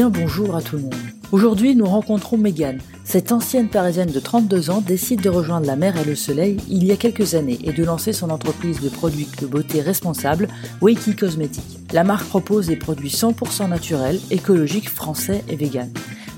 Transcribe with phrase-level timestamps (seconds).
[0.00, 0.94] bien bonjour à tout le monde.
[1.30, 2.78] Aujourd'hui, nous rencontrons Megan.
[3.04, 6.84] Cette ancienne parisienne de 32 ans décide de rejoindre la mer et le soleil il
[6.84, 10.48] y a quelques années et de lancer son entreprise de produits de beauté responsable,
[10.80, 11.80] Wakey Cosmetics.
[11.92, 15.92] La marque propose des produits 100% naturels, écologiques, français et véganes.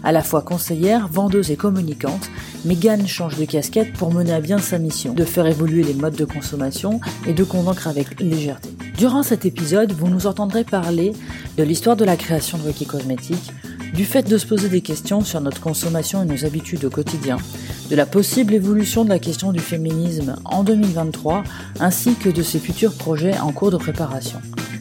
[0.04, 2.28] À la fois conseillère, vendeuse et communicante,
[2.64, 6.16] Megan change de casquette pour mener à bien sa mission, de faire évoluer les modes
[6.16, 8.70] de consommation et de convaincre avec légèreté.
[8.98, 11.12] Durant cet épisode, vous nous entendrez parler
[11.56, 13.52] de l'histoire de la création de Wiki Cosmetics,
[13.94, 17.36] du fait de se poser des questions sur notre consommation et nos habitudes au quotidien,
[17.90, 21.44] de la possible évolution de la question du féminisme en 2023,
[21.78, 24.40] ainsi que de ses futurs projets en cours de préparation.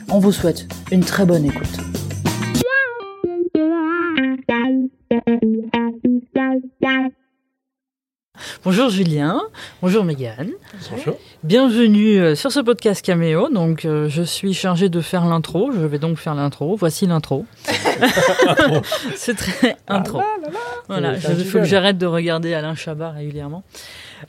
[0.10, 1.80] On vous souhaite une très bonne écoute.
[8.64, 9.42] Bonjour Julien,
[9.82, 10.52] bonjour Mégane.
[10.92, 11.18] Bonjour.
[11.44, 13.50] Bienvenue euh, sur ce podcast Caméo.
[13.50, 15.72] Donc, euh, je suis chargée de faire l'intro.
[15.72, 16.76] Je vais donc faire l'intro.
[16.76, 17.48] Voici l'intro.
[19.16, 20.22] C'est très intro.
[20.88, 23.64] Voilà, C'est un il faut que j'arrête de regarder Alain Chabat régulièrement.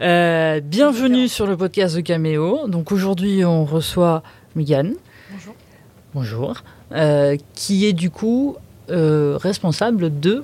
[0.00, 2.66] Euh, bienvenue sur le podcast de Caméo.
[2.68, 4.22] Donc, aujourd'hui, on reçoit
[4.56, 4.94] Mégane.
[5.30, 5.54] Bonjour.
[6.14, 6.54] Bonjour.
[6.92, 8.56] Euh, qui est du coup
[8.88, 10.42] responsable de.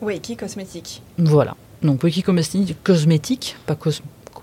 [0.00, 1.56] Oui, qui cosmétique Voilà.
[1.82, 4.00] Donc, Wiki Cosmétique, cosmétique, pas cos.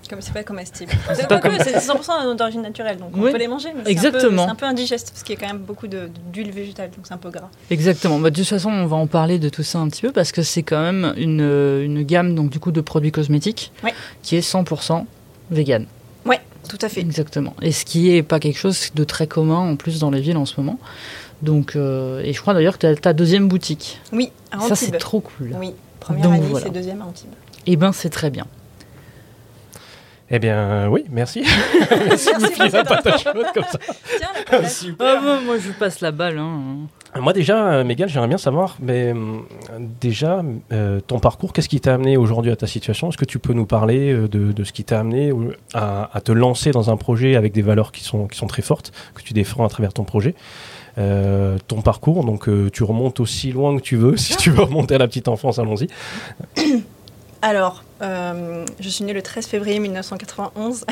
[0.08, 0.92] Comme c'est pas comestible.
[1.08, 3.24] C'est C'est pas pas comme- c'est 100% d'origine naturelle, donc Oui.
[3.28, 4.44] on peut les manger, mais c'est un peu- Exactement.
[4.44, 7.14] c'est un, peu indigeste, parce qu'il y a quand même beaucoup d'huile végétale, donc c'est
[7.14, 7.48] un peu gras.
[7.72, 8.20] Exactement.
[8.20, 10.30] Bah, de toute façon, on va en parler de tout ça un petit peu parce
[10.30, 13.72] que c'est quand même une, euh, une gamme donc du coup de produits cosmétiques
[14.22, 15.06] qui est 100%
[15.50, 15.86] vegan.
[16.24, 17.00] Ouais, tout à fait.
[17.00, 17.54] Exactement.
[17.60, 20.36] Et ce qui est pas quelque chose de très commun en plus dans les villes
[20.36, 20.78] en ce moment.
[21.42, 24.00] Donc, euh, et je crois d'ailleurs que tu as ta deuxième boutique.
[24.12, 25.50] Oui, à Ça, c'est trop cool.
[25.58, 25.74] Oui,
[26.06, 26.66] première Donc, à Nice voilà.
[26.66, 27.30] et deuxième à Antibes.
[27.66, 28.46] Et ben, c'est très bien.
[30.28, 31.44] Eh bien, oui, merci.
[32.08, 32.30] Merci
[32.68, 33.78] va pas ta chaude comme ça.
[34.18, 34.68] Tiens.
[34.68, 35.06] Super.
[35.18, 36.38] Ah, moi, moi, je passe la balle.
[36.38, 36.78] hein.
[37.20, 39.38] Moi déjà, euh, Mégane, j'aimerais bien savoir, mais euh,
[40.00, 43.08] déjà, euh, ton parcours, qu'est-ce qui t'a amené aujourd'hui à ta situation?
[43.08, 45.32] Est-ce que tu peux nous parler euh, de, de ce qui t'a amené
[45.72, 48.62] à, à te lancer dans un projet avec des valeurs qui sont, qui sont très
[48.62, 50.34] fortes, que tu défends à travers ton projet?
[50.98, 54.62] Euh, ton parcours, donc euh, tu remontes aussi loin que tu veux, si tu veux
[54.62, 55.88] remonter à la petite enfance, allons-y.
[57.42, 60.84] Alors, euh, je suis née le 13 février 1991.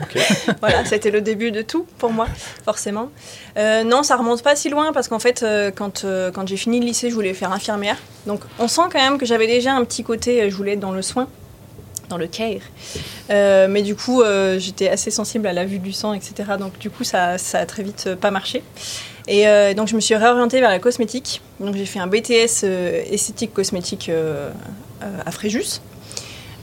[0.60, 2.26] voilà, c'était le début de tout pour moi,
[2.64, 3.10] forcément.
[3.56, 6.80] Euh, non, ça remonte pas si loin parce qu'en fait, euh, quand, quand j'ai fini
[6.80, 7.96] le lycée, je voulais faire infirmière.
[8.26, 10.92] Donc, on sent quand même que j'avais déjà un petit côté, je voulais être dans
[10.92, 11.28] le soin,
[12.08, 12.62] dans le care.
[13.68, 14.22] Mais du coup,
[14.58, 16.34] j'étais assez sensible à la vue du sang, etc.
[16.58, 18.62] Donc, du coup, ça, ça a très vite pas marché.
[19.28, 21.40] Et euh, donc, je me suis réorientée vers la cosmétique.
[21.60, 24.50] Donc, j'ai fait un BTS euh, esthétique cosmétique euh,
[25.24, 25.80] à Fréjus.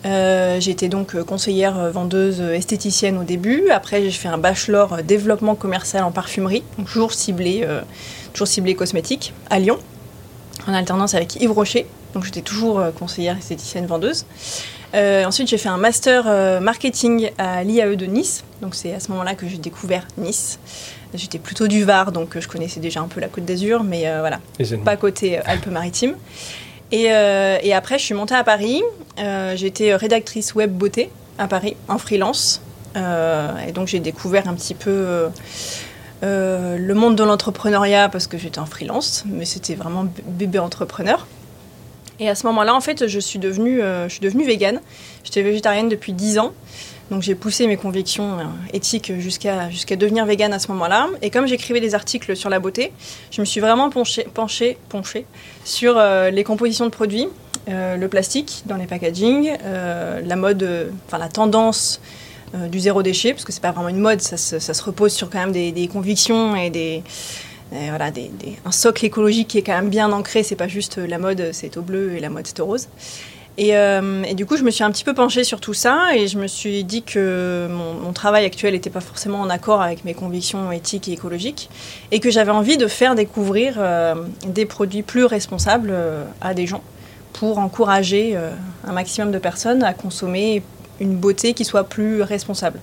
[0.03, 3.69] Été donc conseillère vendeuse esthéticienne au début.
[3.69, 7.67] Après, j'ai fait un bachelor développement commercial en parfumerie, toujours ciblé,
[8.31, 8.47] toujours
[8.77, 9.77] cosmétique, à Lyon,
[10.67, 11.85] en alternance avec Yves Rocher.
[12.13, 14.25] Donc j'étais toujours conseillère esthéticienne vendeuse.
[14.93, 18.45] Ensuite, j'ai fait un master marketing à l'IAE de Nice.
[18.61, 20.59] Donc c'est à ce moment-là que j'ai découvert Nice.
[21.13, 24.07] J'étais plutôt du Var, donc euh, je connaissais déjà un peu la Côte d'Azur, mais
[24.07, 24.39] euh, voilà,
[24.85, 26.15] pas côté euh, Alpes-Maritimes.
[26.91, 28.81] Et, et après, je suis montée à Paris.
[29.17, 32.63] Été rédactrice web beauté à Paris, en freelance.
[32.95, 35.29] Et donc, j'ai découvert un petit peu
[36.21, 41.27] euh, le monde de l'entrepreneuriat parce que j'étais en freelance, mais c'était vraiment bébé entrepreneur.
[42.19, 44.81] Et à ce moment-là, en fait, je suis devenue, euh, je suis devenue végane.
[45.23, 46.51] J'étais végétarienne depuis 10 ans.
[47.11, 48.43] Donc j'ai poussé mes convictions euh,
[48.73, 51.07] éthiques jusqu'à jusqu'à devenir végane à ce moment-là.
[51.23, 52.91] Et comme j'écrivais des articles sur la beauté,
[53.31, 55.25] je me suis vraiment penchée, penchée, penchée
[55.65, 57.27] sur euh, les compositions de produits,
[57.67, 61.99] euh, le plastique dans les packaging, euh, la mode, enfin la tendance
[62.71, 65.13] du zéro déchet, parce que c'est pas vraiment une mode, ça se, ça se repose
[65.13, 67.03] sur quand même des, des convictions et des
[67.71, 68.31] voilà, des-
[68.65, 70.41] un socle écologique qui est quand même bien ancré.
[70.41, 72.87] C'est pas juste la mode, c'est au bleu et la mode c'est au rose.
[73.59, 76.15] Et, euh, et du coup, je me suis un petit peu penchée sur tout ça
[76.15, 80.05] et je me suis dit que mon, travail actuel n'était pas forcément en accord avec
[80.05, 81.69] mes convictions éthiques et écologiques
[82.11, 84.15] et que j'avais envie de faire découvrir euh,
[84.47, 86.81] des produits plus responsables euh, à des gens
[87.33, 88.35] pour encourager
[88.85, 90.63] un maximum de personnes à consommer
[90.99, 92.79] une beauté qui soit plus responsable.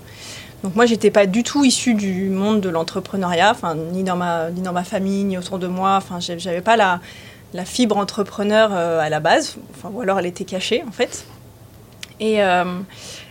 [0.63, 3.55] Donc moi, j'étais pas du tout issue du monde de l'entrepreneuriat,
[3.93, 5.97] ni dans ma famille ni autour de moi.
[5.97, 7.01] Enfin, j'avais pas la
[7.55, 11.25] la fibre entrepreneur euh, à la base, enfin, ou alors elle était cachée en fait.
[12.19, 12.65] Et, euh,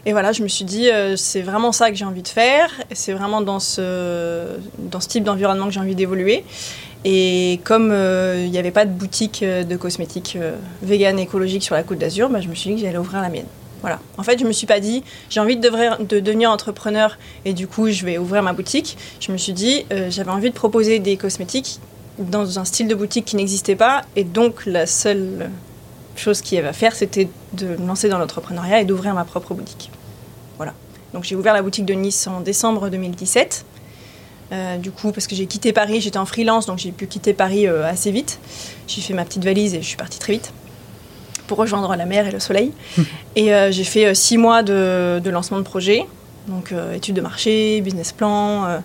[0.05, 2.69] et voilà, je me suis dit, euh, c'est vraiment ça que j'ai envie de faire,
[2.91, 4.43] c'est vraiment dans ce,
[4.77, 6.43] dans ce type d'environnement que j'ai envie d'évoluer.
[7.03, 10.39] Et comme il n'y avait pas de boutique de cosmétiques
[10.81, 13.29] vegan écologique sur la Côte d'Azur, bah, je me suis dit que j'allais ouvrir la
[13.29, 13.45] mienne.
[13.81, 13.99] Voilà.
[14.17, 17.53] En fait, je me suis pas dit, j'ai envie de, devenir- de devenir entrepreneur et
[17.53, 18.97] du coup, je vais ouvrir ma boutique.
[19.19, 21.79] Je me suis dit, j'avais envie de proposer des cosmétiques
[22.19, 24.03] dans un style de boutique qui n'existait pas.
[24.15, 25.49] Et donc, la seule
[26.15, 29.25] chose qu'il y avait à faire, c'était de me lancer dans l'entrepreneuriat et d'ouvrir ma
[29.25, 29.91] propre boutique.
[30.57, 30.73] Voilà.
[31.13, 33.65] Donc, j'ai ouvert la boutique de Nice en décembre 2017.
[34.51, 37.33] Euh, du coup, parce que j'ai quitté Paris, j'étais en freelance, donc j'ai pu quitter
[37.33, 38.39] Paris euh, assez vite.
[38.87, 40.53] J'ai fait ma petite valise et je suis partie très vite
[41.47, 42.71] pour rejoindre la mer et le soleil.
[43.35, 46.05] et euh, j'ai fait six mois de, de, lancement de projet,
[46.47, 48.81] donc études de marché, business plan,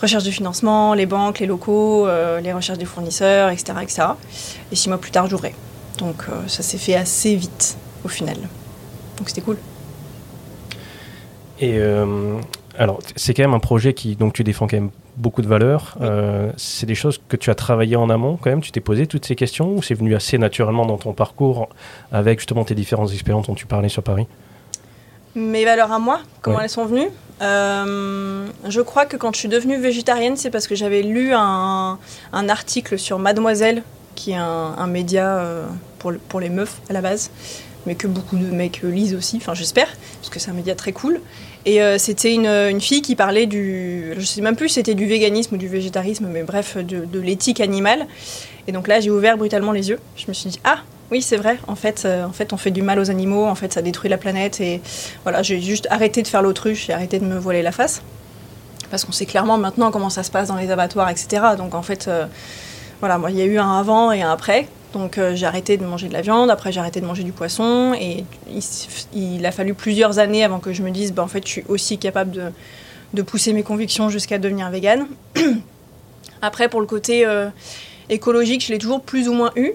[0.00, 2.06] recherche de financement, les banques, les locaux,
[2.42, 4.02] les recherches des fournisseurs, etc., etc.
[4.72, 5.54] Et six mois plus tard, j'ouvrais.
[5.98, 8.36] Donc ça s'est fait assez vite au final.
[9.18, 9.56] Donc c'était cool.
[11.60, 11.78] Et
[12.76, 15.96] alors, c'est quand même un projet qui, donc tu défends quand même beaucoup de valeurs.
[16.00, 18.60] Euh, c'est des choses que tu as travaillé en amont quand même.
[18.60, 21.68] Tu t'es posé toutes ces questions ou c'est venu assez naturellement dans ton parcours
[22.10, 24.26] avec justement tes différentes expériences dont tu parlais sur Paris?
[25.36, 27.08] Mes valeurs à moi, comment elles sont venues?
[27.42, 31.98] Euh, Je crois que quand je suis devenue végétarienne, c'est parce que j'avais lu un,
[32.32, 33.82] article sur Mademoiselle,
[34.14, 35.66] qui est un, média euh,
[35.98, 37.30] pour, les meufs à la base
[37.86, 39.88] mais que beaucoup de mecs lisent aussi, enfin j'espère,
[40.18, 41.20] parce que c'est un média très cool.
[41.66, 45.04] Et euh, c'était une, fille qui parlait du, je sais même plus si c'était du
[45.04, 48.06] véganisme ou du végétarisme, mais bref, de l'éthique animale.
[48.66, 49.98] Et donc là, j'ai ouvert brutalement les yeux.
[50.16, 50.78] Je me suis dit, ah,
[51.14, 51.60] oui, c'est vrai.
[51.68, 53.46] En fait, euh, en fait, on fait du mal aux animaux.
[53.46, 54.60] En fait, ça détruit la planète.
[54.60, 54.82] Et
[55.22, 58.02] voilà, j'ai juste arrêté de faire l'autruche et arrêté de me voiler la face.
[58.90, 61.54] Parce qu'on sait clairement maintenant comment ça se passe dans les abattoirs, etc.
[61.56, 62.26] Donc en fait, euh,
[62.98, 64.66] voilà, moi, il y a eu un avant et un après.
[64.92, 67.32] Donc euh, j'ai arrêté de manger de la viande, après j'ai arrêté de manger du
[67.32, 68.24] poisson et
[69.12, 71.64] il, a fallu plusieurs années avant que je me dise bah, en fait je suis
[71.68, 72.52] aussi capable
[73.12, 75.08] de, pousser mes convictions jusqu'à devenir végane.
[76.42, 77.26] après pour le côté
[78.08, 79.72] écologique je l'ai toujours plus ou moins eu.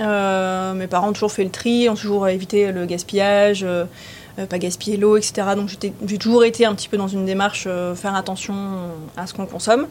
[0.00, 3.66] Euh, mes parents ont toujours fait le tri, ont toujours évité le gaspillage,
[4.48, 5.48] pas gaspiller l'eau, etc.
[5.56, 5.68] Donc
[6.06, 8.54] j'ai toujours été un petit peu dans une démarche faire attention
[9.16, 9.86] à ce qu'on consomme.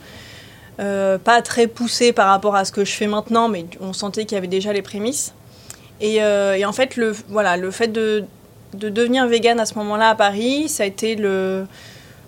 [0.79, 4.25] Euh, pas très poussé par rapport à ce que je fais maintenant, mais on sentait
[4.25, 5.33] qu'il y avait déjà les prémices.
[6.01, 8.25] Et, euh, en fait, le, voilà, le fait de,
[8.75, 11.65] de devenir vegan à ce moment-là à Paris, ça a été le,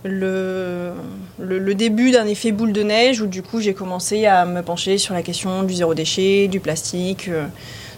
[0.04, 0.94] le,
[1.40, 4.98] le, début d'un effet boule de neige où du coup j'ai commencé à me pencher
[4.98, 7.46] sur la question du zéro déchet, du plastique, euh,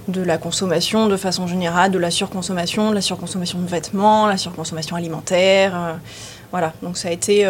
[0.08, 4.38] de la consommation de façon générale, de la surconsommation, de la surconsommation de vêtements, la
[4.38, 6.00] surconsommation alimentaire.
[6.50, 7.46] voilà, donc ça a été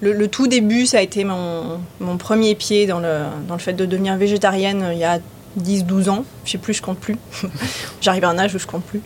[0.00, 1.80] le, tout début, ça a été mon,
[2.18, 5.18] premier pied dans le, dans le fait de devenir végétarienne euh, il y a
[5.60, 6.24] 10-12 ans.
[6.44, 7.16] Je sais plus, je compte plus.
[8.00, 9.00] J'arrive à un âge où je compte plus.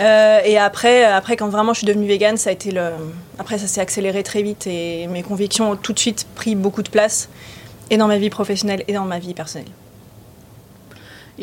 [0.00, 2.90] Euh, et après, après, quand vraiment je suis devenue végane, ça a été le.
[3.38, 6.82] Après, ça s'est accéléré très vite et mes convictions ont tout de suite pris beaucoup
[6.82, 7.28] de place,
[7.90, 9.68] et dans ma vie professionnelle et dans ma vie personnelle.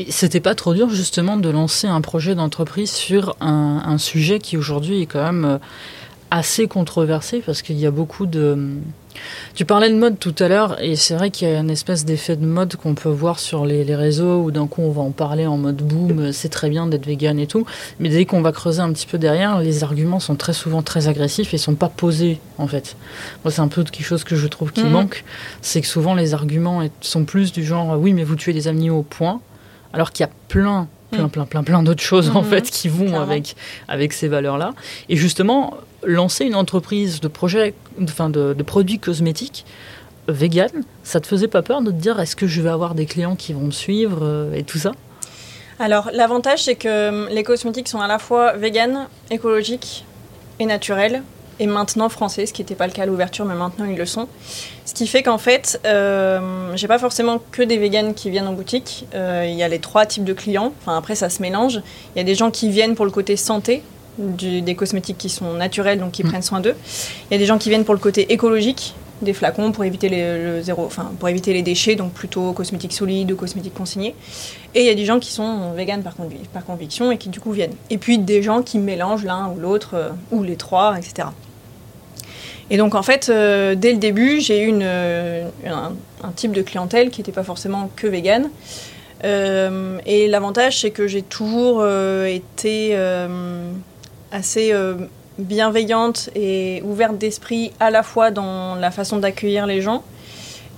[0.09, 4.57] C'était pas trop dur justement de lancer un projet d'entreprise sur un, un, sujet qui
[4.57, 5.57] aujourd'hui est quand même euh,
[6.35, 8.57] assez controversé parce qu'il y a beaucoup de.
[9.53, 12.03] Tu parlais de mode tout à l'heure et c'est vrai qu'il y a une espèce
[12.03, 15.11] d'effet de mode qu'on peut voir sur les, réseaux où d'un coup on va en
[15.11, 17.65] parler en mode boom, c'est très bien d'être vegan et tout.
[18.01, 21.07] Mais dès qu'on va creuser un petit peu derrière, les arguments sont très souvent très
[21.07, 22.97] agressifs et sont pas posés en fait.
[23.45, 24.91] Moi c'est un peu quelque chose que je trouve qui mhm.
[24.91, 25.23] manque,
[25.61, 28.99] c'est que souvent les arguments sont plus du genre oui mais vous tuez des animaux
[28.99, 29.39] au point,
[29.95, 31.29] alors qu'il y a plein plein, mhm.
[31.29, 32.49] plein, plein, plein d'autres choses en mhm.
[32.49, 33.55] fait qui vont avec,
[33.87, 34.73] avec ces valeurs-là.
[35.09, 39.65] Et justement, lancer une entreprise de, projet, enfin de, produits cosmétiques
[40.27, 40.71] vegan,
[41.03, 43.35] ça te faisait pas peur de te dire est-ce que je vais avoir des clients
[43.35, 44.93] qui vont me suivre euh, et tout ça?
[45.77, 50.03] Alors l'avantage c'est que euh, les cosmétiques sont à la fois vegan, écologiques
[50.59, 51.21] et naturels
[51.59, 54.05] et maintenant français, ce qui n'était pas le cas à l'ouverture, mais maintenant ils le
[54.05, 54.27] sont.
[54.85, 58.53] Ce qui fait qu'en fait, euh, j'ai pas forcément que des véganes qui viennent en
[58.53, 59.07] boutique.
[59.15, 60.73] Euh, il y a les trois types de clients.
[60.81, 61.81] Enfin après, ça se mélange.
[62.15, 63.83] Il y a des gens qui viennent pour le côté santé,
[64.17, 66.27] des cosmétiques qui sont naturels, donc qui mmh.
[66.27, 66.75] prennent soin d'eux.
[67.29, 70.09] Il y a des gens qui viennent pour le côté écologique, des flacons pour éviter
[70.09, 74.15] les, le zéro, enfin pour éviter les déchets, donc plutôt cosmétiques solides ou cosmétiques consignés.
[74.73, 76.15] Et il y a des gens qui sont véganes par,
[76.53, 77.75] par conviction et qui du coup viennent.
[77.89, 81.29] Et puis des gens qui mélangent l'un ou l'autre euh, ou les trois, etc.
[82.69, 87.09] Et donc en fait, euh, dès le début, j'ai eu euh, un, type de clientèle
[87.09, 88.49] qui n'était pas forcément que végane.
[89.23, 91.85] et l'avantage, c'est que j'ai toujours
[92.25, 92.95] été
[94.31, 94.73] assez
[95.39, 100.03] bienveillante et ouverte d'esprit à la fois dans la façon d'accueillir les gens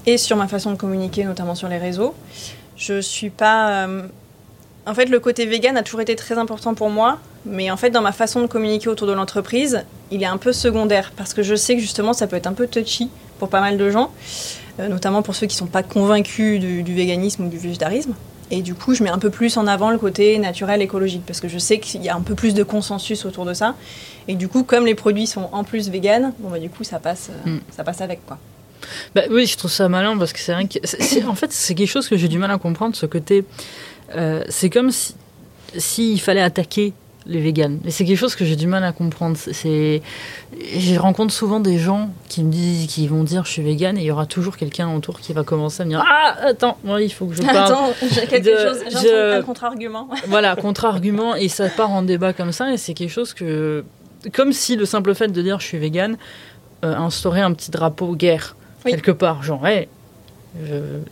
[0.06, 2.14] et sur ma façon de communiquer, notamment sur les réseaux.
[2.78, 3.88] Je suis pas.
[4.88, 7.90] En fait, le côté vegan a toujours été très important pour moi, mais en fait,
[7.90, 11.44] dans ma façon de communiquer autour de l'entreprise, il est un peu secondaire parce que
[11.44, 14.12] je sais que justement, ça peut être un peu touchy pour pas mal de gens,
[14.80, 18.14] euh, notamment pour ceux qui sont pas convaincus du, du véganisme ou du végétarisme.
[18.50, 21.42] Et du coup, je mets un peu plus en avant le côté naturel, écologique, parce
[21.42, 23.76] que je sais qu'il y a un peu plus de consensus autour de ça.
[24.30, 27.00] Et du coup, comme les produits sont en plus véganes, bon bah du coup, ça
[27.00, 27.60] passe, euh, mm.
[27.76, 28.38] ça passe avec quoi.
[29.16, 32.16] Bah, oui, je trouve ça malin parce que c'est en fait, c'est quelque chose que
[32.16, 33.44] j'ai du mal à comprendre, ce côté.
[34.16, 35.16] Euh, c'est comme si
[35.76, 36.94] s'il fallait attaquer
[37.28, 37.80] les véganes.
[37.86, 39.38] Et c'est quelque chose que j'ai du mal à comprendre.
[39.38, 40.02] C'est,
[40.78, 44.02] je rencontre souvent des gens qui me disent, qui vont dire je suis végane et
[44.02, 47.02] il y aura toujours quelqu'un autour qui va commencer à me dire ah attends, moi
[47.02, 47.58] il faut que je parle.
[47.58, 50.08] Attends, j'ai quelque chose, j'ai un contre-argument.
[50.28, 53.84] voilà, contre-argument et ça part en débat comme ça et c'est quelque chose que,
[54.34, 56.18] comme si le simple fait de dire je suis végane
[56.86, 59.90] euh, instaurait un petit drapeau guerre quelque part, genre hey,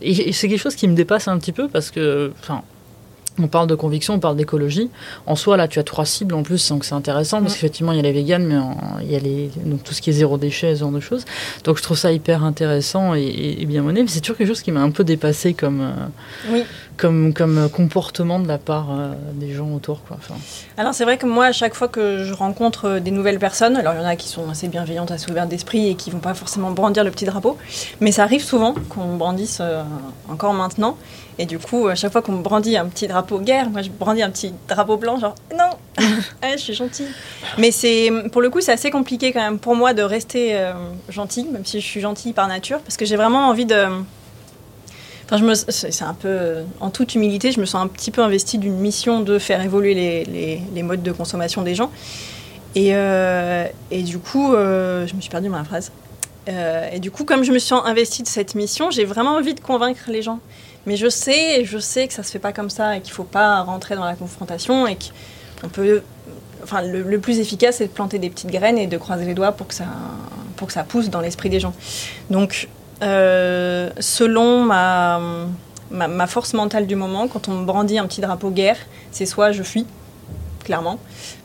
[0.00, 2.62] et, c'est quelque chose qui me dépasse un petit peu parce que, enfin,
[3.38, 4.90] on parle de conviction, on parle d'écologie.
[5.26, 7.96] En soi, là, tu as trois cibles en plus, donc c'est intéressant parce qu'effectivement, il
[7.96, 8.56] y a les véganes, mais
[9.02, 11.24] il y a les, donc tout ce qui est zéro déchet, ce genre de choses.
[11.64, 14.02] Donc je trouve ça hyper intéressant et, bien mené.
[14.02, 15.80] Mais c'est toujours quelque chose qui m'a un peu dépassé comme,
[16.50, 16.62] euh,
[16.96, 20.02] comme, comme comportement de la part euh, des gens autour.
[20.04, 20.18] Quoi.
[20.76, 23.76] Alors c'est vrai que moi, à chaque fois que je rencontre euh, des nouvelles personnes,
[23.76, 26.18] alors il y en a qui sont assez bienveillantes, assez ouvertes d'esprit et qui vont
[26.18, 27.56] pas forcément brandir le petit drapeau,
[28.00, 29.60] mais ça arrive souvent qu'on brandisse
[30.28, 30.96] encore maintenant.
[31.38, 33.90] Et du coup, à chaque fois qu'on me brandit un petit drapeau guerre, moi je
[33.90, 35.70] brandis un petit drapeau blanc, genre non,
[36.42, 37.08] je suis gentille.
[37.58, 40.72] Mais c'est, pour le coup, c'est assez compliqué quand même pour moi de rester euh,
[41.10, 43.84] gentille, même si je suis gentille par nature, parce que j'ai vraiment envie de.
[45.26, 48.22] Enfin, je me, c'est un peu, en toute humilité, je me sens un petit peu
[48.22, 51.90] investie d'une mission de faire évoluer les, les, les, modes de consommation des gens.
[52.76, 55.90] Et, euh, et du coup, euh, je me suis perdue dans la phrase.
[56.46, 59.60] et du coup, comme je me suis investie de cette mission, j'ai vraiment envie de
[59.60, 60.38] convaincre les gens.
[60.86, 63.24] Mais je sais, je sais que ça se fait pas comme ça et qu'il faut
[63.24, 64.96] pas rentrer dans la confrontation et
[65.60, 66.02] qu'on peut.
[66.62, 69.52] Enfin, le, plus efficace, c'est de planter des petites graines et de croiser les doigts
[69.52, 69.86] pour que ça,
[70.56, 71.74] pour que ça pousse dans l'esprit des gens.
[72.30, 72.68] Donc,
[73.02, 75.20] euh, selon ma,
[75.90, 78.78] ma, force mentale du moment, quand on me brandit un petit drapeau guerre,
[79.10, 79.86] c'est soit je fuis,
[80.64, 80.98] clairement,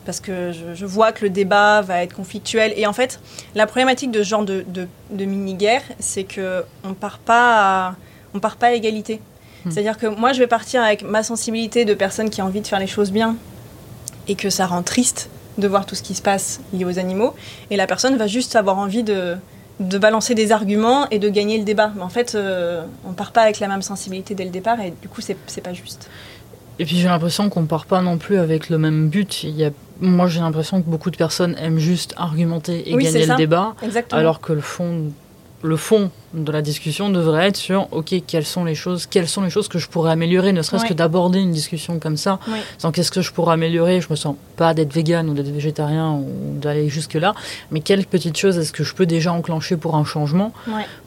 [0.04, 2.72] parce que je, vois que le débat va être conflictuel.
[2.76, 3.20] Et en fait,
[3.54, 4.64] la problématique de ce genre de,
[5.10, 7.94] de, mini-guerre, c'est qu'on ne part pas
[8.40, 9.20] part pas à égalité.
[9.64, 9.70] Hmm.
[9.70, 12.66] C'est-à-dire que moi, je vais partir avec ma sensibilité de personne qui a envie de
[12.66, 13.36] faire les choses bien
[14.28, 15.28] et que ça rend triste
[15.58, 17.34] de voir tout ce qui se passe lié aux animaux.
[17.70, 19.36] Et la personne va juste avoir envie de,
[19.80, 21.92] de balancer des arguments et de gagner le débat.
[21.94, 24.92] Mais en fait, euh, on part pas avec la même sensibilité dès le départ et
[25.02, 26.08] du coup, c'est, pas juste.
[26.78, 29.44] Et puis j'ai l'impression qu'on part pas non plus avec le même but.
[29.44, 29.70] Il y a...
[30.00, 33.74] Moi, j'ai l'impression que beaucoup de personnes aiment juste argumenter et gagner le débat,
[34.10, 35.12] alors que le fond
[35.62, 39.42] le fond de la discussion devrait être sur ok quelles sont les choses quelles sont
[39.42, 42.38] les choses que je pourrais améliorer ne serait-ce que d'aborder une discussion comme ça
[42.78, 44.00] sans qu'est-ce que je pourrais améliorer?
[44.00, 47.34] Je me sens pas d'être vegan ou d'être végétarien ou d'aller jusque là
[47.70, 50.52] mais quelles petites choses est-ce que je peux déjà enclencher pour un changement?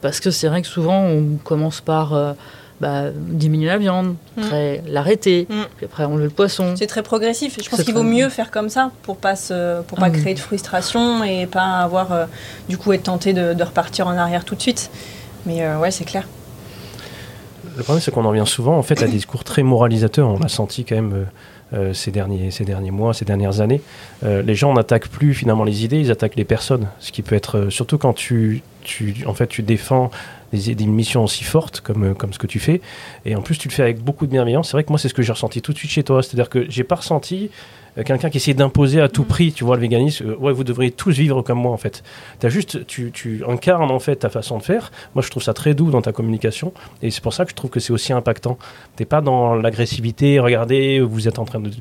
[0.01, 2.33] Parce que c'est vrai que souvent on commence par euh,
[2.81, 4.41] bah, diminuer la viande, mm.
[4.41, 5.53] après l'arrêter, mm.
[5.77, 6.75] puis après enlever le poisson.
[6.75, 7.57] C'est très progressif.
[7.63, 10.33] Je pense qu'il vaut mieux faire comme ça pour pas se, pour pas ah créer
[10.33, 12.25] de frustration et pas avoir euh,
[12.67, 14.91] du coup être tenté de, repartir en arrière tout de suite.
[15.45, 16.27] Mais euh, ouais, c'est clair.
[17.77, 20.29] Le problème, c'est qu'on en revient souvent en fait à des discours très moralisateurs.
[20.29, 21.13] On l'a senti quand même.
[21.73, 23.81] Euh, ces, derniers, ces derniers mois, ces dernières années.
[24.21, 26.87] les gens n'attaquent plus finalement les idées, ils attaquent les personnes.
[26.99, 30.11] Ce qui peut être, surtout quand tu, tu, en fait, tu défends
[30.55, 32.81] des, des, missions aussi fortes comme, euh, comme ce que tu fais.
[33.25, 34.69] Et en plus, tu le fais avec beaucoup de bienveillance.
[34.69, 36.23] C'est vrai que moi, c'est ce que j'ai ressenti tout de suite chez toi.
[36.23, 37.49] C'est-à-dire que j'ai pas ressenti
[38.03, 39.27] quelqu'un qui essaie d'imposer à tout mm.
[39.27, 42.03] prix, tu vois, le véganisme, euh, ouais, vous devriez tous vivre comme moi, en fait.
[42.43, 44.91] As juste, tu, tu, incarnes, en fait, ta façon de faire.
[45.15, 47.55] Moi, je trouve ça très doux dans ta communication, et c'est pour ça que je
[47.55, 48.57] trouve que c'est aussi impactant.
[48.95, 51.71] T'es pas dans l'agressivité, regardez, vous êtes en train de...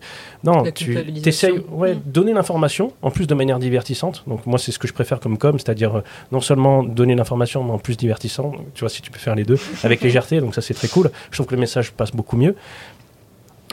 [0.45, 2.03] Non, tu essayes, ouais, mm.
[2.07, 4.25] donner l'information, en plus de manière divertissante.
[4.27, 6.03] Donc, moi, c'est ce que je préfère comme com, c'est-à-dire
[6.33, 8.53] non seulement donner l'information, mais en plus divertissant.
[8.75, 11.11] Tu vois, si tu peux faire les deux, avec légèreté, donc ça, c'est très cool.
[11.31, 12.55] Je trouve que le message passe beaucoup mieux.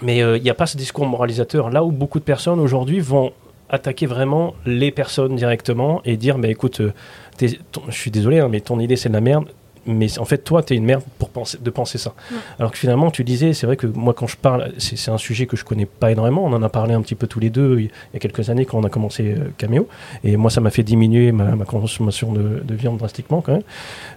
[0.02, 1.70] Mais euh, il n'y a pas ce discours moralisateur.
[1.70, 3.32] Là où beaucoup de personnes aujourd'hui vont
[3.70, 6.94] attaquer vraiment les personnes directement et dire, mais écoute, euh,
[7.42, 7.56] je
[7.92, 9.46] suis désolé, hein, mais ton idée c'est de la merde.
[9.88, 12.14] Mais en fait, toi, tu es une merde pour penser, de penser ça.
[12.60, 15.48] Alors que finalement, tu disais, c'est vrai que moi, quand je parle, c'est un sujet
[15.48, 16.46] que je connais pas énormément.
[16.46, 18.66] On en a parlé un petit peu tous les deux il y a quelques années
[18.66, 19.88] quand on a commencé euh, Cameo.
[20.24, 23.60] Et moi, ça m'a fait diminuer ma, consommation de, viande drastiquement quand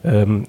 [0.04, 0.44] même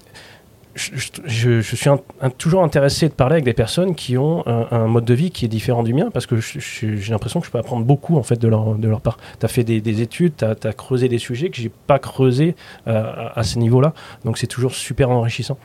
[0.75, 1.89] je, suis
[2.37, 5.47] toujours intéressé de parler avec des personnes qui ont un, mode de vie qui est
[5.47, 8.47] différent du mien parce que j'ai l'impression que je peux apprendre beaucoup en fait de
[8.47, 9.17] leur, part.
[9.39, 12.55] Tu as fait des, études, tu as, creusé des sujets que j'ai pas creusé
[12.87, 13.93] euh, à, ce niveau-là.
[14.25, 15.57] Donc c'est toujours super enrichissant.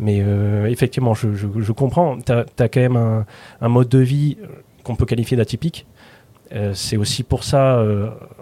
[0.00, 2.18] Mais euh, effectivement, je, comprends.
[2.18, 3.24] Tu as, quand même
[3.60, 4.38] un, mode de vie
[4.82, 5.86] qu'on peut qualifier d'atypique.
[6.54, 7.84] Euh, c'est aussi pour ça.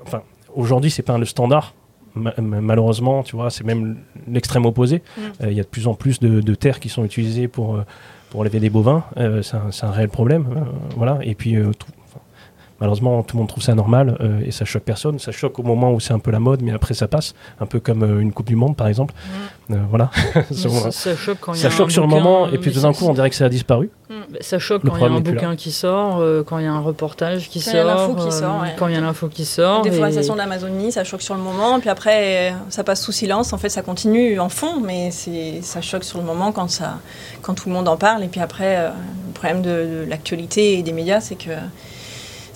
[0.05, 0.23] enfin,
[0.55, 1.75] aujourd'hui, c'est pas le standard
[2.17, 3.97] malheureusement, tu vois, c'est même
[4.29, 5.03] l'extrême opposé.
[5.17, 5.21] Mm.
[5.43, 7.85] Euh, il y a de plus en plus de, terres qui sont utilisées pour, euh,
[8.31, 9.05] pour élever des bovins.
[9.17, 10.47] Euh, c'est un, réel problème.
[10.97, 11.19] voilà.
[11.23, 11.57] Et puis,
[12.81, 15.19] malheureusement, tout le monde trouve ça normal et ça choque personne.
[15.19, 17.67] Ça choque au moment où c'est un peu la mode, mais après ça passe, un
[17.67, 19.15] peu comme une Coupe du Monde par exemple.
[19.69, 19.77] Mm.
[19.89, 20.11] voilà.
[20.91, 23.31] ça, choque quand ça choque sur le moment, et puis tout d'un coup, on dirait
[23.31, 23.91] que ça a disparu.
[24.09, 24.15] Mm.
[24.41, 26.81] Ça choque quand il y a un bouquin qui sort, quand il y a un
[26.81, 29.85] reportage qui sort, qui sort quand il y a l'info qui sort.
[29.85, 33.53] La déforestation de l'Amazonie, ça choque sur le moment, puis après ça passe sous silence.
[33.53, 36.99] En fait, ça continue en fond, mais ça choque sur le moment quand ça,
[37.43, 38.25] quand tout le monde en parle.
[38.25, 39.69] Et puis après, le problème de,
[40.05, 41.51] de l'actualité et des médias, c'est que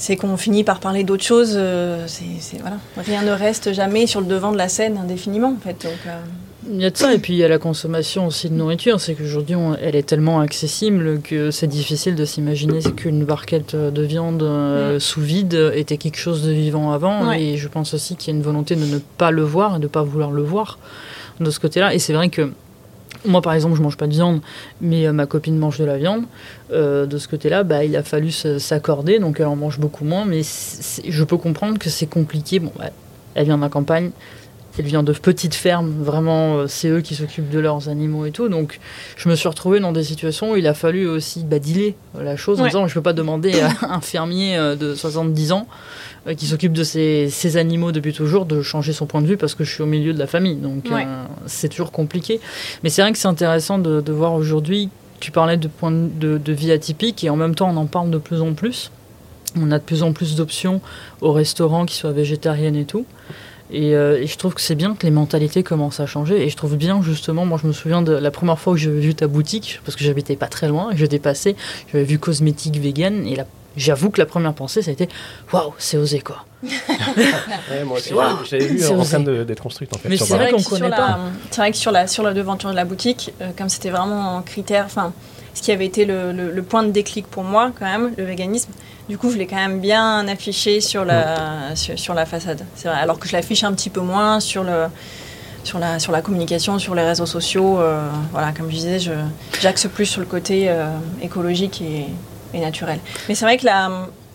[0.01, 1.53] c'est qu'on finit par parler d'autres choses.
[1.57, 2.79] Euh, c'est, voilà.
[2.97, 5.85] Rien ne reste jamais sur le devant de la scène indéfiniment, en fait.
[5.85, 6.19] Donc, euh.
[6.73, 8.99] Il y a de ça, et puis il y a la consommation aussi de nourriture.
[8.99, 14.43] C'est qu'aujourd'hui, elle est tellement accessible que c'est difficile de s'imaginer qu'une barquette de viande
[14.43, 15.01] euh, mm.
[15.01, 17.33] sous vide était quelque chose de vivant avant.
[17.33, 19.79] Et je pense aussi qu'il y a une volonté de ne pas le voir et
[19.79, 20.79] de ne pas vouloir le voir
[21.41, 21.95] de ce côté-là.
[21.95, 22.51] Et c'est vrai que
[23.25, 24.41] moi, par exemple, je mange pas de viande,
[24.81, 26.25] mais euh, ma copine mange de la viande.
[26.73, 30.25] Euh, de ce côté-là, bah, il a fallu s'accorder, donc elle en mange beaucoup moins.
[30.25, 32.59] Mais je peux comprendre que c'est compliqué.
[32.59, 32.91] Bon, bah,
[33.35, 34.11] elle vient de la campagne,
[34.79, 35.91] elle vient de petites fermes.
[36.03, 38.49] Vraiment, euh, c'est eux qui s'occupent de leurs animaux et tout.
[38.49, 38.81] Donc,
[39.17, 42.61] je me suis retrouvée dans des situations où il a fallu aussi badiler la chose
[42.61, 45.67] en disant je peux pas demander à un fermier de 70 ans
[46.27, 49.55] euh, qui s'occupe de ces, animaux depuis toujours, de changer son point de vue parce
[49.55, 50.57] que je suis au milieu de la famille.
[50.57, 52.41] Donc euh, c'est toujours compliqué.
[52.83, 56.53] Mais c'est vrai que c'est intéressant de, voir aujourd'hui, tu parlais de points de, de,
[56.53, 58.91] vie atypiques et en même temps on en parle de plus en plus.
[59.59, 60.83] On a de plus en plus d'options
[61.23, 63.07] au restaurant qui soient végétariennes et tout.
[63.73, 66.45] Et, euh, et, je trouve que c'est bien que les mentalités commencent à changer.
[66.45, 68.91] Et je trouve bien, justement, moi je me souviens de la première fois où j'ai
[68.91, 71.57] vu ta boutique, parce que j'habitais pas très loin, je dépassais,
[71.93, 73.47] j'avais vu cosmétique vegan, et la
[73.77, 75.09] j'avoue que la première pensée, ça a été
[75.53, 76.45] waouh, c'est osé quoi.
[77.85, 78.13] moi aussi,
[78.51, 80.09] j'avais vu en train d'être construite en fait.
[80.09, 81.19] Mais c'est vrai qu'on connaît pas.
[81.51, 84.37] C'est vrai que sur la, sur la devanture de la boutique, euh, comme c'était vraiment
[84.37, 85.13] un critère, enfin,
[85.55, 88.73] ce qui avait été le, le, point de déclic pour moi quand même, le véganisme,
[89.11, 92.65] du coup je l'ai quand même bien affiché sur la, sur, la façade.
[92.77, 94.87] C'est vrai, alors que je l'affiche un petit peu moins sur le
[95.65, 97.81] sur la, sur la communication, sur les réseaux sociaux.
[97.81, 98.99] Euh, voilà, comme je disais,
[99.61, 100.87] j'axe plus sur le côté euh,
[101.21, 102.99] écologique et, naturel.
[103.29, 103.67] Mais c'est vrai que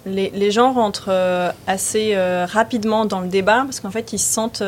[0.05, 4.63] les, gens rentrent euh, assez rapidement dans le débat parce qu'en fait, ils se sentent.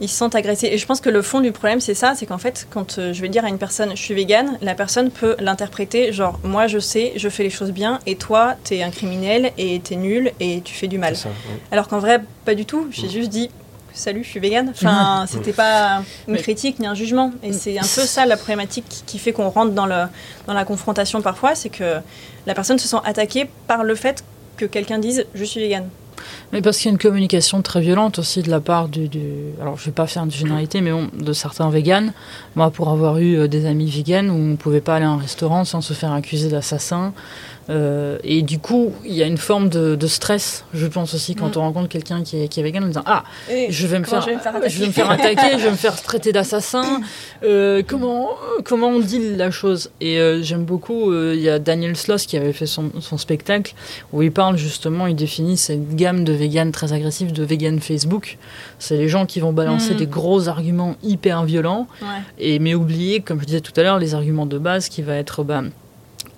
[0.00, 0.68] Euh, ils se sentent agressés.
[0.72, 3.20] Et je pense que le fond du problème, c'est ça, c'est qu'en fait, quand je
[3.20, 6.78] vais dire à une personne, je suis végane, la personne peut l'interpréter, genre, moi je
[6.78, 10.62] sais, je fais les choses bien, et toi, t'es un criminel, et t'es nul, et
[10.62, 11.14] tu fais du mal.
[11.70, 12.88] Alors qu'en vrai, pas du tout.
[12.90, 13.50] J'ai juste dit,
[13.92, 14.70] salut, je suis végane.
[14.70, 17.32] Enfin, c'était pas une critique ni un jugement.
[17.42, 20.04] Et c'est un peu ça la problématique qui fait qu'on rentre dans, le,
[20.46, 21.96] dans la confrontation parfois, c'est que
[22.46, 24.24] la personne se sent attaquée par le fait
[24.56, 25.88] que quelqu'un dise je suis végane.
[26.52, 29.08] Mais parce qu'il y a une communication très violente aussi de la part du.
[29.60, 32.12] alors, je vais pas faire une généralité, mais bon, de certains véganes.
[32.56, 35.10] Moi, pour avoir eu euh, des amis véganes où on ne pouvait pas aller à
[35.10, 37.12] un restaurant sans se faire accuser d'assassin,
[37.70, 41.56] euh, et du coup, il y a une forme de, stress, je pense aussi, quand
[41.56, 41.58] mm.
[41.58, 44.22] on rencontre quelqu'un qui est, qui est vegan, en disant Ah, je, vais me faire,
[44.22, 47.00] je, vais me faire attaquer, je vais me faire traiter d'assassin.
[47.42, 48.30] Euh, comment,
[48.64, 49.90] comment on dit la chose?
[50.00, 53.74] Et euh, j'aime beaucoup, il y a Daniel Sloss qui avait fait son, son, spectacle
[54.12, 58.36] où il parle justement, il définit cette gamme de vegan très agressifs, de vegan Facebook.
[58.78, 59.96] C'est les gens qui vont balancer mm.
[59.96, 61.86] des gros arguments hyper violents,
[62.38, 65.14] et, mais oublier, comme je disais tout à l'heure, les arguments de base qui va
[65.14, 65.42] être.
[65.42, 65.62] Bah,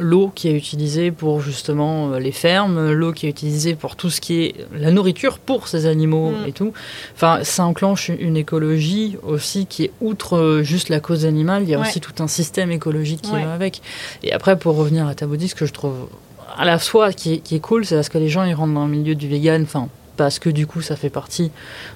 [0.03, 4.11] l'eau qui est utilisée pour justement euh, les fermes, l'eau qui est utilisée pour tout
[4.11, 6.49] ce qui est la nourriture pour ces animaux mm.
[6.49, 6.73] et tout.
[7.15, 11.71] Enfin, ça enclenche une écologie aussi qui est outre euh, juste la cause animale, il
[11.71, 13.81] y a aussi tout un système écologique qui va avec.
[14.23, 16.09] Et après, pour revenir à ta ce que je trouve
[16.57, 18.75] à la fois qui est, qui est cool, c'est parce que les gens ils rentrent
[18.75, 21.51] dans le milieu du vegan, enfin parce que du coup ça fait partie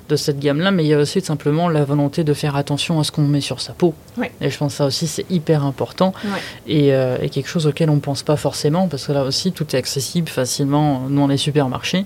[0.08, 3.04] de cette gamme-là, mais il y a aussi simplement la volonté de faire attention à
[3.04, 3.94] ce qu'on met sur sa peau.
[4.40, 6.12] Et je pense que ça aussi c'est hyper important.
[6.68, 9.66] Euh, et, quelque chose auquel on ne pense pas forcément, parce que là aussi tout
[9.74, 12.04] est accessible facilement dans les supermarchés,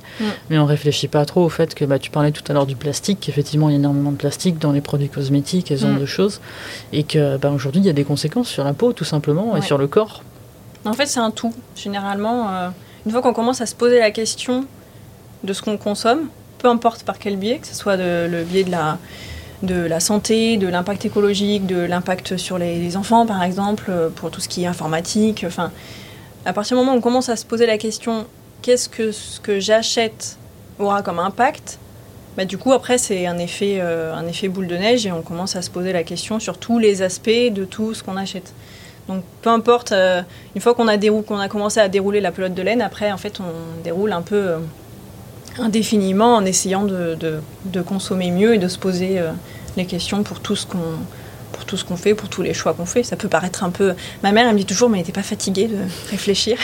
[0.48, 2.76] mais on réfléchit pas trop au fait que bah, tu parlais tout à l'heure du
[2.76, 5.98] plastique, qu'effectivement il y a énormément de plastique dans les produits cosmétiques et ce genre
[5.98, 6.40] de choses,
[6.92, 9.62] et que bah, aujourd'hui il y a des conséquences sur la peau tout simplement et
[9.62, 10.22] sur le corps.
[10.84, 11.54] En fait c'est un tout.
[11.76, 12.68] Généralement, euh,
[13.06, 14.66] une fois qu'on commence à se poser la question
[15.44, 18.70] de ce qu'on consomme, peu importe par quel biais, que ce soit le biais de
[18.70, 18.98] la,
[19.62, 24.30] de la santé, de l'impact écologique, de l'impact sur les, enfants, par exemple, euh, pour
[24.30, 25.44] tout ce qui est informatique.
[25.46, 25.70] Enfin,
[26.44, 28.26] à partir du moment où on commence à se poser la question
[28.62, 30.38] qu'est-ce que ce que j'achète
[30.78, 31.78] aura comme impact,
[32.36, 35.22] bah, du coup, après, c'est un effet, euh, un effet boule de neige et on
[35.22, 38.54] commence à se poser la question sur tous les aspects de tout ce qu'on achète.
[39.08, 40.22] Donc, peu importe, euh,
[40.54, 43.18] une fois qu'on a, qu'on a commencé à dérouler la pelote de laine, après, en
[43.18, 44.54] fait, on déroule un peu
[45.62, 47.16] indéfiniment en essayant de,
[47.64, 49.30] de, consommer mieux et de se poser euh,
[49.76, 50.78] les questions pour tout ce qu'on
[51.52, 53.02] pour tout ce qu'on fait, pour tous les choix qu'on fait.
[53.02, 53.94] Ça peut paraître un peu.
[54.22, 55.78] Ma mère, elle me dit toujours, mais t'es pas fatiguée de
[56.10, 56.56] réfléchir.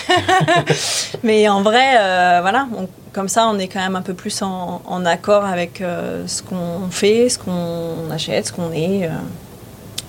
[1.25, 2.69] mais en vrai, euh, voilà,
[3.13, 6.89] comme ça, on est quand même un peu plus en, accord avec euh, ce qu'on
[6.91, 9.11] fait, ce qu'on achète, ce qu'on est.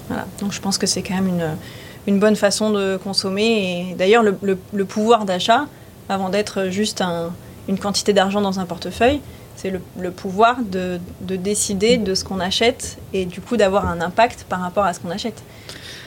[0.10, 0.26] voilà.
[0.40, 1.58] Donc je pense que c'est quand même une,
[2.06, 3.88] une, bonne façon de consommer.
[3.92, 5.66] Et d'ailleurs, le, le, pouvoir d'achat,
[6.08, 7.32] avant d'être juste un,
[7.68, 9.22] une quantité d'argent dans un portefeuille,
[9.56, 14.46] c'est le, pouvoir de, décider de ce qu'on achète et du coup d'avoir un impact
[14.48, 15.42] par rapport à ce qu'on achète.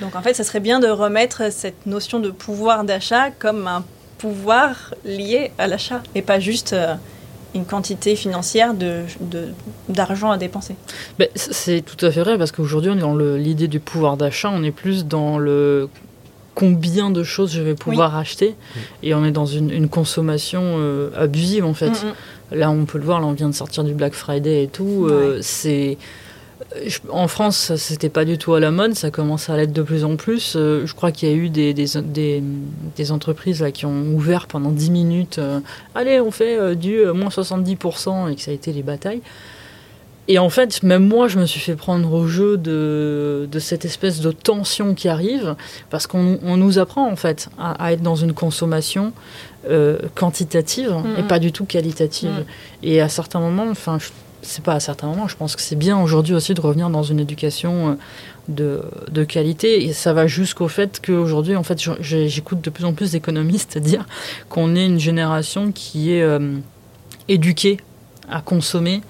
[0.01, 3.85] Donc en fait, ça serait bien de remettre cette notion de pouvoir d'achat comme un
[4.19, 6.95] pouvoir lié à l'achat et pas juste euh,
[7.55, 8.75] une quantité financière
[9.89, 10.77] d'argent de, à dépenser.
[11.19, 14.51] Ben, c'est tout à fait vrai parce qu'aujourd'hui, on est dans l'idée du pouvoir d'achat,
[14.53, 15.89] on est plus dans le
[16.55, 18.55] combien de choses je vais pouvoir acheter
[19.03, 21.91] et on est dans une, consommation euh, abusive en fait.
[21.91, 22.15] Mm, mm.
[22.53, 25.07] Là, on peut le voir, là, on vient de sortir du Black Friday et tout.
[25.09, 25.99] Euh, c'est
[27.11, 30.05] en France, c'était pas du tout à la mode, ça commence à l'être de plus
[30.05, 30.55] en plus.
[30.57, 32.43] Euh, je crois qu'il y a eu des, des,
[32.97, 35.39] des, entreprises là, qui ont ouvert pendant 10 minutes.
[35.39, 35.61] Euh,
[35.95, 39.23] allez, on fait du moins 70% et que ça a été les batailles.
[40.31, 43.85] Et en fait, même moi, je me suis fait prendre au jeu de, de cette
[43.85, 45.57] espèce de tension qui arrive,
[45.91, 49.13] parce qu'on nous apprend en fait à, être dans une consommation
[49.69, 52.45] euh, quantitative et pas du tout qualitative.
[52.85, 53.99] Et à certains moments, enfin,
[54.41, 57.03] c'est pas à certains moments, je pense que c'est bien aujourd'hui aussi de revenir dans
[57.03, 57.95] une éducation euh,
[58.47, 59.85] de, de qualité.
[59.85, 64.07] Et ça va jusqu'au fait qu'aujourd'hui, en fait, j'écoute de plus en plus d'économistes dire
[64.49, 66.55] qu'on est une génération qui est euh,
[67.27, 67.79] éduquée
[68.31, 69.03] à consommer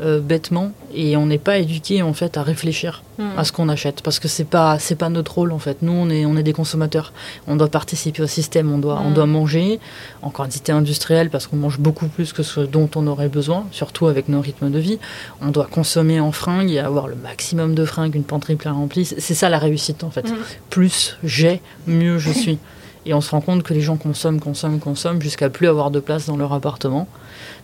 [0.00, 3.36] euh, bêtement et on n'est pas éduqué en fait à réfléchir hmm.
[3.36, 5.78] à ce qu'on achète parce que c'est pas c'est pas notre rôle en fait.
[5.82, 7.12] Nous on est on est des consommateurs.
[7.48, 9.14] On doit participer au système on doit on hmm.
[9.14, 9.80] doit manger
[10.22, 14.06] en quantité industrielle parce qu'on mange beaucoup plus que ce dont on aurait besoin surtout
[14.06, 15.00] avec nos rythmes de vie.
[15.40, 19.04] On doit consommer en fringues et avoir le maximum de fringues une panterie plein remplie
[19.04, 20.30] c'est ça la réussite en fait.
[20.30, 20.36] Hmm.
[20.70, 22.58] plus j'ai mieux je suis.
[23.04, 25.98] Et on se rend compte que les gens consomment consomment consomment jusqu'à plus avoir de
[25.98, 27.08] place dans leur appartement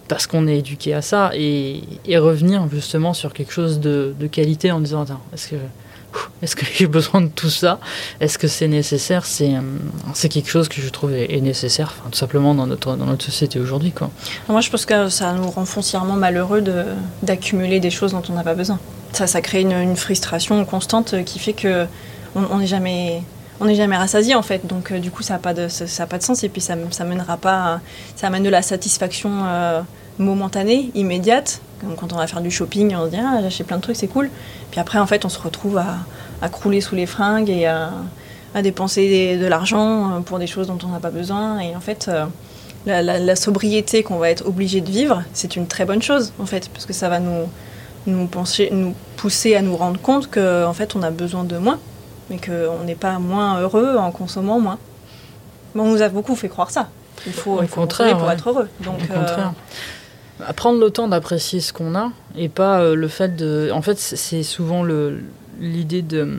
[0.09, 1.83] parce qu'on est éduqué à ça et,
[2.17, 5.57] revenir justement sur quelque chose de, qualité en disant attends est-ce que
[6.43, 7.81] est-ce que j'ai besoin de tout ça?
[8.21, 9.27] Est-ce que c'est nécessaire?
[9.27, 9.53] C'est
[10.13, 13.59] c'est quelque chose que je trouve est, nécessaire, tout simplement dans notre dans notre société
[13.59, 14.11] aujourd'hui quoi.
[14.49, 16.85] Moi je pense que ça nous rend foncièrement malheureux de
[17.23, 18.79] d'accumuler des choses dont on n'a pas besoin.
[19.13, 21.87] Ça ça crée une, frustration constante qui fait que
[22.37, 23.23] on n'est jamais
[23.61, 24.67] on n'est jamais rassasié en fait.
[24.67, 25.69] Donc euh, du coup, ça n'a pas, de,
[26.07, 27.81] pas de sens et puis ça, ça mènera pas.
[28.17, 29.81] Ça amène de la satisfaction euh,
[30.19, 31.61] momentanée, immédiate.
[31.99, 33.97] quand on va faire du shopping, on se dit ah, j'ai acheté plein de trucs,
[33.97, 34.31] c'est cool.
[34.71, 35.99] Puis après, en fait, on se retrouve à,
[36.43, 37.93] à crouler sous les fringues et à,
[38.55, 41.61] à dépenser de l'argent euh, pour des choses dont on n'a pas besoin.
[41.61, 42.11] Et en fait,
[42.87, 46.69] la, sobriété qu'on va être obligé de vivre, c'est une très bonne chose en fait,
[46.69, 47.49] parce que ça va nous,
[48.07, 48.29] nous
[49.17, 51.79] pousser à nous rendre compte qu'en en fait, on a besoin de moins
[52.31, 54.79] mais qu'on n'est pas moins heureux en consommant moins.
[55.75, 56.89] on nous a beaucoup fait croire ça.
[57.27, 58.69] Il faut, il faut contraire, pour être heureux.
[58.81, 59.53] Donc, Au contraire.
[60.41, 63.71] Euh, prendre le temps d'apprécier ce qu'on a et pas euh, le fait de.
[63.73, 64.85] En fait, c'est souvent
[65.61, 66.39] l'idée de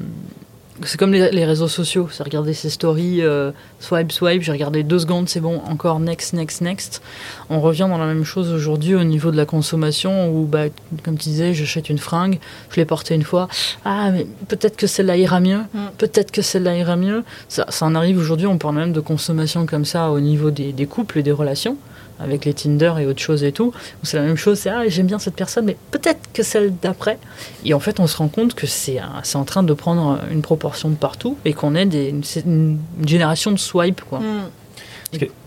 [0.84, 5.00] c'est comme les, réseaux sociaux, c'est regarder ses stories, euh, swipe, swipe, j'ai regardé deux
[5.00, 7.02] secondes, c'est bon, encore next, next, next.
[7.50, 10.66] On revient dans la même chose aujourd'hui au niveau de la consommation où, bah,
[11.04, 12.40] comme tu disais, j'achète une fringue,
[12.72, 13.48] je l'ai portée une fois,
[13.86, 15.80] ah, mais peut-être que celle-là ira mieux, mm.
[15.98, 17.24] peut-être que celle-là ira mieux.
[17.48, 20.74] Ça, ça en arrive aujourd'hui, on parle même de consommation comme ça au niveau des,
[20.74, 21.78] des couples et des relations
[22.20, 24.88] avec les Tinder et autres choses et tout, où c'est la même chose, c'est ah
[24.88, 27.18] j'aime bien cette personne, mais peut-être que celle d'après.
[27.64, 29.00] Et en fait, on se rend compte que c'est
[29.34, 32.14] en train de prendre une proportion de partout et qu'on est des,
[32.46, 34.02] une, génération de swipe.
[34.02, 34.20] Quoi.
[34.20, 34.50] Mm.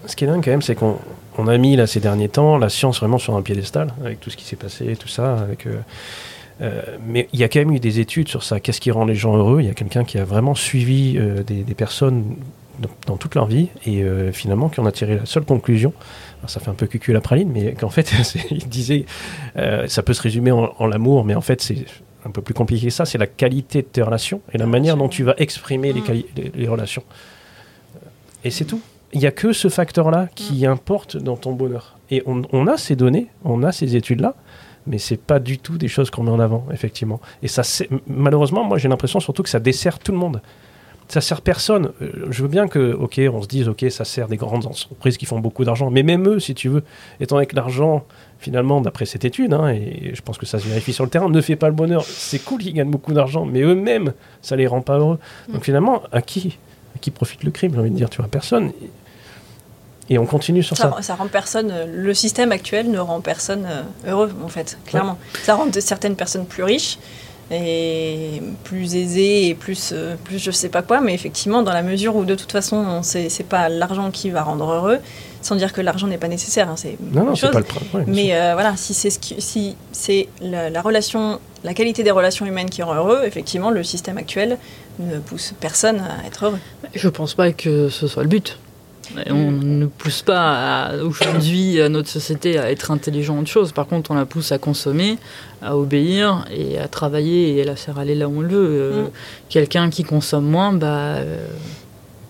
[0.06, 0.98] Ce, qui, est dingue quand même, c'est qu'on
[1.36, 4.30] on a mis là ces derniers temps la science vraiment sur un piédestal avec tout
[4.30, 5.38] ce qui s'est passé, tout ça.
[5.38, 5.78] Avec, euh,
[6.60, 8.60] euh, mais il y a quand même eu des études sur ça.
[8.60, 9.60] Qu'est-ce qui rend les gens heureux?
[9.60, 12.36] Il y a quelqu'un qui a vraiment suivi euh, des, des, personnes
[13.06, 15.92] dans, toute leur vie et finalement qui en a tiré la seule conclusion
[16.46, 18.12] ça fait un peu cucu la praline, mais qu'en fait,
[18.50, 19.06] il disait,
[19.56, 21.84] euh, ça peut se résumer en, l'amour, mais en fait, c'est
[22.24, 23.04] un peu plus compliqué que ça.
[23.04, 26.22] C'est la qualité de tes relations et la manière dont tu vas exprimer les, mm.
[26.54, 27.02] les, relations.
[28.44, 28.80] Et c'est tout.
[29.12, 30.70] Il n'y a que ce facteur-là qui mm.
[30.70, 31.98] importe dans ton bonheur.
[32.10, 34.34] Et on, a ces données, on a ces études-là,
[34.86, 37.20] mais c'est pas du tout des choses qu'on met en avant, effectivement.
[37.42, 37.62] Et ça,
[38.06, 40.40] malheureusement, moi, j'ai l'impression surtout que ça dessert tout le monde
[41.08, 41.92] ça sert personne.
[42.02, 45.16] Euh, je veux bien que, ok, on se dise, ok, ça sert des grandes entreprises
[45.16, 46.82] qui font beaucoup d'argent, mais même eux, si tu veux,
[47.18, 48.04] étant avec l'argent,
[48.38, 51.28] finalement, d'après cette étude, hein, et je pense que ça se vérifie sur le terrain,
[51.28, 52.04] ne fait pas le bonheur.
[52.04, 55.18] C'est cool qu'ils gagnent beaucoup d'argent, mais eux-mêmes, ça les rend pas heureux.
[55.48, 55.52] Mm.
[55.54, 56.58] Donc finalement, à qui,
[56.94, 58.72] à qui profite le crime J'ai envie de dire, tu vois, personne.
[60.10, 60.96] Et on continue sur ça.
[61.02, 61.70] Ça, rend personne.
[61.70, 65.18] Euh, le système actuel ne rend personne euh, heureux, en fait, clairement.
[65.42, 66.98] Ça rend certaines personnes plus riches
[67.50, 71.82] et plus aisé et plus, euh, plus je sais pas quoi, mais effectivement, dans la
[71.82, 74.98] mesure où de toute façon, c'est pas l'argent qui va rendre heureux,
[75.40, 78.04] sans dire que l'argent n'est pas nécessaire, hein, c'est non, non, c'est pas le problème.
[78.06, 82.44] mais euh, voilà, si c'est ce si c'est la, la, relation, la qualité des relations
[82.44, 84.58] humaines qui rend heureux, effectivement, le système actuel
[84.98, 86.58] ne pousse personne à être heureux.
[86.94, 88.58] Je pense pas que ce soit le but.
[89.30, 93.72] On ne pousse pas aujourd'hui notre société à être intelligent autre chose.
[93.72, 95.18] Par contre, on la pousse à consommer,
[95.62, 98.68] à obéir et à travailler et à la faire aller là où on le veut.
[98.68, 99.10] Euh, mm.
[99.48, 101.46] Quelqu'un qui consomme moins, bah, euh,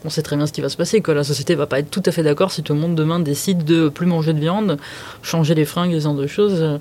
[0.05, 1.03] on sait très bien ce qui va se passer.
[1.07, 3.65] La société va pas être tout à fait d'accord si tout le monde demain décide
[3.65, 4.79] de plus manger de viande,
[5.23, 6.81] changer les fringues, ce genre de choses.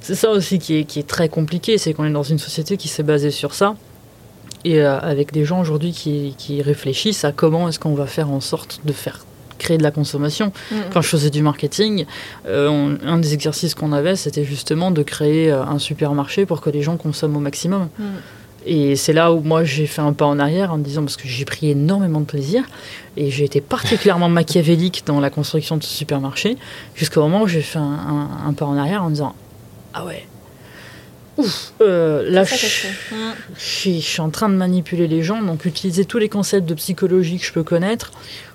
[0.00, 2.76] C'est ça aussi qui est, qui est très compliqué, c'est qu'on est dans une société
[2.76, 3.74] qui s'est basée sur ça
[4.64, 8.30] et euh, avec des gens aujourd'hui qui, qui, réfléchissent à comment est-ce qu'on va faire
[8.30, 9.24] en sorte de faire
[9.58, 10.52] créer de la consommation.
[10.70, 10.76] Mm.
[10.92, 12.06] Quand je faisais du marketing,
[12.46, 16.70] euh, un des exercices qu'on avait, c'était justement de créer euh, un supermarché pour que
[16.70, 17.88] les gens consomment au maximum.
[17.98, 18.04] Mm.
[18.66, 21.16] Et c'est là où moi j'ai fait un pas en arrière en me disant parce
[21.16, 22.64] que j'ai pris énormément de plaisir
[23.16, 26.58] et j'ai été particulièrement machiavélique dans la construction de ce supermarché
[26.94, 29.34] jusqu'au moment où j'ai fait un, un, pas en arrière en me disant
[29.94, 30.26] ah ouais
[31.38, 32.56] Ouf, euh, là, je,
[33.56, 37.38] je, suis en train de manipuler les gens, donc utiliser tous les concepts de psychologie
[37.38, 38.10] que je peux connaître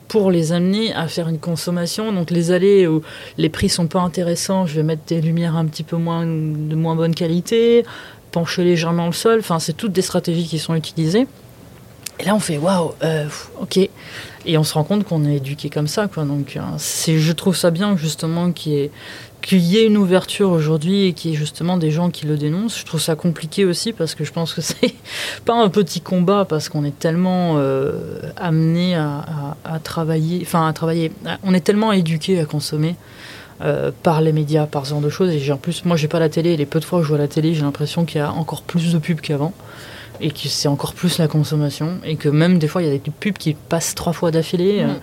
[0.07, 2.11] pour les amener à faire une consommation.
[2.11, 3.01] Donc les allées où
[3.37, 6.75] les prix sont pas intéressants, je vais mettre des lumières un petit peu moins de
[6.75, 7.85] moins bonne qualité,
[8.31, 9.39] pencher légèrement le sol.
[9.39, 11.27] Enfin, c'est toutes des stratégies qui sont utilisées.
[12.19, 13.27] Et là, on fait waouh, euh,
[13.59, 13.77] ok.
[14.45, 16.25] Et on se rend compte qu'on est éduqué comme ça, quoi.
[16.25, 18.89] Donc, euh, c'est, je trouve ça bien justement qu'il y
[19.43, 22.37] qu'il y ait une ouverture aujourd'hui et qu'il y ait justement des gens qui le
[22.37, 24.95] dénoncent, je trouve ça compliqué aussi parce que je pense que c'est
[25.45, 30.73] pas un petit combat parce qu'on est tellement euh, amené à, à, travailler, enfin à
[30.73, 31.11] travailler,
[31.43, 32.95] on est tellement éduqué à consommer
[33.61, 35.31] euh, par les médias, par ce genre de choses.
[35.31, 37.09] Et en plus, moi j'ai pas la télé, et les peu de fois que je
[37.09, 39.53] vois la télé, j'ai l'impression qu'il y a encore plus de pubs qu'avant
[40.21, 42.97] et que c'est encore plus la consommation et que même des fois il y a
[42.97, 44.85] des pubs qui passent trois fois d'affilée.
[44.85, 44.99] Mmh.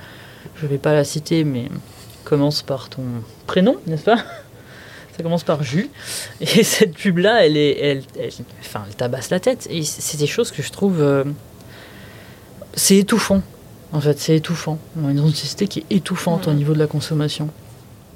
[0.56, 1.68] Je vais pas la citer, mais
[2.30, 3.02] commence par ton
[3.48, 4.18] prénom, n'est-ce pas?
[5.16, 5.90] Ça commence par Jus.
[6.40, 8.02] Et cette pub-là, elle, est, elle,
[8.60, 9.66] enfin, elle tabasse la tête.
[9.68, 11.02] Et c'est des choses que je trouve.
[11.02, 11.24] Euh,
[12.74, 13.42] c'est étouffant.
[13.92, 14.78] En fait, c'est étouffant.
[14.96, 17.48] On a une société qui est étouffante au niveau de la consommation.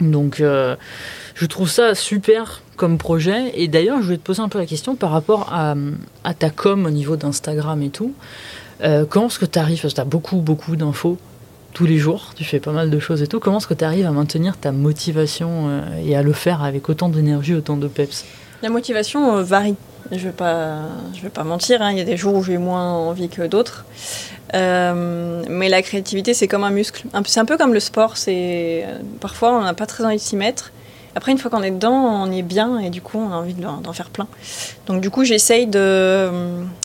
[0.00, 0.76] Donc, euh,
[1.34, 3.50] je trouve ça super comme projet.
[3.60, 5.74] Et d'ailleurs, je voulais te poser un peu la question par rapport à,
[6.22, 8.14] à ta com au niveau d'Instagram et tout.
[8.82, 11.18] Euh, comment est-ce que tu arrives Parce que tu as beaucoup, beaucoup d'infos
[11.74, 13.40] tous les jours, tu fais pas mal de choses et tout.
[13.40, 16.88] Comment est-ce que tu arrives à maintenir ta motivation euh, et à le faire avec
[16.88, 18.24] autant d'énergie, autant de peps?
[18.62, 19.74] La motivation euh, varie.
[20.12, 20.82] Je vais pas,
[21.14, 21.82] je vais pas mentir.
[21.82, 21.90] Hein.
[21.90, 23.84] Il y a des jours où j'ai moins envie que d'autres.
[24.54, 27.04] Euh, mais la créativité, c'est comme un muscle.
[27.26, 28.16] C'est un peu comme le sport.
[28.16, 28.84] C'est
[29.20, 30.72] parfois on n'a pas très envie de s'y mettre.
[31.16, 33.54] Après, une fois qu'on est dedans, on est bien et du coup, on a envie
[33.54, 34.26] d'en faire plein.
[34.86, 36.28] Donc, du coup, j'essaye de,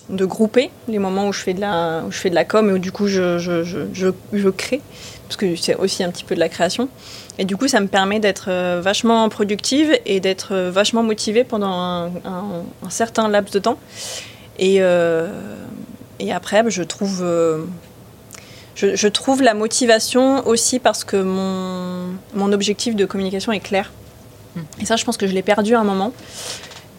[0.10, 2.70] de, grouper les moments où je fais de la, où je fais de la com
[2.70, 4.82] et où du coup, je, je, je, je crée,
[5.28, 6.89] parce que c'est aussi un petit peu de la création.
[7.39, 11.44] Et du coup, ça me permet d'être euh, vachement productive et d'être euh, vachement motivée
[11.44, 13.80] pendant un, certain laps de temps.
[14.60, 15.28] Et, euh,
[16.20, 17.26] et après, je trouve.
[18.76, 23.92] je, trouve la motivation aussi parce que mon, mon objectif de communication est clair.
[24.80, 26.13] Et ça, je pense que je l'ai perdu à un moment.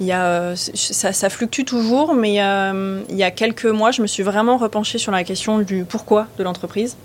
[0.01, 4.01] Il y a, euh, ça, fluctue toujours, mais euh, il y a quelques mois, je
[4.01, 6.97] me suis vraiment repenchée sur la question du pourquoi de l'entreprise.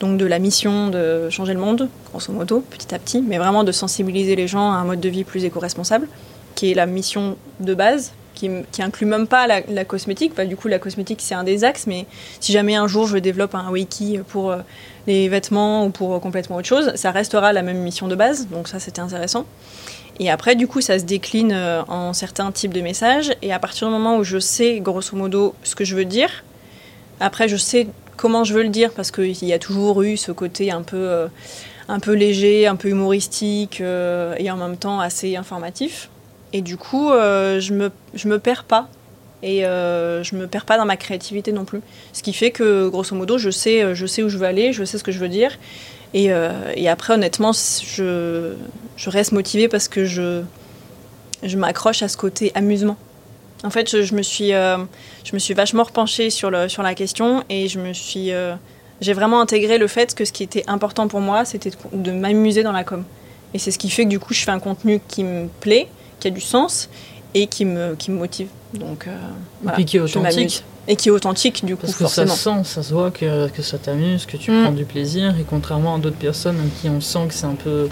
[0.00, 3.62] Donc de la mission de changer le monde, grosso modo, petit à petit, mais vraiment
[3.62, 6.08] de sensibiliser les gens à un mode de vie plus éco-responsable,
[6.56, 10.34] qui est la mission de base, qui, inclut même pas la, cosmétique.
[10.36, 12.06] Bah, du coup, la cosmétique, c'est un des axes, mais
[12.40, 14.58] si jamais un jour je développe un wiki pour euh,
[15.06, 18.68] les vêtements ou pour complètement autre chose, ça restera la même mission de base, donc
[18.68, 19.46] ça c'était intéressant.
[20.18, 23.32] Et après, du coup, ça se décline euh, en certains types de messages.
[23.42, 26.44] Et à partir du moment où je sais, grosso modo, ce que je veux dire,
[27.20, 30.32] après, je sais comment je veux le dire, parce qu'il y a toujours eu ce
[30.32, 31.28] côté un peu, euh,
[32.06, 36.08] léger, un peu humoristique, euh, et en même temps assez informatif.
[36.52, 38.88] Et du coup, je me, je me perds pas.
[39.42, 41.80] Et je me perds pas dans ma créativité non plus.
[42.12, 44.84] Ce qui fait que, grosso modo, je sais, je sais où je veux aller, je
[44.84, 45.58] sais ce que je veux dire.
[46.14, 46.30] Et,
[46.76, 48.54] et après, honnêtement, je,
[48.96, 50.42] je reste motivée parce que je,
[51.42, 52.96] je m'accroche à ce côté amusement.
[53.64, 54.78] En fait, je, me, suis, euh,
[55.24, 58.54] je me suis vachement repenchée sur, le, sur la question et je me suis, euh,
[59.00, 62.62] j'ai vraiment intégré le fait que ce qui était important pour moi, c'était de m'amuser
[62.62, 63.04] dans la com.
[63.54, 65.88] Et c'est ce qui fait que du coup, je fais un contenu qui me plaît,
[66.22, 66.88] qui a du sens
[67.34, 68.48] et qui me, qui me motive.
[68.74, 69.16] Donc, euh,
[69.62, 70.64] voilà, et qui est authentique.
[70.88, 73.48] Et qui est authentique, du coup, Parce que ça se sent, ça se voit que,
[73.48, 74.62] que ça t'amuse, que tu mm.
[74.62, 75.34] prends du plaisir.
[75.38, 77.88] Et contrairement à d'autres personnes qui on sent que c'est un peu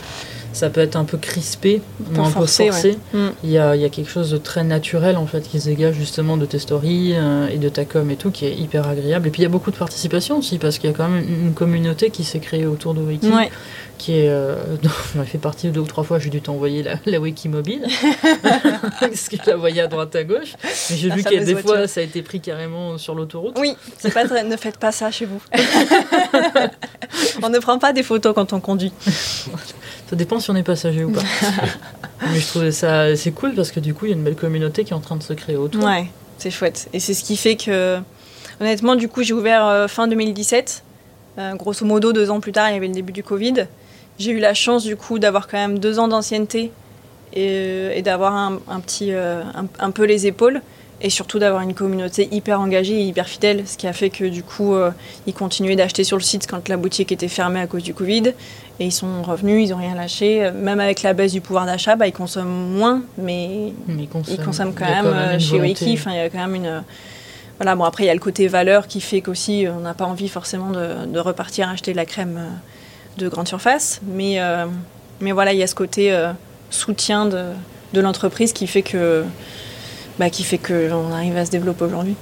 [0.53, 2.97] ça peut être un peu crispé ou un peu forcé.
[3.13, 3.19] Mm.
[3.45, 5.69] Il y, a, il y a quelque chose de très naturel en fait qui se
[5.69, 8.89] dégage justement de tes stories euh, et de ta com et tout qui est hyper
[8.89, 9.29] agréable.
[9.29, 11.25] Et puis il y a beaucoup de participation aussi parce qu'il y a quand même
[11.29, 13.51] une, communauté qui s'est créée autour de Wiki Ouais.
[13.99, 14.29] qui est.
[14.29, 14.57] Euh,
[15.15, 17.87] j'en ai fait partie deux ou trois fois, j'ai dû t'envoyer la, la Wiki mobile
[19.01, 20.55] parce que je la voyais à droite à gauche.
[20.65, 23.57] Mais j'ai vu a des fois ça a été pris carrément sur l'autoroute.
[23.59, 25.41] Oui, c'est pas très- ne faites pas ça chez vous.
[27.43, 28.93] on ne prend pas des photos quand on conduit.
[30.11, 31.23] Ça dépend si on est passager ou pas.
[32.33, 34.35] Mais je trouvais ça c'est cool parce que du coup il y a une belle
[34.35, 35.85] communauté qui est en train de se créer autour.
[35.85, 36.89] Ouais, c'est chouette.
[36.93, 38.01] Et c'est ce qui fait que,
[38.61, 40.83] honnêtement, du coup, j'ai ouvert euh, fin 2017.
[41.39, 43.67] Euh, grosso modo, deux ans plus tard, il y avait le début du Covid.
[44.19, 46.73] J'ai eu la chance, du coup, d'avoir quand même deux ans d'ancienneté
[47.33, 50.61] et, euh, et d'avoir un, un petit, euh, un, un peu les épaules.
[51.03, 54.25] Et surtout d'avoir une communauté hyper engagée et hyper fidèle, ce qui a fait que
[54.25, 54.91] du coup, euh,
[55.27, 58.35] ils continuaient d'acheter sur le site quand la boutique était fermée à cause du Covid.
[58.79, 60.45] Et ils sont revenus, ils n'ont rien lâché.
[60.45, 64.09] Euh, Même avec la baisse du pouvoir d'achat, bah, ils consomment moins, mais Mais ils
[64.09, 65.61] consomment, ils consomment quand même, euh, chez.
[65.61, 65.95] Wiki.
[65.95, 66.83] Enfin, il y a quand même une.
[67.59, 70.07] Voilà, bon, après, il y a le côté valeur qui fait qu'aussi, on n'a pas
[70.07, 72.41] envie forcément de, de repartir acheter de la crème
[73.19, 74.01] de grande surface.
[74.07, 74.67] Mais, euh,
[75.21, 76.33] mais voilà, il y a ce côté euh,
[76.71, 77.45] soutien de,
[77.93, 79.25] de l'entreprise qui fait que.
[80.21, 82.15] Bah, qui fait qu'on arrive à se développer aujourd'hui.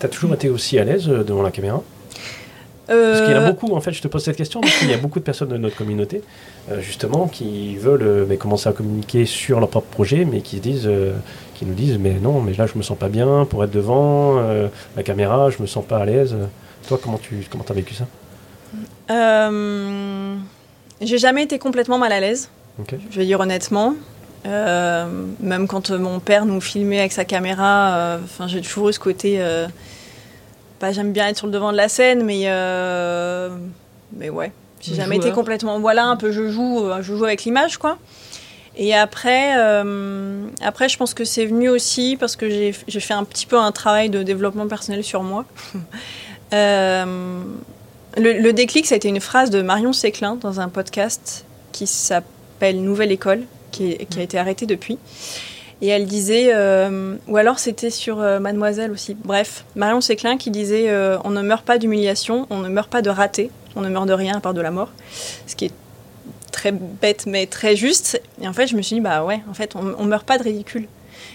[0.00, 1.80] Tu as toujours été aussi à l'aise euh, devant la caméra?
[2.88, 4.76] Parce qu'il y en a Euh, beaucoup, en fait, je te pose cette question, parce
[4.78, 6.22] qu'il y a beaucoup de personnes de notre communauté,
[6.72, 10.56] euh, justement, qui veulent euh, mais commencer à communiquer sur leur propre projet, mais qui
[10.56, 11.12] se disent, euh,
[11.54, 14.38] qui nous disent, mais non, mais là, je me sens pas bien pour être devant
[14.40, 14.66] euh,
[14.96, 16.34] la caméra, je me sens pas à l'aise.
[16.88, 18.06] Toi, comment tu comment as vécu ça?
[19.12, 20.34] Euh,
[21.00, 22.50] j'ai jamais été complètement mal à l'aise,
[22.90, 23.94] je vais dire honnêtement.
[24.44, 25.06] Euh,
[25.40, 28.98] même quand euh, mon père nous filmait avec sa caméra, euh, j'ai toujours eu ce
[28.98, 29.36] côté.
[29.40, 29.68] euh,
[30.90, 32.46] j'aime bien être sur le devant de la scène, mais
[34.14, 35.36] mais ouais, j'ai jamais été joueur.
[35.36, 35.78] complètement.
[35.80, 37.98] Voilà, un peu je joue, je joue avec l'image quoi.
[38.76, 39.52] Et après,
[40.60, 43.58] après, je pense que c'est venu aussi parce que j'ai j'ai fait un petit peu
[43.58, 45.44] un travail de développement personnel sur moi.
[48.18, 51.86] Le, le déclic, ça a été une phrase de Marion Séclin dans un podcast qui
[51.86, 54.98] s'appelle Nouvelle École, qui, a été arrêté depuis.
[55.80, 59.16] Et elle disait, euh, ou alors c'était sur euh, Mademoiselle aussi.
[59.24, 63.02] Bref, Marion Séclin qui disait euh, On ne meurt pas d'humiliation, on ne meurt pas
[63.02, 64.92] de raté, on ne meurt de rien à part de la mort.
[65.48, 65.72] Ce qui est
[66.52, 68.22] très bête mais très juste.
[68.40, 70.38] Et en fait, je me suis dit Bah ouais, en fait, on, on meurt pas
[70.38, 70.86] de ridicule.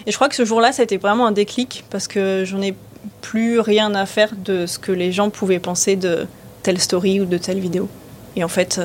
[0.06, 2.62] Et je crois que ce jour-là, ça a été vraiment un déclic parce que j'en
[2.62, 2.74] ai
[3.20, 6.26] plus rien à faire de ce que les gens pouvaient penser de
[6.62, 7.86] telle story ou de telle vidéo.
[8.34, 8.80] Et en fait,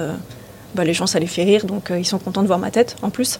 [0.75, 2.71] bah, les gens, ça les fait rire, donc euh, ils sont contents de voir ma
[2.71, 3.39] tête en plus.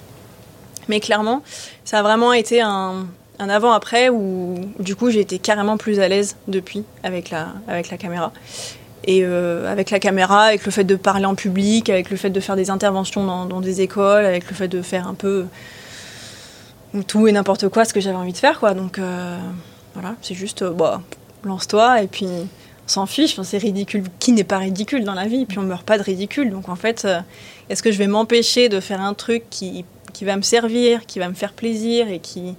[0.87, 1.41] Mais clairement,
[1.85, 3.05] ça a vraiment été un,
[3.39, 7.89] un avant-après où, du coup, j'ai été carrément plus à l'aise depuis avec la, avec
[7.89, 8.31] la caméra.
[9.05, 12.29] Et euh, avec la caméra, avec le fait de parler en public, avec le fait
[12.29, 15.45] de faire des interventions dans, dans des écoles, avec le fait de faire un peu
[17.07, 18.73] tout et n'importe quoi ce que j'avais envie de faire, quoi.
[18.73, 19.37] Donc euh,
[19.93, 21.01] voilà, c'est juste, euh, bah,
[21.43, 22.27] lance-toi et puis
[22.87, 23.39] s'en fiche.
[23.41, 24.03] C'est ridicule.
[24.19, 25.45] Qui n'est pas ridicule dans la vie?
[25.45, 26.49] Puis on meurt pas de ridicule.
[26.51, 27.19] Donc en fait, euh,
[27.69, 31.19] est-ce que je vais m'empêcher de faire un truc qui, qui va me servir, qui
[31.19, 32.55] va me faire plaisir et qui,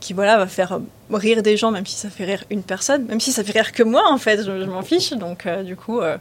[0.00, 0.80] qui voilà, va faire
[1.12, 3.72] rire des gens, même si ça fait rire une personne, même si ça fait rire
[3.72, 5.12] que moi en fait, je, m'en fiche.
[5.12, 6.16] Donc euh, du coup, euh,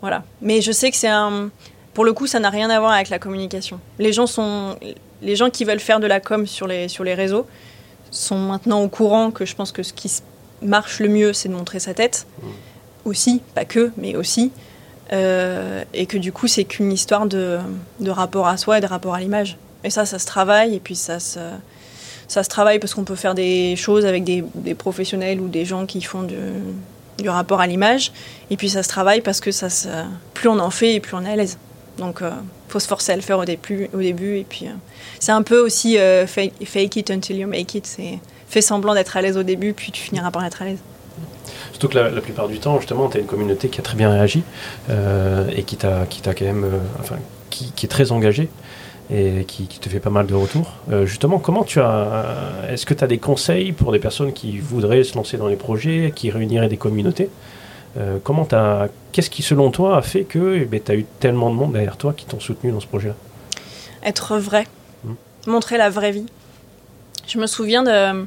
[0.00, 0.24] voilà.
[0.40, 1.50] Mais je sais que c'est un.
[1.94, 3.80] Pour le coup, ça n'a rien à voir avec la communication.
[3.98, 4.76] Les gens sont,
[5.22, 7.46] les gens qui veulent faire de la com sur les sur les réseaux
[8.10, 10.22] sont maintenant au courant que je pense que ce qui s-
[10.62, 12.26] marche le mieux, c'est de montrer sa tête.
[13.04, 14.50] Aussi, pas que, mais aussi.
[15.12, 17.58] Euh, et que du coup, c'est qu'une histoire de,
[18.00, 19.56] de rapport à soi et de rapport à l'image.
[19.84, 21.38] Et ça, ça se travaille, et puis ça se,
[22.26, 25.64] ça se travaille parce qu'on peut faire des choses avec des, des professionnels ou des
[25.64, 26.34] gens qui font du,
[27.18, 28.12] du rapport à l'image.
[28.50, 29.88] Et puis ça se travaille parce que ça se,
[30.34, 31.58] plus on en fait, et plus on est à l'aise.
[31.98, 33.88] Donc, il faut se forcer à le faire au début.
[33.94, 34.72] Au début et puis, euh,
[35.20, 37.86] c'est un peu aussi euh, fake, fake it until you make it.
[37.86, 40.78] C'est fais semblant d'être à l'aise au début, puis tu finiras par être à l'aise.
[41.72, 43.96] Surtout que la, la plupart du temps, justement, tu as une communauté qui a très
[43.96, 44.42] bien réagi
[44.90, 46.64] euh, et qui t'a qui t'a quand même.
[46.64, 47.16] euh, enfin,
[47.50, 48.48] qui, qui est très engagée
[49.10, 50.72] et qui, qui te fait pas mal de retours.
[50.90, 52.24] Euh, justement, comment tu as.
[52.70, 55.56] Est-ce que tu as des conseils pour des personnes qui voudraient se lancer dans les
[55.56, 57.28] projets, qui réuniraient des communautés?
[58.24, 61.48] Comment t'as, qu'est-ce qui, selon toi, a fait que eh ben, tu as eu tellement
[61.48, 63.14] de monde derrière toi qui t'ont soutenu dans ce projet-là?
[64.04, 64.66] Être vrai,
[65.04, 65.14] Mhm.
[65.46, 66.26] montrer la vraie vie.
[67.26, 68.26] Je me souviens de,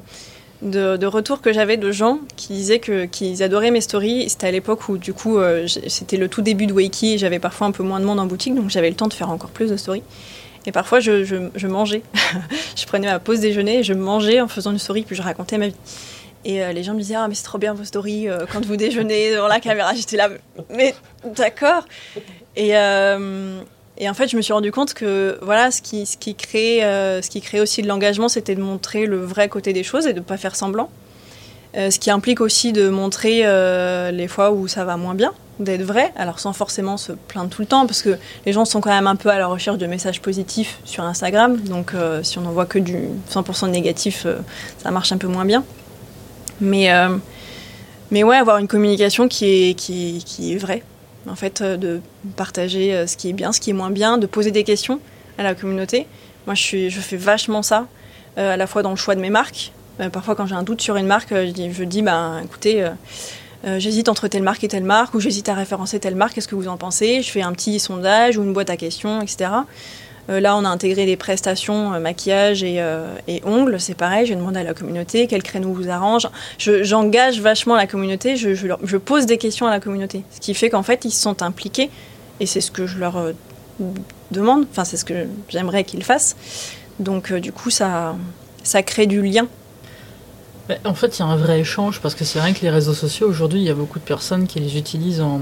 [0.97, 4.29] de, retours que j'avais de gens qui disaient que, qu'ils adoraient mes stories.
[4.29, 7.39] C'était à l'époque où, du coup, euh, c'était le tout début de Wakey et j'avais
[7.39, 9.51] parfois un peu moins de monde en boutique, donc j'avais le temps de faire encore
[9.51, 10.03] plus de stories.
[10.65, 12.01] Et parfois, je, je, mangeais.
[12.75, 15.57] je prenais ma pause déjeuner et je mangeais en faisant une story, puis je racontais
[15.57, 15.75] ma vie.
[16.45, 18.65] Et euh, les gens me disaient Ah, mais c'est trop bien vos stories euh, quand
[18.65, 19.93] vous déjeunez devant la caméra.
[19.93, 20.29] J'étais là,
[20.69, 20.93] mais
[21.23, 21.85] d'accord.
[23.99, 26.83] Et en fait, je me suis rendu compte que voilà, ce qui, ce qui, crée,
[26.83, 30.07] euh, ce qui crée aussi de l'engagement, c'était de montrer le vrai côté des choses
[30.07, 30.89] et de ne pas faire semblant.
[31.75, 35.33] Euh, ce qui implique aussi de montrer euh, les fois où ça va moins bien,
[35.59, 38.79] d'être vrai, alors sans forcément se plaindre tout le temps, parce que les gens sont
[38.79, 41.91] quand même un peu à la recherche de messages positifs sur Instagram, donc
[42.23, 42.97] si on n'en voit que du
[43.29, 44.25] 100% négatif,
[44.81, 45.63] ça marche un peu moins bien.
[46.61, 46.89] Mais,
[48.09, 50.81] mais ouais, avoir une communication qui est, qui, qui est vraie,
[51.27, 52.01] en fait, de
[52.35, 54.99] partager ce qui est bien, ce qui est moins bien, de poser des questions
[55.37, 56.07] à la communauté.
[56.45, 57.87] Moi, je, fais vachement ça,
[58.37, 60.81] à la fois dans le choix de mes marques, euh, parfois, quand j'ai un doute
[60.81, 62.83] sur une marque, euh, je dis, je dis bah, écoutez,
[63.65, 66.47] euh, j'hésite entre telle marque et telle marque, ou j'hésite à référencer telle marque, qu'est-ce
[66.47, 67.21] que vous en pensez?
[67.21, 69.51] Je fais un petit sondage ou une boîte à questions, etc.
[70.29, 72.81] là, on a intégré des prestations maquillage et,
[73.45, 76.27] ongles, c'est pareil, je demande à la communauté quel créneau vous arrange.
[76.57, 80.69] J'engage vachement la communauté, je, je, pose des questions à la communauté, ce qui fait
[80.69, 81.89] qu'en fait, ils se sont impliqués,
[82.39, 83.33] et c'est ce que je leur
[84.31, 86.35] demande, enfin, c'est ce que j'aimerais qu'ils fassent.
[86.99, 88.15] Donc, du coup, ça,
[88.63, 89.47] ça crée du lien
[90.85, 92.93] en fait, il y a un vrai échange parce que c'est vrai que les réseaux
[92.93, 95.41] sociaux, aujourd'hui, il y a beaucoup de personnes qui les utilisent en,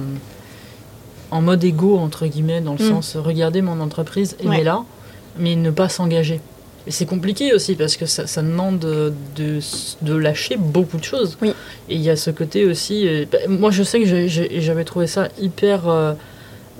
[1.32, 2.90] en mode égo, entre guillemets, dans le mm.
[2.90, 4.84] sens regardez mon entreprise, aimez-la,
[5.38, 6.40] mais ne pas s'engager.
[6.86, 9.12] Et c'est compliqué aussi parce que ça, demande de,
[10.02, 11.38] de, lâcher beaucoup de choses.
[11.42, 11.50] Oui.
[11.90, 13.06] Et il y a ce côté aussi.
[13.06, 15.90] Euh, bah, moi, je sais que j'avais trouvé ça hyper.
[15.90, 16.14] Euh,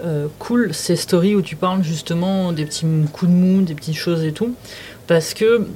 [0.06, 3.96] euh, cool ces stories où tu parles justement des petits coups de mou, des petites
[3.96, 4.54] choses et tout.
[5.08, 5.68] Parce que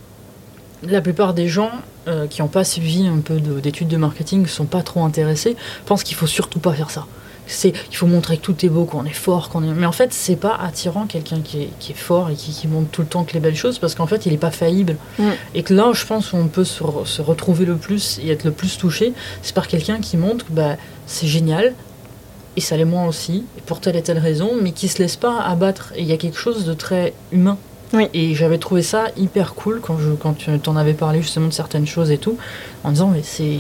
[0.84, 1.72] la plupart des gens
[2.08, 5.56] euh, qui n'ont pas suivi un peu d'études de, marketing, ne sont pas trop intéressés,
[5.86, 7.08] pensent qu'il faut surtout pas faire ça.
[7.48, 9.74] C'est, il faut montrer que tout est beau, qu'on est fort, qu'on est.
[9.74, 13.08] Mais en fait, c'est pas attirant quelqu'un qui est, fort et qui, montre tout le
[13.08, 14.96] temps que les belles choses, parce qu'en fait, il n'est pas faillible.
[15.20, 15.30] Mm.
[15.56, 16.82] Et que là, je pense qu'on peut se,
[17.22, 20.78] retrouver le plus et être le plus touché, c'est par quelqu'un qui montre que bah,
[21.08, 21.74] c'est génial,
[22.56, 25.42] et ça l'est moins aussi, pour telle et telle raison, mais qui se laisse pas
[25.42, 25.94] abattre.
[25.96, 27.58] Et il y a quelque chose de très humain
[28.14, 31.54] et j'avais trouvé ça hyper cool quand, je, quand tu en avais parlé justement de
[31.54, 32.38] certaines choses et tout,
[32.84, 33.58] en disant mais c'est.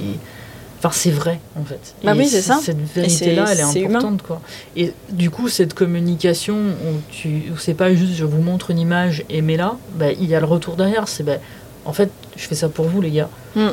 [0.83, 1.93] Enfin, c'est vrai, en fait.
[2.03, 2.59] Bah oui, c'est ça.
[2.59, 4.41] Cette vérité-là, elle est, importante, quoi.
[4.75, 9.23] Et du coup, cette communication où, tu, c'est pas juste je vous montre une image,
[9.29, 11.07] aimez-la, bah, il y a le retour derrière.
[11.07, 11.37] C'est bah,
[11.85, 13.29] en fait, je fais ça pour vous, les gars.
[13.55, 13.69] Hmm.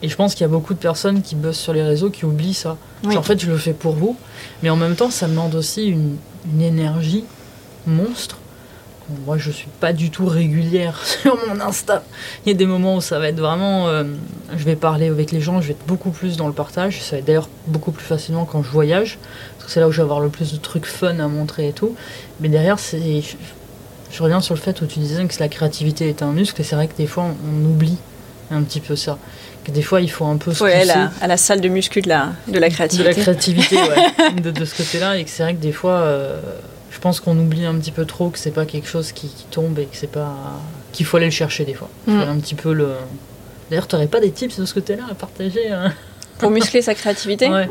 [0.00, 2.24] Et je pense qu'il y a beaucoup de personnes qui bossent sur les réseaux qui
[2.24, 2.78] oublient ça.
[3.04, 4.16] En fait, je le fais pour vous,
[4.62, 6.16] mais en même temps, ça demande aussi une,
[6.54, 7.24] une énergie
[7.86, 8.38] monstre
[9.26, 12.02] moi je suis pas du tout régulière sur mon Insta.
[12.44, 13.88] Il y a des moments où ça va être vraiment.
[13.88, 14.04] Euh,
[14.56, 17.02] je vais parler avec les gens, je vais être beaucoup plus dans le partage.
[17.02, 19.18] Ça va être d'ailleurs beaucoup plus facilement quand je voyage.
[19.56, 21.68] Parce que c'est là où je vais avoir le plus de trucs fun à montrer
[21.68, 21.94] et tout.
[22.40, 23.22] Mais derrière, c'est.
[24.10, 26.60] Je, reviens sur le fait où tu disais que la créativité est un muscle.
[26.60, 27.98] Et c'est vrai que des fois, on, oublie
[28.50, 29.18] un petit peu ça.
[29.64, 30.88] Que des fois, il faut un peu se ouais,
[31.20, 33.10] à la salle de muscu de la, de la créativité.
[33.10, 34.40] De la créativité, ouais.
[34.52, 35.18] de, ce côté-là.
[35.18, 35.92] Et que c'est vrai que des fois.
[35.92, 36.40] Euh,
[37.00, 39.78] je pense qu'on oublie un petit peu trop que c'est pas quelque chose qui, tombe
[39.78, 40.36] et que c'est pas
[40.92, 41.88] qu'il faut aller le chercher des fois.
[42.06, 42.18] Mm.
[42.18, 42.90] un petit peu le.
[43.70, 45.94] D'ailleurs, tu n'aurais pas des tips de ce côté-là à partager hein
[46.36, 47.48] pour muscler sa créativité.
[47.48, 47.70] Ouais.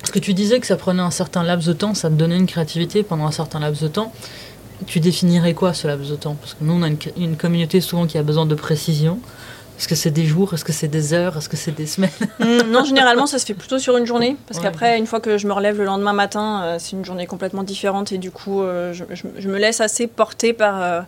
[0.00, 2.38] Parce que tu disais que ça prenait un certain laps de temps, ça te donnait
[2.38, 4.14] une créativité pendant un certain laps de temps.
[4.86, 6.38] Tu définirais quoi ce laps de temps?
[6.40, 9.20] Parce que nous, on a une, une communauté souvent qui a besoin de précision.
[9.78, 12.10] Est-ce que c'est des jours Est-ce que c'est des heures Est-ce que c'est des semaines
[12.38, 14.36] hmm, Non, généralement, ça se fait plutôt sur une journée.
[14.48, 17.26] Parce qu'après, une fois que je me relève le lendemain matin, euh, c'est une journée
[17.26, 18.10] complètement différente.
[18.12, 20.82] Et du coup, euh, je, me laisse assez porter par.
[20.82, 21.00] Euh,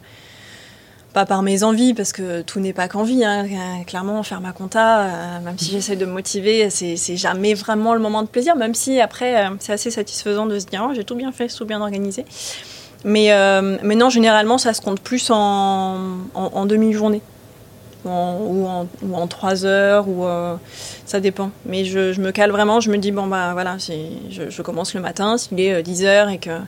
[1.14, 3.24] pas par mes envies, parce que tout n'est pas qu'envie.
[3.24, 3.46] Hein.
[3.86, 8.22] Clairement, faire ma compta, même si j'essaie de me motiver, c'est jamais vraiment le moment
[8.22, 8.56] de plaisir.
[8.56, 11.64] Même si après, c'est assez satisfaisant de se dire oh, j'ai tout bien fait, tout
[11.64, 12.26] bien organisé.
[13.04, 13.30] Mais,
[13.82, 15.96] mais non, généralement, ça se compte plus en,
[16.34, 17.22] en demi-journée
[18.08, 20.56] ou, en, ou, trois heures, ou euh,
[21.06, 21.50] ça dépend.
[21.66, 25.00] Mais je, me cale vraiment, je me dis, bon, bah voilà, je, je commence le
[25.00, 26.58] matin, s'il est 10 euh, heures et que,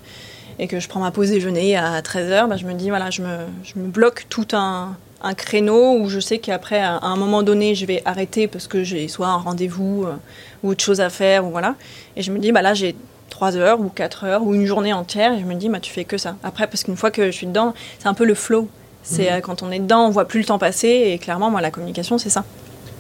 [0.59, 3.11] et que je prends ma pause déjeuner à 13 heures, bah, je me dis, voilà,
[3.11, 7.17] je me, je me bloque tout un, un, créneau où je sais qu'après, à un
[7.17, 10.15] moment donné, je vais arrêter parce que j'ai soit un rendez-vous euh,
[10.63, 11.75] ou autre chose à faire, ou voilà.
[12.17, 12.95] Et je me dis, bah là, j'ai
[13.31, 15.91] 3 heures ou 4 heures ou une journée entière, et je me dis, bah tu
[15.91, 16.37] fais que ça.
[16.43, 18.69] Après, parce qu'une fois que je suis dedans, c'est un peu le flow.
[19.03, 19.39] C'est mhm.
[19.39, 20.89] euh, quand on est dedans, on voit plus le temps passer.
[20.89, 22.45] Et clairement, moi, la communication, c'est ça.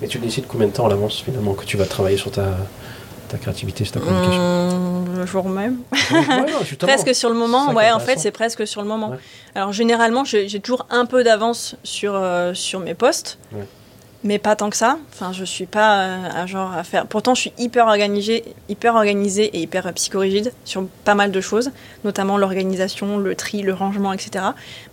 [0.01, 2.57] Mais tu décides combien de temps à l'avance finalement que tu vas travailler sur ta,
[3.28, 5.78] ta créativité, sur ta communication mmh, Le jour même.
[6.78, 7.72] presque sur le moment.
[7.72, 9.12] Ouais, en fait, c'est presque sur le moment.
[9.55, 13.38] Alors généralement, j'ai toujours un peu d'avance sur, euh, sur mes postes
[14.22, 14.98] mais pas tant que ça.
[15.12, 17.06] Enfin, je suis pas euh, à genre à faire.
[17.06, 21.70] Pourtant, je suis hyper organisée, hyper organisée et hyper psychorigide sur pas mal de choses,
[22.04, 24.44] notamment l'organisation, le tri, le rangement, etc.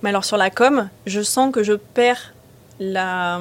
[0.01, 2.33] Mais alors sur la com, je sens que je perds
[2.79, 3.39] la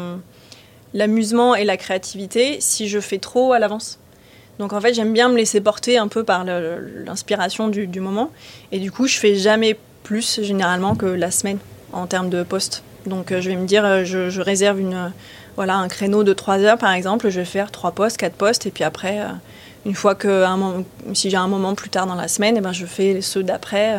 [0.95, 3.99] l'amusement et la créativité si je fais trop à l'avance.
[4.59, 8.31] Donc en fait, j'aime bien me laisser porter un peu par l'inspiration du, moment.
[8.73, 11.59] Et du coup, je fais jamais plus généralement que la semaine
[11.93, 12.83] en termes de poste.
[13.05, 15.13] Donc je vais me dire, je, je, réserve une,
[15.57, 18.67] voilà, un créneau de 3 heures par exemple, je vais faire 3 postes, 4 postes,
[18.67, 19.21] et puis après,
[19.85, 20.45] une fois que
[21.15, 23.99] si j'ai un moment plus tard dans la semaine, eh ben, je fais ceux d'après.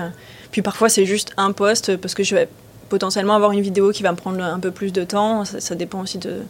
[0.51, 2.49] Puis parfois c'est juste un poste parce que je vais
[2.87, 5.45] potentiellement avoir une vidéo qui va me prendre un peu plus de temps.
[5.45, 6.41] Ça, dépend aussi de,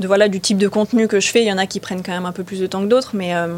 [0.00, 1.42] voilà, du type de contenu que je fais.
[1.42, 3.12] Il y en a qui prennent quand même un peu plus de temps que d'autres,
[3.14, 3.56] mais euh,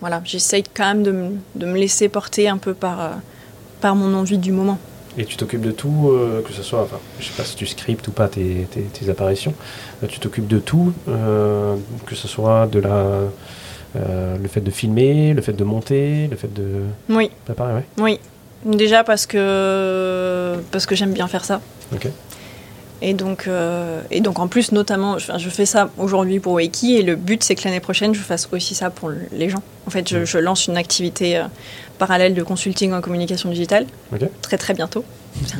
[0.00, 1.02] voilà, j'essaye quand même
[1.54, 3.10] de, me laisser porter un peu par, euh,
[3.80, 4.78] par mon envie du moment.
[5.18, 7.66] Et tu t'occupes de tout, euh, que ce soit, enfin, je sais pas si tu
[7.66, 9.52] scriptes ou pas tes, tes, apparitions,
[10.08, 13.04] tu t'occupes de tout, que ce soit de la,
[13.94, 17.30] le fait de filmer, le fait de monter, le fait de oui.
[17.44, 17.84] préparer, ouais.
[17.98, 18.18] Oui,
[18.64, 21.60] Déjà parce que, parce que j'aime bien faire ça.
[23.04, 26.96] Et donc, euh, et donc en plus, notamment, je, je fais ça aujourd'hui pour Wiki
[26.96, 29.62] et le but c'est que l'année prochaine je fasse aussi ça pour les gens.
[29.88, 31.42] En fait, je, je lance une activité euh,
[31.98, 33.86] parallèle de consulting en communication digitale
[34.40, 35.04] très très bientôt.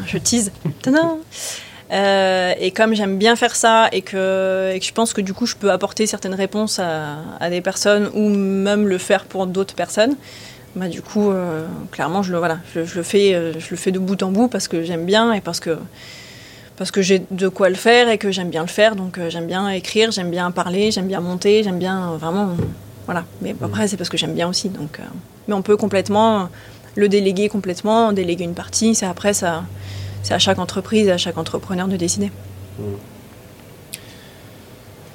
[0.06, 0.52] Je tease.
[1.90, 5.34] Euh, et comme j'aime bien faire ça et que, et que, je pense que du
[5.34, 9.48] coup je peux apporter certaines réponses à, à des personnes ou même le faire pour
[9.48, 10.14] d'autres personnes,
[10.76, 11.30] bah, du coup,
[11.90, 14.68] clairement, je le, voilà, je, le fais, je le fais de bout en bout parce
[14.68, 15.76] que j'aime bien et parce que,
[16.76, 18.96] parce que j'ai de quoi le faire et que j'aime bien le faire.
[18.96, 22.50] Donc, euh, j'aime bien écrire, j'aime bien parler, j'aime bien monter, j'aime bien vraiment.
[23.06, 23.24] voilà.
[23.40, 23.64] Mais mmh.
[23.64, 24.68] après, c'est parce que j'aime bien aussi.
[24.68, 25.00] Donc,
[25.48, 26.48] mais on peut complètement
[26.94, 28.94] le déléguer complètement, déléguer une partie.
[28.94, 29.64] C'est après, ça,
[30.22, 32.30] c'est à chaque entreprise, à chaque entrepreneur de décider.
[32.78, 32.82] Mmh.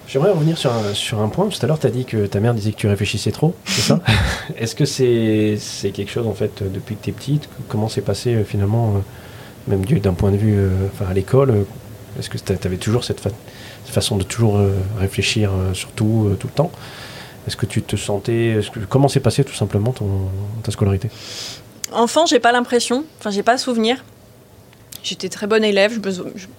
[0.07, 1.49] J'aimerais revenir sur un, sur un point.
[1.49, 3.81] Tout à l'heure, tu as dit que ta mère disait que tu réfléchissais trop, c'est
[3.81, 3.99] ça
[4.57, 7.49] Est-ce que c'est c'est quelque chose, en fait, depuis que tu es petite?
[7.67, 8.99] Comment s'est passé euh, finalement, euh,
[9.67, 10.69] même d'un point de vue euh,
[11.09, 11.65] à l'école
[12.19, 13.21] Est-ce que tu avais toujours cette,
[13.85, 14.59] façon de toujours
[14.99, 16.71] réfléchir sur tout, tout le temps?
[17.47, 18.59] Est-ce que tu te sentais.
[18.89, 20.29] Comment s'est passé tout simplement ton,
[20.63, 21.09] ta scolarité?
[21.93, 24.03] Enfant, j'ai pas l'impression, enfin, j'ai pas souvenir.
[25.03, 26.01] J'étais très bonne élève.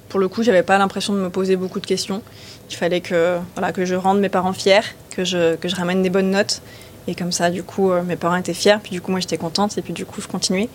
[0.09, 2.23] pour le coup, j'avais pas l'impression de me poser beaucoup de questions.
[2.71, 4.81] Il fallait que, voilà, que je rende mes parents fiers,
[5.11, 6.63] que je, que je ramène des bonnes notes.
[7.07, 8.79] Et comme ça, du coup, euh, mes parents étaient fiers.
[8.83, 9.77] Puis du coup, moi, j'étais contente.
[9.77, 10.71] Et puis du coup, je continuais.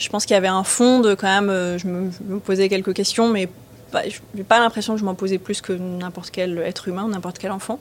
[0.00, 1.50] Je pense qu'il y avait un fond de quand même.
[1.50, 3.48] Euh, je me, posais quelques questions, mais
[3.92, 7.38] je n'ai pas l'impression que je m'en posais plus que n'importe quel être humain, n'importe
[7.38, 7.78] quel enfant.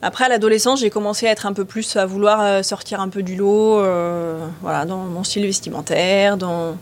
[0.00, 3.08] Après, à l'adolescence, j'ai commencé à être un peu plus, à vouloir euh, sortir un
[3.08, 3.80] peu du lot,
[4.62, 6.76] voilà, dans mon style vestimentaire, dans...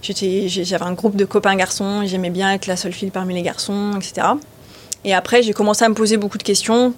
[0.00, 3.94] J'avais un groupe de copains garçons, j'aimais bien être la seule fille parmi les garçons,
[3.96, 4.28] etc.
[5.04, 6.94] Et après, j'ai commencé à me poser beaucoup de questions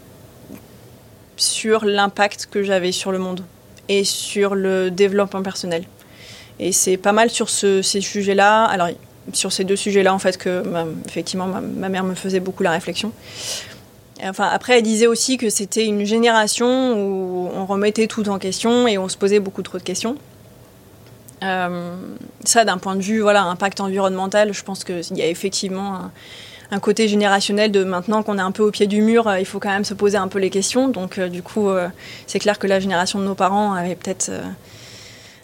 [1.37, 3.43] sur l'impact que j'avais sur le monde
[3.89, 5.85] et sur le développement personnel.
[6.61, 8.89] Et c'est pas mal sur ce, ces sujets-là, alors
[9.33, 12.71] sur ces deux sujets-là en fait que bah, effectivement ma, mère me faisait beaucoup la
[12.71, 13.13] réflexion.
[14.23, 18.87] Enfin, après, elle disait aussi que c'était une génération où on remettait tout en question
[18.87, 20.17] et on se posait beaucoup trop de questions.
[21.43, 21.97] Euh,
[22.45, 26.11] ça, d'un point de vue voilà, impact environnemental, je pense qu'il y a effectivement
[26.71, 29.47] un, côté générationnel de maintenant qu'on est un peu au pied du mur, euh, il
[29.47, 30.89] faut quand même se poser un peu les questions.
[30.89, 31.71] Donc, euh, du coup,
[32.27, 34.31] c'est clair que la génération de nos parents avait peut-être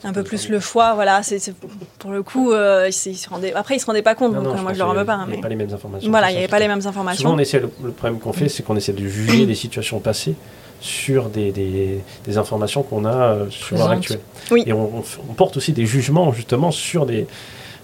[0.05, 0.95] un peu plus le choix.
[0.95, 1.55] Voilà, c'est
[1.99, 4.79] pour le coup, ils se rendaient, après ils se rendaient pas compte, donc moi je
[4.79, 5.21] leur en veux pas.
[5.25, 6.11] Il n'y avait pas les mêmes informations.
[6.11, 7.23] Voilà, il n'y avait pas les mêmes informations.
[7.23, 10.35] Souvent, on essaie, le, problème qu'on fait, c'est qu'on essaie de juger des situations passées
[10.81, 14.21] sur des, des, des informations qu'on a sur l'heure actuelle.
[14.51, 14.63] Oui.
[14.67, 17.27] Et on, on, porte aussi des jugements justement sur des,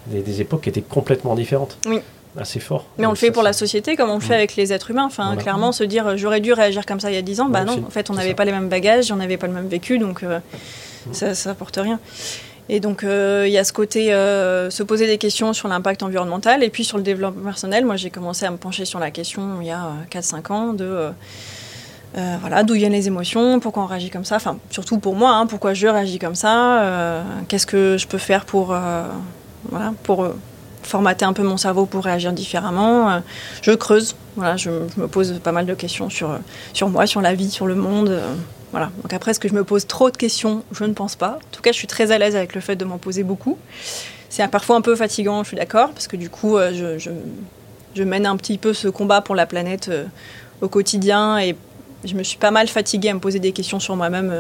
[0.07, 1.79] des, époques qui étaient complètement différentes.
[1.87, 2.01] Oui
[2.39, 2.87] assez fort.
[2.99, 5.05] Mais on le fait pour la société comme on le fait avec les êtres humains.
[5.05, 7.65] Enfin, clairement, se dire j'aurais dû réagir comme ça il y a 10 ans, bah
[7.65, 9.99] non, en fait, on n'avait pas les mêmes bagages, on n'avait pas le même vécu,
[9.99, 10.39] donc euh,
[11.13, 11.99] ça, ça apporte rien.
[12.69, 16.03] Et donc, euh, il y a ce côté, euh, se poser des questions sur l'impact
[16.03, 17.85] environnemental et puis sur le développement personnel.
[17.85, 21.11] Moi, j'ai commencé à me pencher sur la question il y a 4-5 ans de.
[22.15, 25.47] voilà, d'où viennent les émotions, pourquoi on réagit comme ça, enfin surtout pour moi, hein,
[25.47, 28.77] pourquoi je réagis comme ça, qu'est-ce que je peux faire pour,
[29.71, 30.29] voilà, pour
[30.83, 33.11] formater un peu mon cerveau pour réagir différemment.
[33.11, 33.21] Euh,
[33.63, 36.39] je creuse, voilà, je, me pose pas mal de questions sur, euh,
[36.73, 38.21] sur moi, sur la vie, sur le monde.
[38.73, 38.91] Euh, voilà.
[39.03, 40.65] Donc après, est-ce que je me pose trop de questions?
[40.73, 41.37] Je ne pense pas.
[41.37, 43.59] En tout cas, je suis très à l'aise avec le fait de m'en poser beaucoup.
[44.29, 48.25] C'est parfois un peu fatigant, je suis d'accord, parce que du coup, je, je, mène
[48.25, 49.91] un petit peu ce combat pour la planète
[50.63, 51.55] au quotidien et
[52.03, 54.33] je me suis pas mal fatiguée à me poser des questions sur moi-même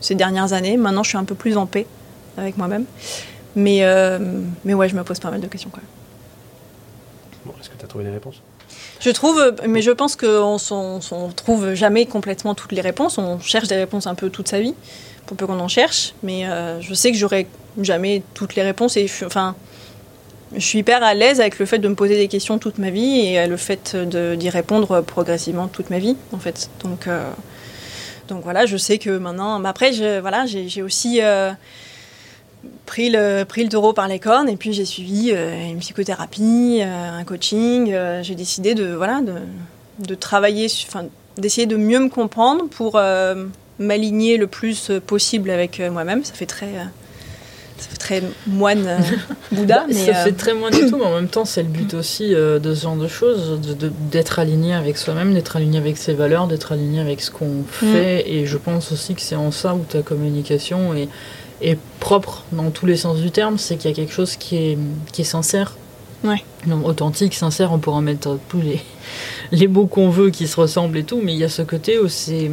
[0.00, 0.76] ces dernières années.
[0.76, 1.86] Maintenant, je suis un peu plus en paix
[2.36, 2.84] avec moi-même.
[3.56, 4.18] Mais, euh,
[4.64, 5.90] mais ouais, je me pose pas mal de questions quand même.
[7.44, 8.42] Bon, est-ce que tu as trouvé des réponses?
[9.00, 13.18] Je trouve, mais je pense qu'on ne trouve jamais complètement toutes les réponses.
[13.18, 14.74] On cherche des réponses un peu toute sa vie,
[15.26, 16.14] pour peu qu'on en cherche.
[16.22, 17.46] Mais euh, je sais que j'aurai
[17.80, 18.96] jamais toutes les réponses.
[18.96, 19.54] Et je, enfin,
[20.54, 22.90] je suis hyper à l'aise avec le fait de me poser des questions toute ma
[22.90, 26.70] vie et le fait d'y répondre progressivement toute ma vie, en fait.
[26.82, 27.30] Donc, euh,
[28.26, 29.58] donc voilà, je sais que maintenant.
[29.60, 31.20] Mais après, voilà, j'ai aussi
[32.86, 37.24] pris le, pris le taureau par les cornes et puis j'ai suivi une psychothérapie, un
[37.24, 37.94] coaching.
[38.22, 39.34] j'ai décidé de, voilà, de,
[40.06, 41.04] de travailler, enfin,
[41.36, 43.00] d'essayer de mieux me comprendre pour
[43.78, 46.24] m'aligner le plus possible avec moi-même.
[46.24, 46.68] Ça fait très
[47.78, 48.98] ça fait très moine euh,
[49.52, 49.80] Bouddha.
[49.80, 51.68] Bah, mais ça fait euh, très moine et tout, mais en même temps, c'est le
[51.68, 53.60] but aussi euh, de ce genre de choses,
[54.10, 57.64] d'être aligné avec soi-même, d'être aligné avec ses valeurs, d'être aligné avec ce qu'on mm.
[57.92, 58.30] fait.
[58.30, 61.08] Et je pense aussi que c'est en ça où ta communication est,
[61.60, 64.56] est propre dans tous les sens du terme, c'est qu'il y a quelque chose qui
[64.56, 64.78] est,
[65.12, 65.74] qui est sincère.
[66.24, 66.42] Ouais.
[66.84, 68.80] authentique, sincère, on pourra mettre tous les,
[69.52, 72.00] les mots qu'on veut qui se ressemblent et tout, mais il y a ce côté
[72.00, 72.50] où, c'est,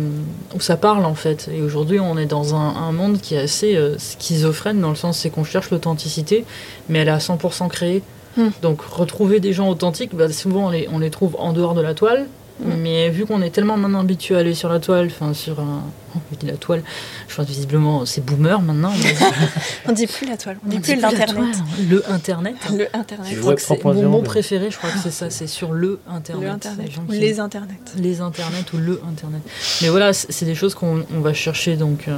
[0.55, 1.49] où ça parle en fait.
[1.51, 5.17] Et aujourd'hui, on est dans un, monde qui est assez euh, schizophrène dans le sens
[5.17, 6.45] c'est qu'on cherche l'authenticité,
[6.89, 8.03] mais elle est à 100% créée.
[8.37, 8.49] Hmm.
[8.61, 11.81] Donc retrouver des gens authentiques, bah, souvent on les, on les trouve en dehors de
[11.81, 12.27] la toile,
[12.63, 15.83] mais vu qu'on est tellement maintenant habitué à aller sur la toile, enfin sur un,
[16.15, 16.83] on dit la toile.
[17.27, 18.93] Je pense visiblement c'est boomer maintenant.
[19.87, 21.55] on dit plus la toile, on, dit plus l'internet.
[21.89, 22.55] Le internet.
[22.71, 23.37] Le internet.
[23.83, 26.43] mon mot préféré, je crois que c'est ça, c'est sur le internet.
[26.43, 26.91] Le internet.
[27.09, 27.79] Les internets.
[27.97, 29.41] Les internets ou le internet.
[29.81, 32.17] Mais voilà, c'est des choses qu'on va chercher donc euh,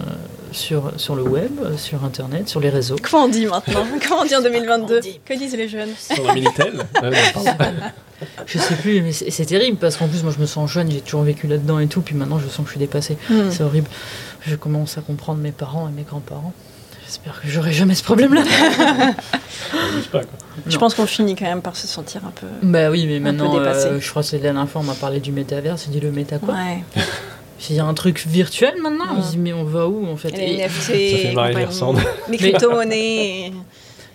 [0.51, 2.97] sur sur le web, sur internet, sur les réseaux.
[3.01, 6.85] Comment on dit maintenant Comment on dit en 2022 Que disent les jeunes Sur Minitel.
[8.45, 11.01] je sais plus, mais c'est terrible parce qu'en plus, moi, je me sens jeune, j'ai
[11.01, 13.17] toujours vécu là-dedans et tout, puis maintenant, je sens que je suis dépassée.
[13.29, 13.51] Hmm.
[13.51, 13.86] C'est horrible.
[14.41, 16.53] Je commence à comprendre mes parents et mes grands-parents.
[17.05, 18.43] J'espère que j'aurai jamais ce problème-là.
[20.67, 22.47] je pense qu'on finit quand même par se sentir un peu.
[22.63, 25.21] Bah oui, mais maintenant, euh, je crois que c'est la dernière fois, on m'a parlé
[25.21, 26.83] du métavers, c'est dit le méta quoi Ouais.
[27.69, 30.17] Il y a un truc virtuel maintenant, on se dit mais on va où en
[30.17, 30.89] fait Les NFT,
[32.29, 33.53] les crypto-monnaies.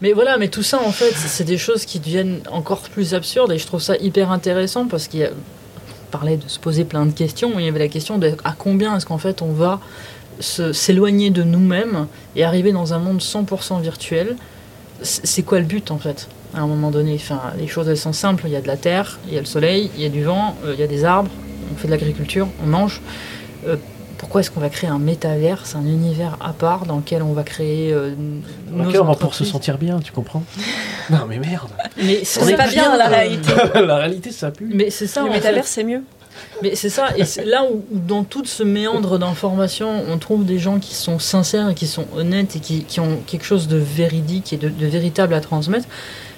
[0.02, 3.52] Mais voilà, mais tout ça, en fait, c'est des choses qui deviennent encore plus absurdes
[3.52, 5.30] et je trouve ça hyper intéressant parce qu'il y a
[6.12, 7.58] parlait de se poser plein de questions.
[7.58, 9.80] Il y avait la question de à combien est-ce qu'en fait on va
[10.40, 12.06] s'éloigner de nous-mêmes
[12.36, 14.36] et arriver dans un monde 100% virtuel?
[15.02, 17.14] C'est quoi le but en fait à un moment donné?
[17.14, 18.44] Enfin, Les choses elles sont simples.
[18.46, 20.22] Il y a de la terre, il y a le soleil, il y a du
[20.22, 21.30] vent, euh, il y a des arbres,
[21.72, 23.00] on fait de l'agriculture, on mange.
[23.66, 23.76] Euh,
[24.22, 27.42] pourquoi est-ce qu'on va créer un métaverse, un univers à part dans lequel on va
[27.42, 28.14] créer euh,
[28.70, 30.44] nos on va pour se sentir bien, tu comprends
[31.10, 31.70] Non mais merde.
[31.96, 33.50] Mais c'est pas bien, la réalité.
[33.74, 34.70] la réalité ça pue.
[34.72, 35.24] Mais c'est ça.
[35.24, 36.04] Le métaverse c'est mieux.
[36.62, 40.60] Mais c'est ça, et c'est là où, dans tout ce méandre d'informations, on trouve des
[40.60, 43.76] gens qui sont sincères et qui sont honnêtes et qui, qui ont quelque chose de
[43.76, 45.88] véridique et de, de, véritable à transmettre.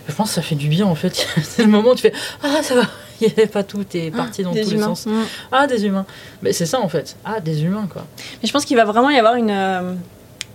[0.09, 1.26] Je pense que ça fait du bien en fait.
[1.43, 2.89] c'est le moment où tu fais Ah, ça va,
[3.21, 5.07] il n'y avait pas tout, t'es parti dans tous les sens.
[5.07, 5.23] Mm.
[5.53, 6.07] Ah, des humains.
[6.43, 7.17] Mais c'est ça en fait.
[7.25, 8.07] Ah, des humains quoi.
[8.43, 9.95] Mais je pense qu'il va vraiment y avoir une, euh,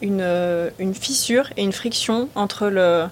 [0.01, 3.05] une, euh, une, fissure et une friction entre le,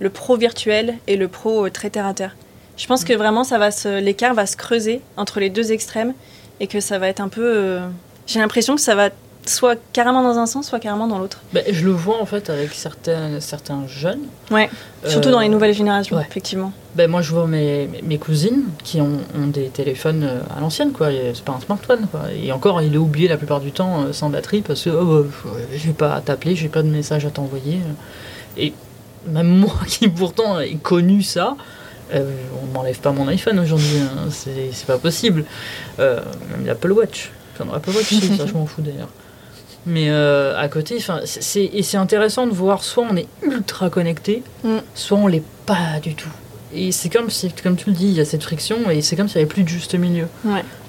[0.00, 2.36] le pro virtuel et le pro euh, très terre à terre.
[2.76, 6.14] Je pense que vraiment ça va se, l'écart va se creuser entre les deux extrêmes
[6.60, 7.78] et que ça va être un peu.
[8.26, 9.10] j'ai l'impression que ça va
[9.46, 11.40] soit carrément dans un sens, soit carrément dans l'autre.
[11.52, 14.26] Ben, je le vois en fait avec certains, certains jeunes.
[14.50, 14.68] Ouais,
[15.06, 16.72] surtout dans les nouvelles générations, effectivement.
[16.94, 20.92] Ben, moi je vois mes, mes cousines qui ont, ont, des téléphones euh, à l'ancienne,
[20.92, 21.08] quoi.
[21.34, 22.22] C'est pas un smartphone, quoi.
[22.32, 25.24] Et encore, il est oublié la plupart du temps euh, sans batterie parce que oh,
[25.44, 27.78] bah, je vais pas t'appeler, j'ai pas de message à t'envoyer.
[28.56, 28.72] Et
[29.26, 31.56] même moi qui pourtant ai connu ça,
[32.12, 32.28] euh,
[32.62, 34.28] on m'enlève pas mon iPhone aujourd'hui, hein.
[34.30, 35.44] c'est pas possible.
[35.98, 37.30] même l'Apple Watch.
[37.54, 39.08] Enfin, l'Apple Watch, ça je m'en fous d'ailleurs.
[39.86, 44.42] Mais euh, à côté, c'est, et c'est intéressant de voir soit on est ultra connecté,
[44.62, 44.78] mm.
[44.94, 46.28] soit on l'est pas du tout.
[46.72, 47.28] Et c'est comme,
[47.62, 49.52] comme tu le dis, il y a cette friction et c'est comme s'il n'y avait
[49.52, 50.28] plus de juste milieu.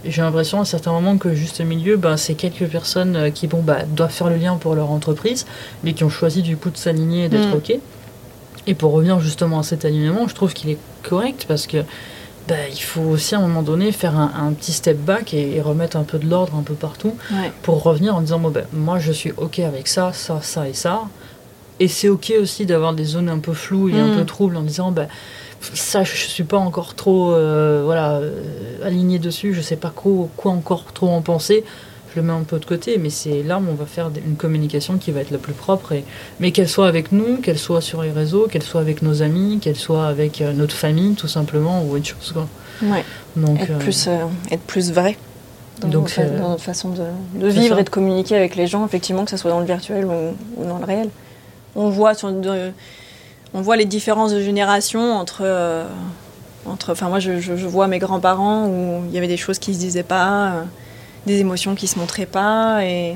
[0.05, 3.61] J'ai l'impression à certains moments que juste milieu, ben, c'est quelques personnes euh, qui bon,
[3.61, 5.45] bah, doivent faire le lien pour leur entreprise,
[5.83, 7.57] mais qui ont choisi du coup de s'aligner et d'être mm.
[7.57, 7.73] OK.
[8.67, 11.77] Et pour revenir justement à cet alignement, je trouve qu'il est correct parce que
[12.47, 15.97] bah, il faut aussi à un moment donné faire un, petit step back et, remettre
[15.97, 17.15] un peu de l'ordre un peu partout
[17.61, 20.73] pour revenir en disant bon, ben, moi je suis ok avec ça, ça, ça et
[20.73, 21.03] ça.
[21.79, 24.17] Et c'est ok aussi d'avoir des zones un peu floues et un mm.
[24.17, 25.07] peu troubles en disant ben,
[25.61, 28.41] ça je suis pas encore trop euh, voilà, euh,
[28.83, 31.63] aligné dessus, je sais pas quoi, quoi encore trop en penser
[32.13, 34.35] je le mets un peu de côté, mais c'est là où on va faire une
[34.35, 36.03] communication qui va être la plus propre, et,
[36.39, 39.59] mais qu'elle soit avec nous, qu'elle soit sur les réseaux, qu'elle soit avec nos amis,
[39.61, 42.33] qu'elle soit avec euh, notre famille, tout simplement, ou autre chose.
[42.33, 42.47] Quoi.
[42.83, 43.05] Ouais.
[43.35, 45.17] Donc, être, euh, plus, euh, être plus vrai
[45.79, 49.37] dans, donc, notre, façon de, vivre et de communiquer avec les gens, effectivement, que ce
[49.37, 51.09] soit dans le virtuel ou, dans le réel.
[51.75, 52.33] On voit, sur
[53.53, 55.85] on voit les différences de génération entre...
[56.65, 59.73] entre enfin, moi, je, je, vois mes grands-parents où il y avait des choses qui
[59.73, 60.65] se disaient pas
[61.25, 62.83] des émotions qui se montraient pas.
[62.85, 63.15] Et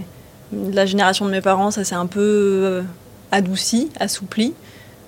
[0.53, 2.81] la génération de mes parents, ça s'est un peu euh,
[3.31, 4.53] adouci, assoupli,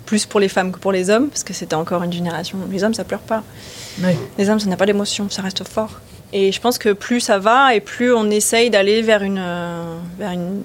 [0.05, 2.57] plus pour les femmes que pour les hommes, parce que c'était encore une génération.
[2.71, 3.43] Les hommes, ça pleure pas.
[4.37, 5.99] Les hommes, ça n'a pas d'émotion, ça reste fort.
[6.33, 9.41] Et je pense que plus ça va et plus on essaye d'aller vers, une,
[10.19, 10.61] vers une,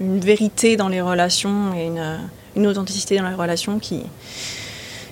[0.00, 2.18] une, vérité dans les relations et une,
[2.56, 4.02] une authenticité dans la relation qui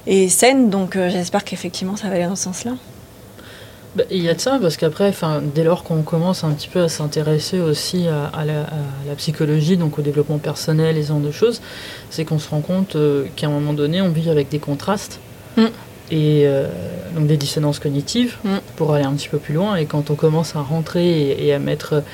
[0.07, 0.71] est saine.
[0.71, 2.73] Donc j'espère qu'effectivement ça va aller dans ce sens-là.
[3.97, 5.13] Bah, il y a de ça, parce qu'après,
[5.55, 10.03] dès lors qu'on commence un petit peu à s'intéresser aussi à, la, psychologie, donc au
[10.03, 11.61] développement personnel et ce genre de choses,
[12.09, 15.19] c'est qu'on se rend compte euh, qu'à un moment donné, on vit avec des contrastes
[15.57, 15.65] mm.
[16.13, 16.69] et euh,
[17.17, 18.59] donc des dissonances cognitives mm.
[18.77, 19.75] pour aller un petit peu plus loin.
[19.75, 22.05] Et quand on commence à rentrer et, à mettre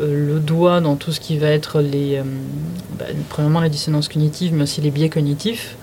[0.00, 2.22] euh, le doigt dans tout ce qui va être les,
[2.98, 5.76] bah, premièrement les dissonances cognitives, mais aussi les biais cognitifs,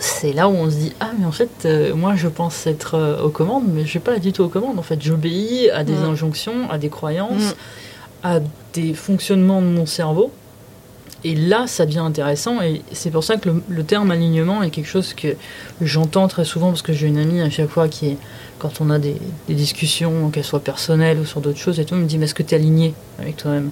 [0.00, 2.94] c'est là où on se dit ah mais en fait euh, moi je pense être
[2.94, 4.78] euh, aux commandes mais je suis pas du tout aux commandes.
[4.78, 6.04] En fait j'obéis à des mm.
[6.04, 8.26] injonctions à des croyances mm.
[8.26, 8.40] à
[8.72, 10.32] des fonctionnements de mon cerveau.
[11.22, 12.62] Et là ça devient intéressant.
[12.62, 15.36] Et c'est pour ça que le, terme alignement est quelque chose que
[15.82, 18.16] j'entends très souvent parce que j'ai une amie à chaque fois qui est
[18.58, 19.16] quand on a des,
[19.50, 22.34] discussions qu'elles soient personnelles ou sur d'autres choses et tout elle me dit mais est-ce
[22.34, 23.70] que tu es aligné avec toi-même?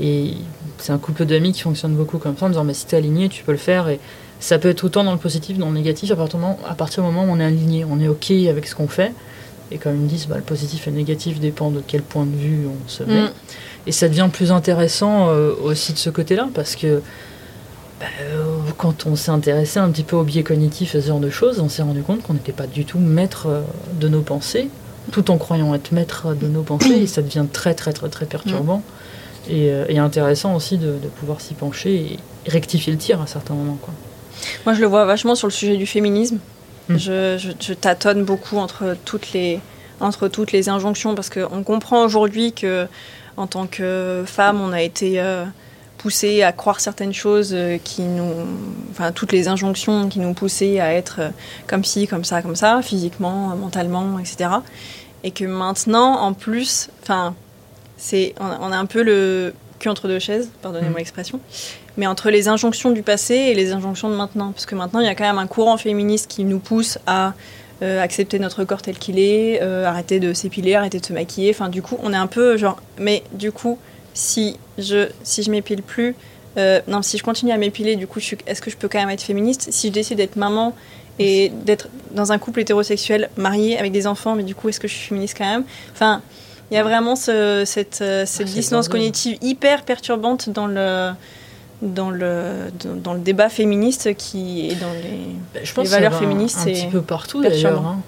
[0.00, 0.34] Et
[0.78, 2.98] c'est un couple d'amis qui fonctionne beaucoup comme ça en disant mais si tu es
[2.98, 3.90] aligné tu peux le faire.
[3.90, 4.00] Et
[4.40, 7.10] ça peut être autant dans le positif, dans le négatif, à partir, à partir du
[7.10, 9.12] moment où on est aligné, on est OK avec ce qu'on fait.
[9.70, 12.24] Et comme ils me disent, bah, le positif et le négatif dépend de quel point
[12.24, 13.22] de vue on se met.
[13.22, 13.30] Mm.
[13.86, 17.02] Et ça devient plus intéressant euh, aussi de ce côté-là, parce que
[17.98, 18.44] bah, euh,
[18.76, 21.60] quand on s'est intéressé un petit peu au biais cognitif et ce genre de choses,
[21.60, 23.62] on s'est rendu compte qu'on n'était pas du tout maître euh,
[23.98, 24.68] de nos pensées,
[25.10, 28.26] tout en croyant être maître de nos pensées, et ça devient très très très très
[28.26, 28.78] perturbant.
[28.78, 29.52] Mm.
[29.88, 33.78] Et, intéressant aussi de, de pouvoir s'y pencher et rectifier le tir à certains moments.
[33.80, 33.94] Quoi.
[34.64, 36.38] Moi, je le vois vachement sur le sujet du féminisme.
[36.88, 36.96] Hmm.
[36.96, 39.60] Je, tâtonne beaucoup entre toutes les,
[40.00, 42.86] entre toutes les injonctions parce qu'on comprend aujourd'hui que
[43.36, 45.44] en tant que femme, on a été euh,
[45.98, 48.32] poussé à croire certaines choses euh, qui nous,
[48.90, 51.28] enfin toutes les injonctions qui nous poussaient à être euh,
[51.66, 54.50] comme ci, comme ça, comme ça, physiquement, mentalement, etc.
[55.22, 57.34] Et que maintenant, en plus, enfin,
[57.98, 60.98] c'est, on, a un peu le cul entre deux chaises, pardonnez-moi hmm.
[60.98, 61.40] l'expression
[61.96, 64.52] mais entre les injonctions du passé et les injonctions de maintenant.
[64.52, 67.34] Parce que maintenant, il y a quand même un courant féministe qui nous pousse à
[67.82, 71.50] euh, accepter notre corps tel qu'il est, euh, arrêter de s'épiler, arrêter de se maquiller.
[71.50, 73.78] Enfin, du coup, on est un peu genre, mais du coup,
[74.14, 76.14] si je, si je m'épile plus,
[76.56, 79.10] euh, non, si je continue à m'épiler, du coup, est-ce que je peux quand même
[79.10, 79.68] être féministe?
[79.72, 80.74] Si je décide d'être maman
[81.18, 84.88] et d'être dans un couple hétérosexuel marié avec des enfants, mais du coup, est-ce que
[84.88, 85.64] je suis féministe quand même?
[85.92, 86.22] Enfin,
[86.70, 91.10] il y a vraiment cette, cette ah, dissonance cognitive hyper perturbante dans le
[91.82, 92.70] dans le,
[93.02, 96.60] dans, le débat féministe qui est dans les, bah, je pense valeurs féministes.
[96.62, 97.84] Un, petit peu partout d'ailleurs.
[97.86, 98.00] Hein.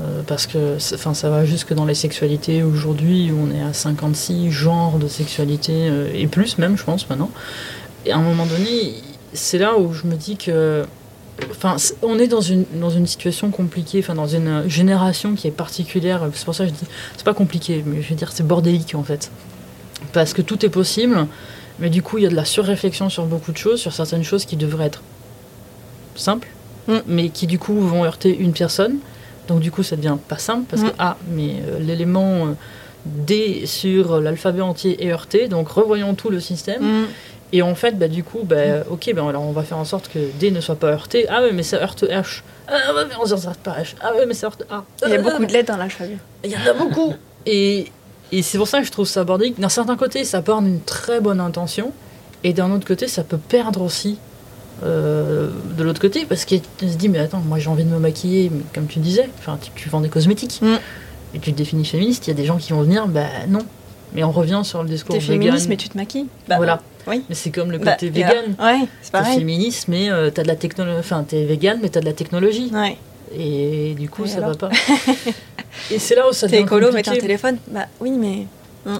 [0.00, 2.62] Euh, parce que enfin, ça va jusque dans les sexualités.
[2.62, 7.30] Aujourd'hui, on est à 56 genres de sexualité, euh, et plus même, je pense, maintenant.
[8.06, 8.94] Et à un moment donné,
[9.32, 10.84] c'est là où je me dis que.
[11.50, 15.52] Enfin, on est dans une, dans une situation compliquée, enfin, dans une génération qui est
[15.52, 16.28] particulière.
[16.34, 16.86] C'est pour ça que je dis.
[17.16, 19.30] C'est pas compliqué, mais je veux dire, c'est bordélique en fait.
[20.12, 21.26] Parce que tout est possible.
[21.82, 24.22] Mais du coup, il y a de la surréflexion sur beaucoup de choses, sur certaines
[24.22, 25.02] choses qui devraient être
[26.14, 26.48] simples,
[26.86, 26.98] mm.
[27.08, 28.98] mais qui du coup vont heurter une personne.
[29.48, 31.00] Donc du coup, ça devient pas simple parce que mm.
[31.00, 32.52] ah, mais euh, l'élément euh,
[33.04, 36.82] D sur l'alphabet entier est heurté, donc revoyons tout le système.
[37.02, 37.06] Mm.
[37.54, 40.08] Et en fait, bah, du coup, bah, ok, ben alors on va faire en sorte
[40.08, 41.26] que D ne soit pas heurté.
[41.28, 42.42] Ah oui, mais ça heurte H.
[42.68, 43.96] Ah ouais, mais on ne heurte pas H.
[44.00, 44.84] Ah oui, mais ça heurte A.
[45.04, 46.16] Il y a beaucoup de lettres dans l'alphabet.
[46.44, 47.12] Il y en a beaucoup.
[47.44, 47.90] Et
[48.32, 49.60] et c'est pour ça que je trouve ça bordélique.
[49.60, 51.92] D'un certain côté, ça part d'une très bonne intention,
[52.44, 54.18] et d'un autre côté, ça peut perdre aussi
[54.82, 57.98] euh, de l'autre côté, parce qu'il se dit, mais attends, moi j'ai envie de me
[57.98, 60.78] maquiller, mais comme tu disais, enfin, tu, vends des cosmétiques, mm.
[61.34, 63.60] et tu te définis féministe, il y a des gens qui vont venir, bah non.
[64.14, 66.26] Mais on revient sur le discours T'es féministe, mais tu te maquilles.
[66.46, 66.82] Bah, voilà.
[67.06, 67.24] Oui.
[67.28, 68.54] Mais c'est comme le bah, côté vegan.
[68.60, 69.32] Ouais, c'est pareil.
[69.32, 70.98] T'es féministe, mais euh, t'as de la technologie.
[70.98, 72.70] Enfin, t'es vegan, mais t'as de la technologie.
[72.74, 72.98] Ouais.
[73.36, 74.70] Et du coup, ça va pas.
[75.90, 77.58] et c'est là où ça devient T'es écolo, t'as un téléphone.
[77.68, 78.46] Bah oui, mais...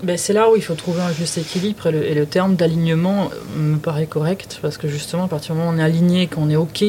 [0.04, 3.78] Ben, c'est là où il faut trouver un juste équilibre et le, terme d'alignement me
[3.78, 6.56] paraît correct parce que justement à partir du moment où on est aligné, qu'on est
[6.56, 6.84] ok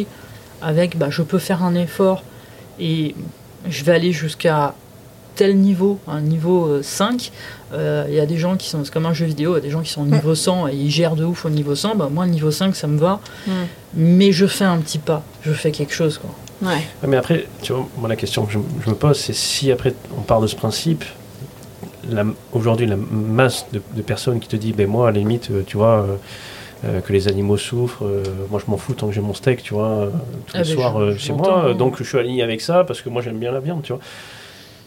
[0.62, 2.24] avec bah, je peux faire un effort
[2.80, 3.16] et
[3.68, 4.76] je vais aller jusqu'à
[5.36, 7.32] tel niveau, un niveau 5,
[7.74, 9.58] euh, il y a des gens qui sont, c'est comme un jeu vidéo, il y
[9.58, 11.74] a des gens qui sont au niveau 100 et ils gèrent de ouf au niveau
[11.74, 13.20] 100, bah, moi le niveau 5 ça me va,
[13.96, 16.20] mais je fais un petit pas, je fais quelque chose.
[16.20, 16.30] Quoi.
[16.64, 17.08] Ouais.
[17.08, 20.22] Mais après, tu vois, moi la question que je, me pose, c'est si après on
[20.22, 21.04] part de ce principe,
[22.54, 25.78] aujourd'hui la masse de, personnes qui te dit, ben moi à la limite, euh, tu
[25.78, 26.16] vois, euh,
[26.86, 28.06] euh, que les animaux souffrent,
[28.50, 30.10] moi je m'en fous tant que j'ai mon steak, tu vois,
[30.48, 33.10] tous ah, les ben, soirs chez moi, donc je suis aligné avec ça parce que
[33.10, 34.02] moi j'aime bien la viande, tu vois.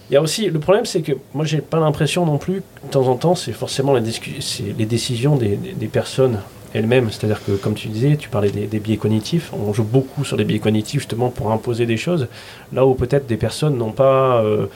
[0.09, 2.91] Il y a aussi, le problème c'est que moi j'ai pas l'impression non plus, de
[2.91, 6.39] temps en temps, c'est forcément la les décisions des, des personnes
[6.77, 7.11] elles-mêmes.
[7.11, 9.53] C'est-à-dire que, comme tu disais, tu parlais des, biais cognitifs.
[9.53, 12.29] On joue beaucoup sur les biais cognitifs justement pour imposer des choses.
[12.73, 14.67] Là où peut-être des personnes n'ont pas euh,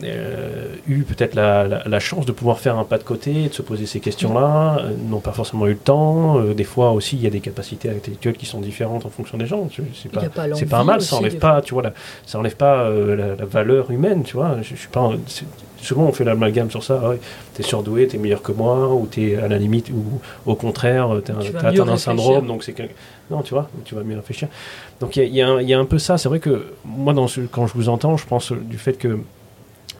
[0.00, 4.00] eu peut-être la, chance de pouvoir faire un pas de côté, de se poser ces
[4.00, 6.38] questions-là, euh, n'ont pas forcément eu le temps.
[6.38, 9.38] Euh, des fois aussi, il y a des capacités intellectuelles qui sont différentes en fonction
[9.38, 9.68] des gens.
[9.94, 10.22] C'est pas,
[10.54, 11.84] c'est pas un mal, ça enlève pas, tu vois,
[12.26, 14.56] ça enlève pas la, valeur humaine, tu vois.
[14.62, 15.10] Je, suis pas,
[15.76, 17.08] souvent on fait l'amalgame sur ça.
[17.08, 17.20] Ouais,
[17.54, 21.34] t'es surdoué, t'es meilleur que moi, ou t'es à la limite, ou au contraire, t'as
[21.68, 22.74] atteint un syndrome, donc c'est
[23.30, 24.48] non, tu vois, tu vas mieux réfléchir.
[25.00, 26.18] Donc il y, y, a un peu ça.
[26.18, 29.18] C'est vrai que moi, dans quand je vous entends, je pense du fait que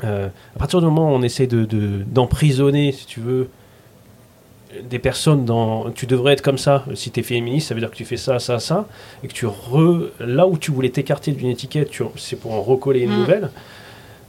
[0.04, 3.48] euh, à partir du moment où on essaie d'emprisonner, de, si tu veux,
[4.88, 5.90] des personnes dans.
[5.90, 6.84] Tu devrais être comme ça.
[6.94, 8.86] Si tu es féministe, ça veut dire que tu fais ça, ça, ça.
[9.22, 9.46] Et que tu.
[9.46, 13.18] Re, là où tu voulais t'écarter d'une étiquette, c'est pour en recoller une mm.
[13.18, 13.50] nouvelle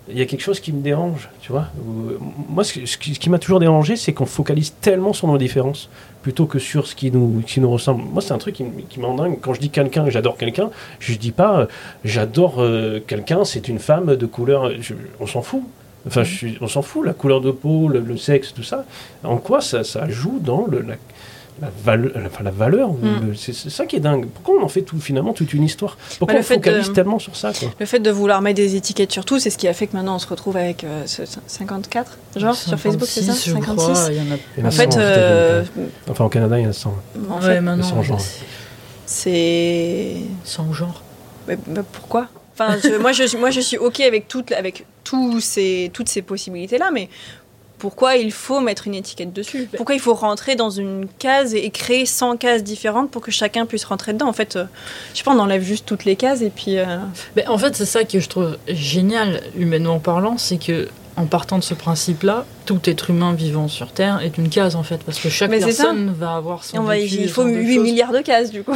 [0.10, 1.68] il y a quelque chose qui me dérange, tu vois.
[2.50, 5.90] Moi, ce, qui, m'a toujours dérangé, c'est qu'on focalise tellement sur nos différences
[6.24, 8.04] plutôt que sur ce qui nous, ressemble.
[8.04, 9.38] Moi, c'est un truc qui, qui dingue.
[9.42, 11.66] Quand je dis quelqu'un, j'adore quelqu'un, je dis pas euh,
[12.04, 14.72] j'adore euh, quelqu'un, c'est une femme de couleur.
[15.20, 15.64] on s'en fout.
[16.08, 16.24] Enfin,
[16.60, 18.86] on s'en fout, la couleur de peau, le, sexe, tout ça.
[19.24, 20.96] En quoi ça, ça joue dans le, la,
[21.64, 23.34] la valeur, enfin, la valeur hmm.
[23.36, 24.28] c'est ça qui est dingue.
[24.28, 25.98] Pourquoi on en fait tout, finalement toute une histoire?
[26.20, 29.26] Pourquoi bah, on focalise tellement sur ça Le fait de vouloir mettre des étiquettes sur
[29.26, 32.56] tout, c'est ce qui a fait que maintenant on se retrouve avec 54 euh, genre
[32.56, 33.34] sur Facebook, c'est ça?
[33.34, 35.64] 56 il y en a, En fait, euh,
[36.10, 36.94] enfin au Canada il y en a 100.
[37.30, 38.22] En fait, maintenant, 100 genres.
[39.06, 41.04] C'est 100 genres.
[41.48, 41.58] Mais,
[41.92, 42.28] pourquoi?
[42.54, 46.92] Enfin, moi, je, moi, je suis OK avec, toutes avec tous ces, toutes ces possibilités-là,
[46.94, 47.10] mais
[47.84, 49.68] pourquoi il faut mettre une étiquette dessus.
[49.76, 53.66] Pourquoi il faut rentrer dans une case et créer 100 cases différentes pour que chacun
[53.66, 54.30] puisse rentrer dedans?
[54.30, 54.64] En fait, euh,
[55.12, 56.78] je sais pas, on enlève juste toutes les cases et puis...
[56.78, 57.00] Euh,
[57.46, 61.64] en fait, c'est ça que je trouve génial, humainement parlant, c'est que en partant de
[61.64, 65.30] ce principe-là, tout être humain vivant sur Terre est une case en fait, parce que
[65.30, 66.92] chaque personne va avoir son.
[66.92, 68.76] il faut 8 milliards de cases du coup.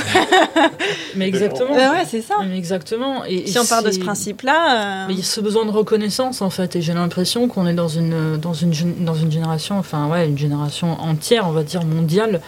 [1.15, 1.73] mais exactement.
[1.73, 2.35] ouais, c'est ça.
[2.47, 3.25] Mais exactement.
[3.25, 5.05] Et, si on part de ce principe-là.
[5.05, 7.73] Euh, il y a ce besoin de reconnaissance en fait, et j'ai l'impression qu'on est
[7.73, 8.73] dans une, dans, une,
[9.03, 12.41] dans une génération, enfin ouais, une génération entière, on va dire mondiale,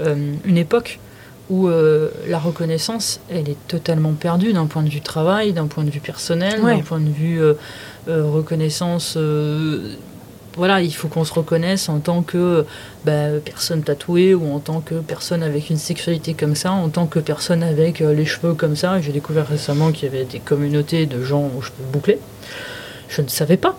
[0.00, 0.98] euh, une époque
[1.48, 5.84] où euh, la reconnaissance, elle est totalement perdue d'un point de vue travail, d'un point
[5.84, 7.40] de vue personnel, d'un point de vue.
[8.08, 9.94] Euh, reconnaissance euh,
[10.56, 12.66] voilà, il faut qu'on se reconnaisse en tant que
[13.04, 17.06] bah, personne tatouée ou en tant que personne avec une sexualité comme ça, en tant
[17.06, 19.00] que personne avec euh, les cheveux comme ça.
[19.00, 22.18] J'ai découvert récemment qu'il y avait des communautés de gens aux cheveux bouclés.
[23.08, 23.78] Je ne savais pas.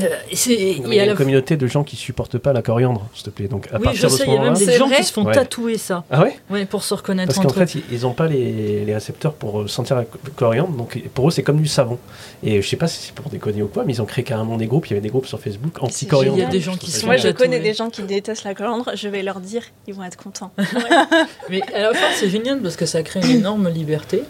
[0.00, 3.30] Euh, il y a une communauté de gens qui supportent pas la coriandre, s'il te
[3.30, 3.48] plaît.
[3.48, 5.78] Donc, à oui, je sais, il y a même des gens qui se font tatouer
[5.78, 6.04] ça.
[6.10, 9.34] Ah ouais Oui, pour se reconnaître Parce qu'en fait, ils n'ont pas les, les, récepteurs
[9.34, 10.04] pour euh, sentir la
[10.36, 11.98] coriandre, donc pour eux, c'est comme du savon.
[12.42, 14.56] Et je sais pas si c'est pour déconner ou quoi, mais ils ont créé carrément
[14.56, 14.86] des groupes.
[14.86, 16.38] Il y avait des groupes sur Facebook anti-coriandre.
[16.38, 17.06] Il y a des gens qui sont.
[17.06, 18.92] Moi, je connais des gens qui détestent la coriandre.
[18.94, 20.52] Je vais leur dire, ils vont être contents.
[21.50, 24.22] mais à la fin, c'est génial parce que ça crée une énorme liberté.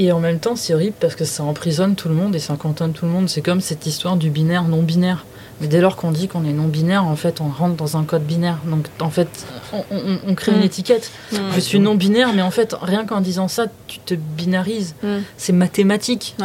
[0.00, 2.54] Et en même temps, c'est horrible parce que ça emprisonne tout le monde et ça
[2.54, 3.28] cantonne tout le monde.
[3.28, 5.26] C'est comme cette histoire du binaire non-binaire.
[5.60, 8.22] Mais dès lors qu'on dit qu'on est non-binaire, en fait, on rentre dans un code
[8.22, 8.58] binaire.
[8.64, 9.28] Donc, en fait,
[9.72, 10.62] on, crée une mm.
[10.62, 11.10] étiquette.
[11.32, 11.36] Mm.
[11.52, 14.94] Je suis non-binaire, mais en fait, rien qu'en disant ça, tu te binarises.
[15.02, 15.16] Mm.
[15.36, 16.36] C'est mathématique.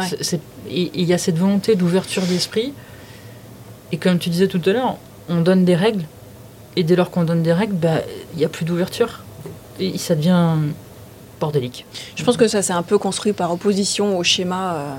[0.68, 2.72] Et il y a cette volonté d'ouverture d'esprit.
[3.92, 4.96] Et comme tu disais tout à l'heure,
[5.28, 6.02] on donne des règles.
[6.74, 8.00] Et dès lors qu'on donne des règles, bah,
[8.32, 9.20] il n'y a plus d'ouverture.
[9.78, 10.56] Et ça devient
[11.44, 11.84] bordélique.
[12.16, 14.62] Je pense que ça s'est un peu construit par opposition au schéma...
[14.74, 14.94] Euh,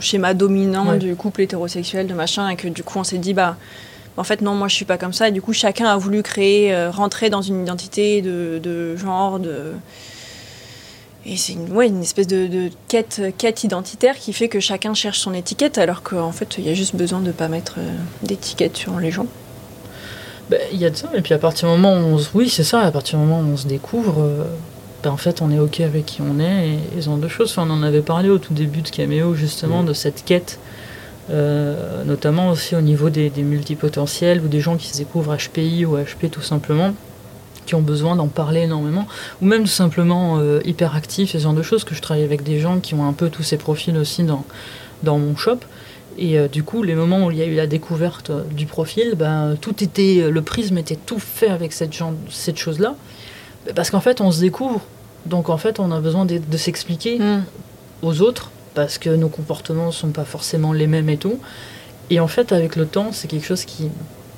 [0.00, 3.56] schéma dominant du couple hétérosexuel, de machin, et que du coup on s'est dit, bah,
[4.16, 6.24] en fait non, moi je suis pas comme ça, et du coup chacun a voulu
[6.24, 9.72] créer, euh, rentrer dans une identité de, genre, de...
[11.26, 15.20] Et c'est une, ouais, une espèce de, quête, quête identitaire qui fait que chacun cherche
[15.20, 17.92] son étiquette, alors qu'en fait il y a juste besoin de pas mettre euh,
[18.24, 19.28] d'étiquette sur les gens.
[20.50, 22.30] Bah, il y a de ça, et puis à partir du moment où on se...
[22.34, 24.22] Oui, c'est ça, à partir du moment où on se découvre...
[24.22, 24.44] Euh,
[25.04, 27.50] ben, en fait on est ok avec qui on est et ils ont deux choses.
[27.50, 29.86] Enfin, on en avait parlé au tout début de Cameo justement mm.
[29.86, 30.58] de cette quête,
[31.30, 35.98] euh, notamment aussi au niveau des, multipotentiels ou des gens qui se découvrent HPI ou
[35.98, 36.94] HP tout simplement,
[37.66, 39.06] qui ont besoin d'en parler énormément,
[39.42, 42.58] ou même tout simplement euh, hyperactifs, ce genre de choses, que je travaille avec des
[42.58, 44.44] gens qui ont un peu tous ces profils aussi dans,
[45.02, 45.58] dans mon shop.
[46.16, 49.16] Et euh, du coup, les moments où il y a eu la découverte du profil,
[49.16, 51.92] ben, tout était, le prisme était tout fait avec cette,
[52.30, 52.94] cette chose-là.
[53.74, 54.80] Parce qu'en fait, on se découvre.
[55.26, 57.44] Donc en fait, on a besoin de, s'expliquer mm.
[58.02, 61.38] aux autres parce que nos comportements ne sont pas forcément les mêmes et tout.
[62.10, 63.88] Et en fait, avec le temps, c'est quelque chose qui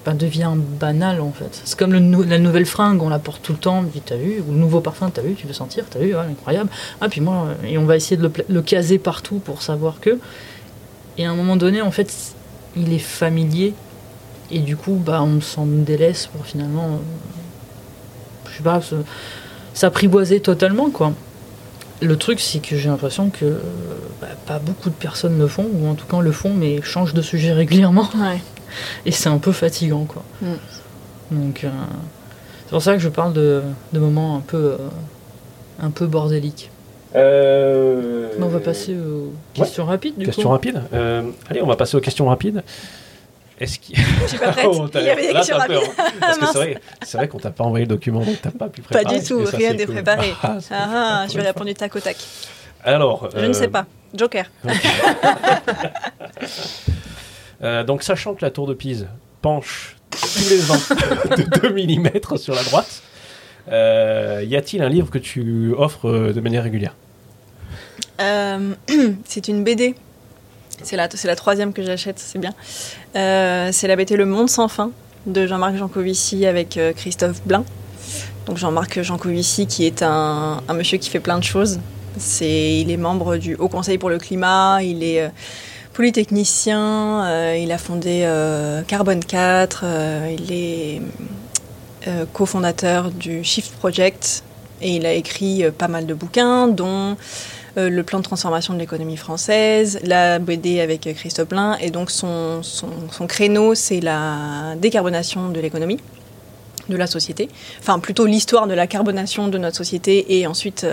[0.04, 1.62] ben, devient banal en fait.
[1.64, 4.40] C'est comme le la nouvelle fringue, on la porte tout le temps, puis t'as vu,
[4.46, 6.70] ou le nouveau parfum, t'as vu, tu veux sentir, t'as vu, incroyable.
[7.00, 10.18] Ah, puis moi, et on va essayer de le, caser partout pour savoir que.
[11.18, 12.14] Et à un moment donné, en fait,
[12.76, 13.74] il est familier,
[14.50, 17.00] et du coup, bah, on s'en délaisse pour finalement
[18.50, 18.80] je sais pas,
[19.76, 21.12] s'apprivoiser totalement, quoi.
[22.00, 23.60] le truc, c'est que j'ai l'impression que
[24.20, 27.14] bah, pas beaucoup de personnes le font, ou en tout cas le font, mais changent
[27.14, 28.08] de sujet régulièrement.
[29.06, 30.24] Et c'est un peu fatigant, quoi.
[30.40, 30.46] Mm.
[31.30, 31.68] Donc, euh,
[32.64, 33.62] c'est pour ça que je parle de,
[33.92, 34.76] de moments un peu, euh,
[35.82, 36.70] un peu bordéliques.
[37.14, 38.28] Euh...
[38.40, 40.82] on va passer aux questions rapides, du questions rapides.
[40.92, 42.62] Euh, allez, on va passer aux questions rapides.
[43.58, 43.96] Est-ce qu'il...
[44.64, 45.78] Oh, Il y avait des questions rapides.
[46.20, 49.04] Parce que c'est vrai, qu'on t'a pas envoyé le document, donc t'as pas pu préparer.
[49.04, 50.34] Pas du tout, rien n'est préparé.
[50.42, 52.16] Ah, ah, ah je vais répondre du tac au tac.
[52.84, 53.30] Alors.
[53.34, 53.86] Je ne sais pas.
[54.14, 54.50] Joker.
[57.62, 59.08] Euh, donc, sachant que la tour de Pise
[59.40, 60.74] penche tous les ans
[61.38, 63.02] de 2 mm sur la droite,
[63.72, 66.94] euh, y a-t-il un livre que tu offres euh, de manière régulière?
[69.24, 69.94] C'est une BD.
[70.82, 72.54] C'est la, la troisième que j'achète, c'est bien.
[73.14, 74.90] c'est la BD Le Monde sans fin
[75.26, 77.64] de Jean-Marc Jancovici avec Christophe Blain.
[78.46, 81.80] Donc Jean-Marc Jancovici qui est un, monsieur qui fait plein de choses.
[82.18, 85.30] C'est, il est membre du Haut Conseil pour le climat, il est
[85.96, 91.02] polytechnicien, euh, il a fondé euh, Carbone 4, euh, il est
[92.32, 94.44] cofondateur du Shift Project
[94.80, 97.16] et il a écrit pas mal de bouquins, dont
[97.76, 102.62] le plan de transformation de l'économie française, la BD avec Christophe Blain, et donc son,
[102.62, 105.98] son, créneau, c'est la décarbonation de l'économie,
[106.88, 107.48] de la société,
[107.78, 110.86] enfin plutôt l'histoire de la carbonation de notre société, et ensuite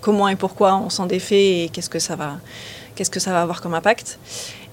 [0.00, 2.36] comment et pourquoi on s'en défait et qu'est-ce que ça va
[2.94, 4.18] qu'est-ce que ça va avoir comme impact.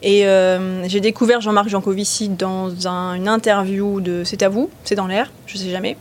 [0.01, 5.07] Et euh, j'ai découvert Jean-Marc Jancovici dans une interview de C'est à vous, c'est dans
[5.07, 5.97] l'air, je sais jamais.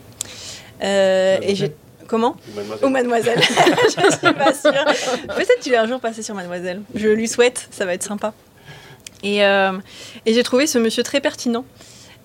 [0.82, 1.74] Euh, et j'ai
[2.10, 2.84] Comment Mademoiselle.
[2.84, 3.40] Ou Mademoiselle.
[3.84, 4.84] je suis pas sûre.
[5.28, 6.82] Peut-être tu vas un jour passer sur Mademoiselle.
[6.92, 8.32] Je lui souhaite, ça va être sympa.
[9.22, 9.72] Et, euh,
[10.26, 11.64] et j'ai trouvé ce monsieur très pertinent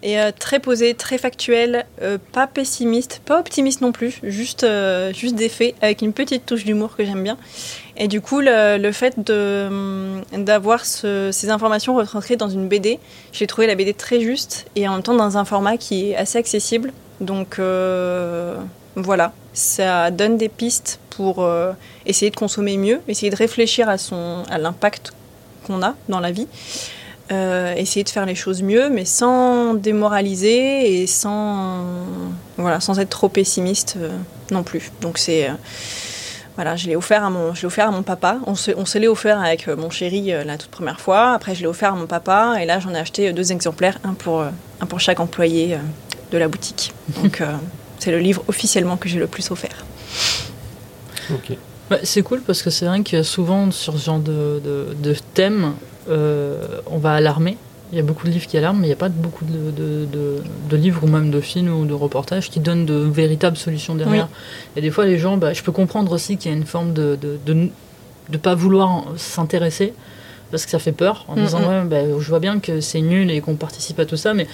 [0.01, 1.85] et très posé, très factuel,
[2.31, 4.65] pas pessimiste, pas optimiste non plus, juste,
[5.13, 7.37] juste des faits, avec une petite touche d'humour que j'aime bien.
[7.97, 9.19] Et du coup, le, fait
[10.31, 12.99] d'avoir ces informations retranscrites dans une BD,
[13.31, 16.15] j'ai trouvé la BD très juste et en même temps dans un format qui est
[16.15, 16.91] assez accessible.
[17.21, 18.57] Donc euh,
[18.95, 21.71] voilà, ça donne des pistes pour euh,
[22.05, 23.95] essayer de consommer mieux, essayer de réfléchir à,
[24.49, 25.13] à l'impact
[25.65, 26.47] qu'on a dans la vie.
[27.31, 31.83] Euh, essayer de faire les choses mieux, mais sans démoraliser et sans,
[32.57, 33.97] voilà, sans être trop pessimiste
[34.51, 34.91] non plus.
[35.01, 35.49] Donc c'est
[36.55, 38.37] voilà, je l'ai offert à mon, offert à mon papa.
[38.47, 41.33] On se, on l'est offert avec euh, mon chéri euh, la toute première fois.
[41.33, 42.55] Après, je l'ai offert à mon papa.
[42.61, 45.77] Et là, j'en ai acheté euh, deux exemplaires, un pour, un pour chaque employé
[46.31, 46.93] de la boutique.
[47.21, 47.43] Donc,
[48.05, 49.83] c'est le livre officiellement que j'ai le plus offert.
[51.33, 51.57] Ok.
[51.89, 55.15] Bah, c'est cool parce que c'est vrai que souvent sur ce genre de, de, de
[55.33, 55.73] thème,
[56.07, 57.57] on va alarmer
[57.91, 59.71] il y a beaucoup de livres qui alarment, mais il n'y a pas beaucoup de,
[59.71, 64.27] de, livres ou même de films ou de reportages qui donnent de véritables solutions derrière.
[64.75, 66.93] Et des fois, les gens, bah, je peux comprendre aussi qu'il y a une forme
[66.93, 67.17] de
[67.53, 69.93] ne pas vouloir s'intéresser
[70.51, 73.31] parce que ça fait peur en disant ouais, bah, je vois bien que c'est nul
[73.31, 74.47] et qu'on participe à tout ça, mais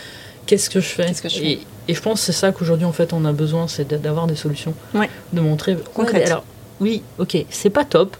[0.46, 1.12] qu'est-ce que je fais,
[1.88, 4.36] et, je pense que c'est ça qu'aujourd'hui en fait on a besoin, c'est d'avoir des
[4.36, 4.74] solutions,
[5.34, 6.26] de montrer concrètement.
[6.26, 6.44] alors
[6.82, 8.18] oui, ok, c'est pas top,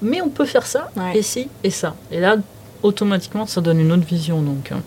[0.00, 1.96] mais on peut faire ça et ci et ça.
[2.12, 2.36] Et là,
[2.84, 4.40] automatiquement, ça donne une autre vision.
[4.42, 4.80] Donc, hein.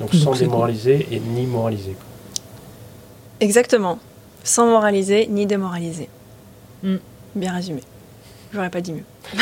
[0.00, 1.96] donc sans démoraliser et ni moraliser.
[3.38, 4.00] Exactement.
[4.42, 6.08] Sans moraliser ni démoraliser.
[6.82, 6.96] Hmm.
[7.34, 7.82] Bien résumé.
[8.52, 9.04] J'aurais pas dit mieux.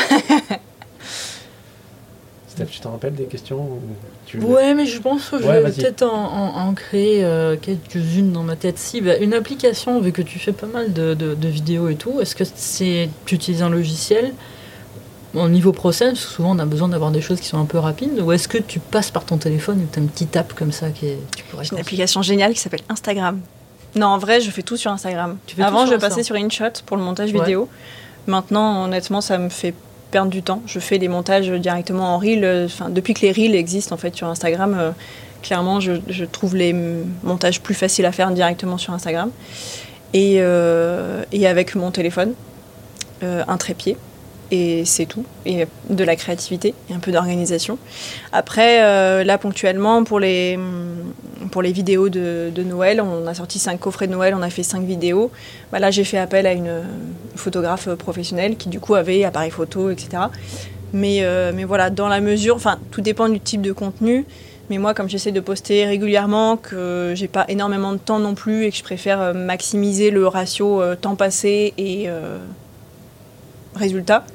[2.55, 3.67] Steph, tu t'en rappelles des questions
[4.25, 8.55] tu Ouais, mais je pense que je vais peut-être en, créer euh, quelques-unes dans ma
[8.55, 8.77] tête.
[8.77, 12.21] Si, bah, une application, vu que tu fais pas mal de, de vidéos et tout,
[12.21, 14.33] est-ce que c'est tu utilises un logiciel
[15.35, 18.19] au niveau process, souvent on a besoin d'avoir des choses qui sont un peu rapides,
[18.19, 20.71] ou est-ce que tu passes par ton téléphone et tu as une petite app comme
[20.71, 23.41] ça qui tu pourrais une application géniale qui s'appelle Instagram.
[23.95, 25.37] Non, en vrai, je fais tout sur Instagram.
[25.59, 27.69] Avant, je passais sur InShot pour le montage vidéo.
[28.27, 29.73] Maintenant, honnêtement, ça me fait
[30.15, 30.61] perdre du temps.
[30.65, 32.63] Je fais les montages directement en reel.
[32.67, 34.91] Enfin, depuis que les reels existent en fait sur Instagram, euh,
[35.43, 36.73] clairement, je, trouve les
[37.21, 39.29] montages plus faciles à faire directement sur Instagram.
[40.13, 42.31] Et, euh, et avec mon téléphone,
[43.23, 43.97] euh, un trépied
[44.51, 45.25] et c'est tout.
[45.45, 47.77] Et de la créativité et un peu d'organisation.
[48.31, 50.59] Après, euh, là, ponctuellement, pour les,
[51.51, 54.63] pour les vidéos de, Noël, on a sorti cinq coffrets de Noël, on a fait
[54.63, 55.31] cinq vidéos.
[55.71, 56.83] Bah, là, j'ai fait appel à une
[57.35, 60.23] photographe professionnelle qui, du coup, avait appareil photo, etc.
[60.93, 64.25] Mais, euh, mais voilà, dans la mesure, enfin, tout dépend du type de contenu.
[64.71, 68.63] Mais moi, comme j'essaie de poster régulièrement, que j'ai pas énormément de temps non plus
[68.63, 72.09] et que je préfère euh, maximiser le ratio temps passé et
[73.75, 74.34] résultat, euh,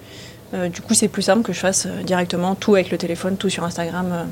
[0.52, 3.48] du coup, c'est plus simple que je fasse euh, directement tout avec le téléphone, tout
[3.48, 4.08] sur Instagram.
[4.12, 4.24] Euh,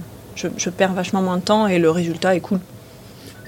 [0.56, 2.60] je, perds vachement moins de temps et le résultat est cool.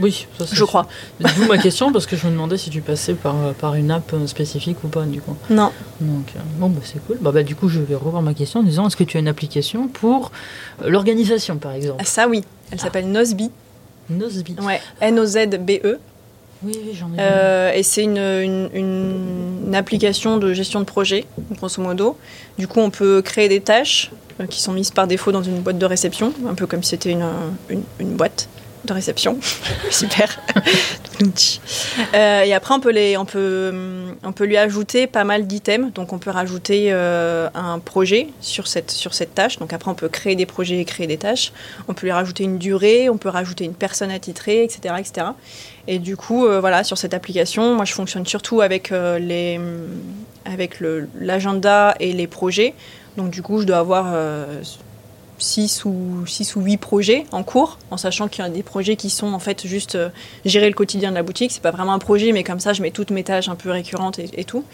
[0.00, 0.86] Oui, ça, je crois.
[1.20, 4.14] D'où ma question, parce que je me demandais si tu passais par, par une app
[4.26, 5.36] spécifique ou pas, du coup.
[5.50, 5.70] Non.
[6.00, 7.18] Donc, bon, bah, c'est cool.
[7.20, 9.20] Bah, bah, du coup, je vais revoir ma question en disant est-ce que tu as
[9.20, 10.32] une application pour
[10.84, 12.02] l'organisation, par exemple?
[12.04, 12.42] Ça, oui.
[12.70, 12.84] Elle Ah.
[12.84, 13.50] s'appelle Nozbe.
[14.08, 14.48] Nozbe.
[14.62, 15.98] Ouais, N-O-Z-B-E.
[16.62, 17.16] Oui, j'en ai.
[17.18, 21.24] Euh, et c'est une, application de gestion de projet,
[21.56, 22.16] grosso modo.
[22.58, 25.61] Du coup, on peut créer des tâches euh, qui sont mises par défaut dans une
[25.61, 27.24] boîte de réception, un peu comme si c'était une,
[27.70, 28.48] une- une boîte
[28.84, 29.38] de réception.
[29.90, 30.40] Super.
[32.14, 35.46] Euh, et après, on peut, les, on, peut, hum, on peut lui ajouter pas mal
[35.46, 35.92] d'items.
[35.92, 39.58] Donc, on peut rajouter euh, un projet sur cette, sur cette tâche.
[39.58, 41.52] Donc, après, on peut créer des projets et créer des tâches.
[41.88, 44.94] On peut lui rajouter une durée, on peut rajouter une personne attitrée, etc.
[44.98, 45.26] etc.
[45.88, 49.58] Et du coup, euh, voilà, sur cette application, moi, je fonctionne surtout avec, euh, les,
[49.58, 49.88] hum,
[50.44, 50.80] avec
[51.18, 52.74] l'agenda et les projets.
[53.16, 54.14] Donc, du coup, je dois avoir
[55.42, 58.96] 6 ou, six ou 8 projets en cours, en sachant qu'il y a des projets
[58.96, 60.10] qui sont en fait juste euh,
[60.44, 61.50] gérer le quotidien de la boutique.
[61.50, 63.70] C'est pas vraiment un projet, mais comme ça, je mets toutes mes tâches un peu
[63.70, 64.64] récurrentes et, tout.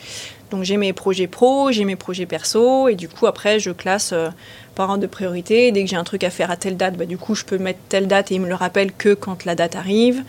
[0.50, 4.10] Donc, j'ai mes projets pro, j'ai mes projets perso, et du coup, après, je classe
[4.12, 4.28] euh,
[4.74, 5.72] par ordre de priorité.
[5.72, 7.58] Dès que j'ai un truc à faire à telle date, bah, du coup, je peux
[7.58, 10.22] mettre telle date et il me le rappelle que quand la date arrive.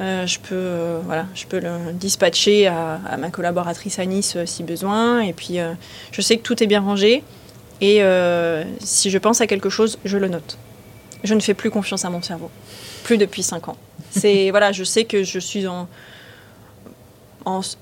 [0.00, 4.46] Euh, je peux, euh, voilà, je peux le dispatcher à, ma collaboratrice à Nice euh,
[4.46, 5.20] si besoin.
[5.20, 5.58] Et puis,
[6.10, 7.22] je sais que tout est bien rangé.
[7.80, 8.00] Et
[8.80, 10.58] si je pense à quelque chose, je le note.
[11.24, 12.50] Je ne fais plus confiance à mon cerveau.
[13.04, 13.76] Plus depuis 5 ans.
[14.10, 15.88] C'est voilà, je sais que je suis en,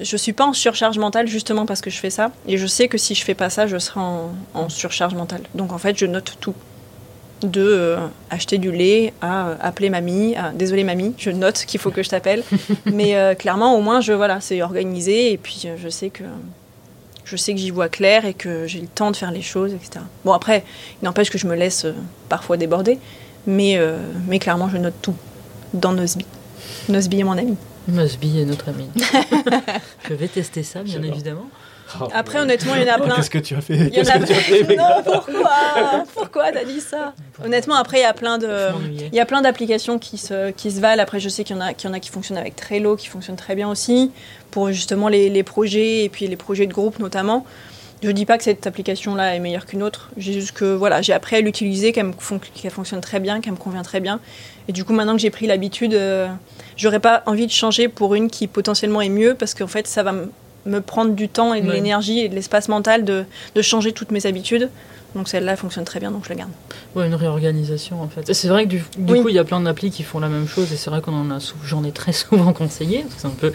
[0.01, 2.33] je suis pas en surcharge mentale justement parce que je fais ça.
[2.47, 5.43] Et je sais que si je fais pas ça, je serai en surcharge mentale.
[5.55, 6.55] Donc en fait, je note tout.
[7.43, 7.97] De euh,
[8.29, 10.37] acheter du lait à euh, appeler mamie.
[10.37, 12.43] à- désolée mamie, je note qu'il faut que je t'appelle.
[12.93, 16.25] Mais euh, clairement, au moins, je voilà, c'est organisé et puis euh, je sais que
[17.25, 19.73] je sais que j'y vois clair et que j'ai le temps de faire les choses,
[19.73, 20.05] etc.
[20.25, 20.65] Bon après,
[21.01, 21.93] il n'empêche que je me laisse euh,
[22.29, 22.99] parfois déborder,
[23.47, 23.97] mais euh,
[24.29, 25.15] mais clairement, je note tout
[25.73, 26.23] dans Nozbe.
[26.89, 27.57] Nozbe est mon ami.
[27.89, 28.87] Mosby est notre ami.
[30.09, 31.49] je vais tester ça, bien évidemment.
[32.15, 33.17] Après, honnêtement, il y en a Oh, plein.
[33.17, 35.03] Qu'est-ce que tu as fait Il y en Qu'est-ce a que tu as fait Non,
[35.05, 35.51] pourquoi
[36.15, 37.15] Pourquoi t'as dit ça
[37.45, 38.49] Honnêtement, après, il y a plein de,
[39.13, 41.03] il y a plein d'applications qui se, qui se valent.
[41.03, 42.97] Après, je sais qu'il y en a, qu'il y en a qui fonctionnent avec Trello,
[42.97, 44.11] qui fonctionnent très bien aussi
[44.51, 47.45] pour justement les, les projets et puis les projets de groupe notamment.
[48.03, 50.09] Je dis pas que cette application-là est meilleure qu'une autre.
[50.17, 53.43] J'ai juste que voilà, j'ai appris à l'utiliser, qu'elle, me fon- qu'elle fonctionne très bien,
[53.43, 54.21] qu'elle me convient très bien.
[54.69, 56.27] Et du coup, maintenant que j'ai pris l'habitude, euh,
[56.79, 60.03] j'aurais pas envie de changer pour une qui potentiellement est mieux parce qu'en fait, ça
[60.03, 60.31] va me-
[60.67, 61.75] me prendre du temps et de Ouais.
[61.75, 64.69] l'énergie et de l'espace mental de, de changer toutes mes habitudes.
[65.17, 66.51] Donc celle-là elle fonctionne très bien, donc je la garde.
[66.95, 68.33] Ouais, une réorganisation en fait.
[68.33, 69.23] C'est vrai que du, du Oui.
[69.23, 71.15] coup, il y a plein d'applis qui font la même chose et c'est vrai qu'on
[71.15, 73.53] en a j'en ai très souvent conseillé, c'est un peu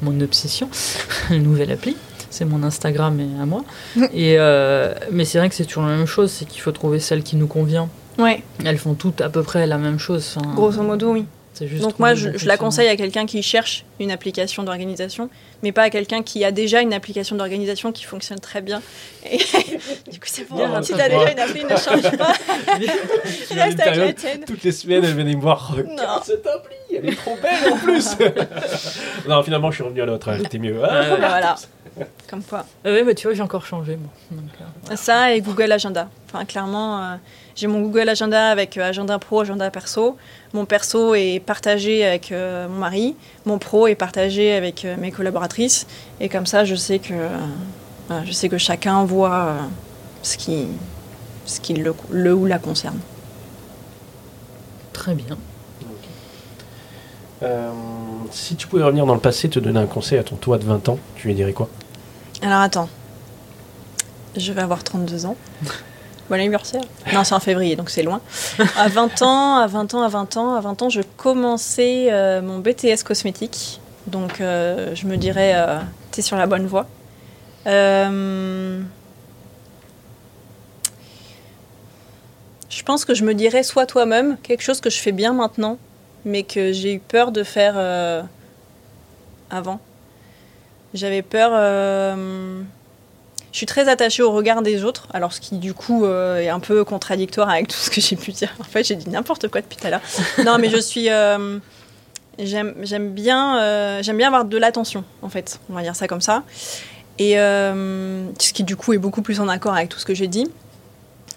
[0.00, 0.68] mon obsession,
[1.30, 1.96] une nouvelle appli.
[2.30, 3.64] C'est mon Instagram et à moi.
[4.12, 6.98] et euh, mais c'est vrai que c'est toujours la même chose, c'est qu'il faut trouver
[6.98, 7.88] celle qui nous convient.
[8.18, 10.34] Ouais, Elles font toutes à peu près la même chose.
[10.36, 11.26] enfin, grosso modo, oui.
[11.62, 15.30] Juste Donc moi, je, bon je la conseille à quelqu'un qui cherche une application d'organisation,
[15.62, 18.82] mais pas à quelqu'un qui a déjà une application d'organisation qui fonctionne très bien.
[19.30, 19.38] Et
[20.10, 22.32] du coup, c'est pour Bien, si t'as déjà une appli, ne change pas,
[23.54, 24.44] reste avec la tienne.
[24.46, 25.74] Toutes les semaines, elle venait me voir.
[25.74, 28.16] Regarde cette appli, elle est trop belle en plus.
[29.28, 30.28] non, finalement, je suis revenu à l'autre.
[30.28, 30.82] Elle était mieux.
[30.84, 31.56] Ah, voilà,
[32.28, 32.64] comme quoi.
[32.84, 34.10] Ah ouais, bah, tu vois, j'ai encore changé moi.
[34.30, 36.08] Donc, euh, Ça et Google Agenda.
[36.26, 37.14] Enfin, clairement, euh,
[37.54, 40.16] j'ai mon Google Agenda avec euh, agenda pro, agenda perso.
[40.52, 43.16] Mon perso est partagé avec euh, mon mari.
[43.46, 45.86] Mon pro est partagé avec euh, mes collaboratrices.
[46.20, 47.28] Et comme ça, je sais que, euh,
[48.08, 49.58] voilà, je sais que chacun voit euh,
[50.22, 50.66] ce qui,
[51.46, 52.98] ce qui le, le ou la concerne.
[54.92, 55.36] très bien.
[57.42, 57.70] Euh,
[58.30, 60.64] si tu pouvais revenir dans le passé, te donner un conseil à ton toi de
[60.64, 61.68] 20 ans, tu lui dirais quoi?
[62.42, 62.88] Alors attends.
[64.36, 65.36] Je vais avoir 32 ans.
[66.34, 66.82] Bon anniversaire.
[67.12, 68.20] Non, c'est en février, donc c'est loin.
[68.76, 72.42] À 20 ans, à 20 ans, à 20 ans, à 20 ans, je commençais euh,
[72.42, 73.80] mon BTS cosmétique.
[74.08, 75.78] Donc euh, je me dirais, euh,
[76.10, 76.88] t'es sur la bonne voie.
[77.66, 78.82] Je
[82.84, 85.78] pense que je me dirais, sois toi-même, quelque chose que je fais bien maintenant,
[86.24, 87.76] mais que j'ai eu peur de faire
[89.50, 89.78] avant.
[90.94, 91.52] J'avais peur.
[93.54, 96.48] Je suis très attachée au regard des autres, alors ce qui du coup euh, est
[96.48, 98.52] un peu contradictoire avec tout ce que j'ai pu dire.
[98.58, 100.00] En fait, j'ai dit n'importe quoi depuis tout à l'heure.
[100.44, 101.08] Non, mais je suis.
[101.08, 101.60] euh,
[102.40, 102.74] J'aime
[103.12, 105.60] bien, euh, bien avoir de l'attention, en fait.
[105.70, 106.42] On va dire ça comme ça.
[107.20, 110.26] Et ce qui du coup est beaucoup plus en accord avec tout ce que j'ai
[110.26, 110.48] dit.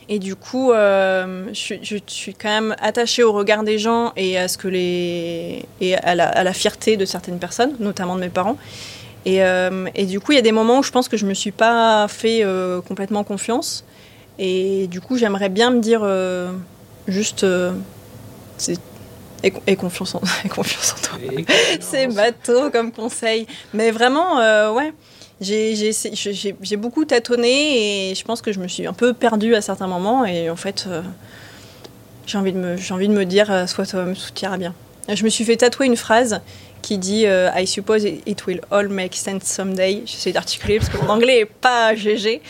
[0.10, 4.58] Et du coup, je, suis- quand même attachée au regard des gens et à ce
[4.58, 8.58] que les et à la fierté de certaines personnes, notamment de mes parents.
[9.28, 11.26] Et, euh, et du coup, il y a des moments où je pense que je
[11.26, 13.84] me suis pas fait euh, complètement confiance.
[14.40, 16.50] Et du coup, j'aimerais bien me dire euh,
[17.10, 17.46] juste,
[19.44, 21.20] Et, confiance, en, confiance en toi.
[21.82, 23.48] C'est bateau comme conseil.
[23.74, 24.38] Mais vraiment,
[24.74, 24.94] ouais.
[25.42, 29.88] J'ai beaucoup tâtonné et je pense que je me suis un peu perdue à certains
[29.88, 30.24] moments.
[30.24, 30.88] Et en fait,
[32.26, 34.74] j'ai envie, de me, envie de me dire, soit toi-même, tout ira bien.
[35.14, 36.42] Je me suis fait tatouer une phrase
[36.82, 40.04] qui dit I suppose it will all make sense someday.
[40.06, 42.42] J'essaie d'articuler parce que mon anglais est pas GG.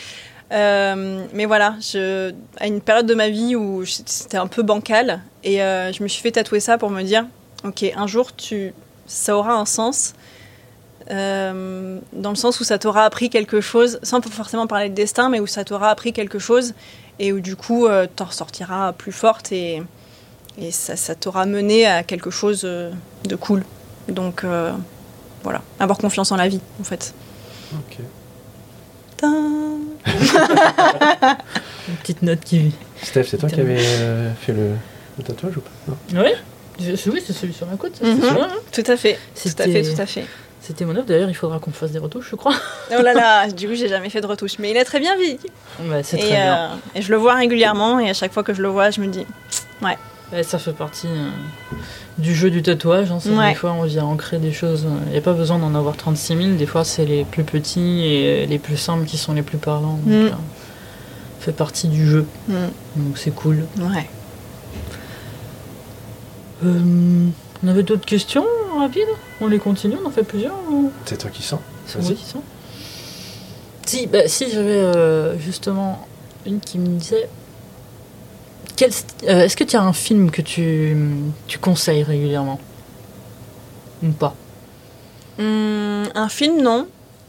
[0.52, 5.20] Euh, mais voilà, je, à une période de ma vie où c'était un peu bancal,
[5.44, 7.26] et euh, je me suis fait tatouer ça pour me dire,
[7.64, 8.72] ok, un jour, tu,
[9.06, 10.14] ça aura un sens,
[11.10, 15.28] euh, dans le sens où ça t'aura appris quelque chose, sans forcément parler de destin,
[15.28, 16.74] mais où ça t'aura appris quelque chose,
[17.18, 17.86] et où du coup,
[18.16, 19.82] t'en ressortiras plus forte, et,
[20.70, 23.64] ça t'aura mené à quelque chose de cool.
[24.08, 24.44] Donc
[25.42, 27.14] voilà, avoir confiance en la vie, en fait.
[27.74, 27.98] Ok.
[31.88, 32.74] Une petite note qui vit.
[33.02, 34.72] Steph, c'est toi qui avais euh, fait le,
[35.24, 35.70] tatouage ou pas?
[36.14, 36.30] Oui,
[36.80, 38.00] oui c'est celui sur la côte.
[38.00, 38.20] Mhm.
[38.72, 39.18] Tout à fait.
[39.34, 40.24] Tout à fait, tout à fait.
[40.60, 41.06] C'était mon œuvre.
[41.06, 42.54] D'ailleurs, il faudra qu'on fasse des retouches, je crois.
[42.90, 44.58] Oh là là, du coup, j'ai jamais fait de retouches.
[44.58, 45.38] Mais il est très bien vieilli.
[46.02, 46.64] c'est très bien.
[46.64, 47.98] Euh, et je le vois régulièrement.
[47.98, 49.26] Et à chaque fois que je le vois, je me dis,
[49.82, 49.96] ouais.
[50.42, 51.30] Ça fait partie euh,
[52.18, 53.10] du jeu du tatouage.
[53.10, 53.18] Hein,
[53.48, 54.86] Des fois, on vient ancrer des choses.
[55.06, 56.48] Il n'y a pas besoin d'en avoir 36 000.
[56.56, 59.98] Des fois, c'est les plus petits et les plus simples qui sont les plus parlants.
[60.04, 60.36] Donc, mm.
[61.40, 62.26] fait partie du jeu.
[62.48, 62.54] Mm.
[62.96, 63.64] Donc, c'est cool.
[63.78, 64.08] Ouais.
[66.64, 67.28] Euh,
[67.62, 68.44] on avait d'autres questions
[68.78, 69.02] rapides
[69.40, 70.56] On les continue On en fait plusieurs
[71.06, 71.60] C'est toi qui sens.
[71.86, 72.42] C'est moi qui sens.
[73.86, 76.06] Si, bah, si j'avais euh, justement
[76.44, 77.28] une qui me disait
[78.82, 80.96] euh, est-ce que tu as un film que tu,
[81.46, 82.60] tu conseilles régulièrement?
[84.02, 84.34] Ou pas?
[85.38, 86.86] Hum, Un film, non.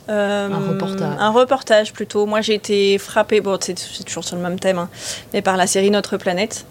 [0.09, 1.15] Euh, un reportage.
[1.19, 2.25] Un reportage plutôt.
[2.25, 4.89] Moi, j'ai été frappée, bon, c'est toujours sur le même thème, hein,
[5.33, 6.65] mais par la série Notre Planète,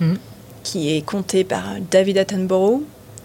[0.00, 0.16] hum.
[0.62, 2.82] qui est contée par David Attenborough,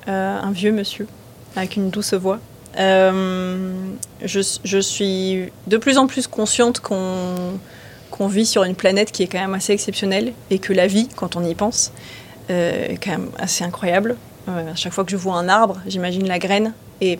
[0.07, 1.07] euh, un vieux monsieur
[1.55, 2.39] avec une douce voix.
[2.75, 7.59] je, je, suis de plus en plus consciente qu'on
[8.13, 11.09] qu'on vit sur une planète qui est quand même assez exceptionnelle et que la vie,
[11.15, 11.91] quand on y pense,
[12.51, 14.17] euh, est quand même assez incroyable.
[14.47, 17.17] Euh, à chaque fois que je vois un arbre, j'imagine la graine et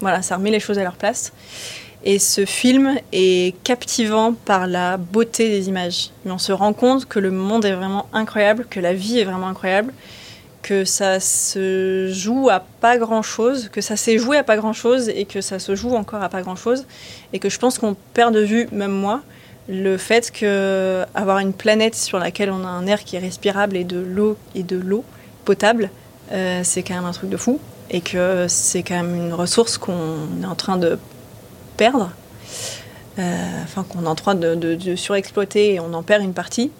[0.00, 1.32] voilà, ça remet les choses à leur place.
[2.02, 6.10] Et ce film est captivant par la beauté des images.
[6.24, 9.24] Mais on se rend compte que le monde est vraiment incroyable, que la vie est
[9.24, 9.94] vraiment incroyable,
[10.62, 14.72] que ça se joue à pas grand chose, que ça s'est joué à pas grand
[14.72, 16.86] chose et que ça se joue encore à pas grand chose.
[17.32, 19.22] Et que je pense qu'on perd de vue, même moi,
[19.68, 23.76] le fait que avoir une planète sur laquelle on a un air qui est respirable
[23.76, 25.04] et de l'eau et de l'eau
[25.44, 25.90] potable,
[26.32, 27.60] euh, c'est quand même un truc de fou
[27.90, 30.98] et que c'est quand même une ressource qu'on est en train de
[31.76, 32.10] perdre,
[33.18, 36.70] euh, enfin qu'on est en train de, surexploiter et on en perd une partie.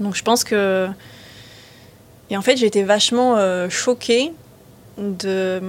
[0.00, 0.88] Donc je pense que
[2.30, 4.32] et en fait j'ai été vachement euh, choquée
[4.98, 5.60] de,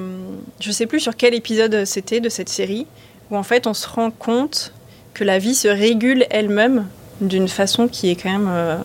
[0.59, 2.87] je sais plus sur quel épisode c'était de cette série
[3.29, 4.71] où en fait on se rend compte
[5.15, 6.85] que la vie se régule elle-même
[7.21, 8.77] d'une façon qui est quand même euh,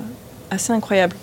[0.50, 1.14] assez incroyable.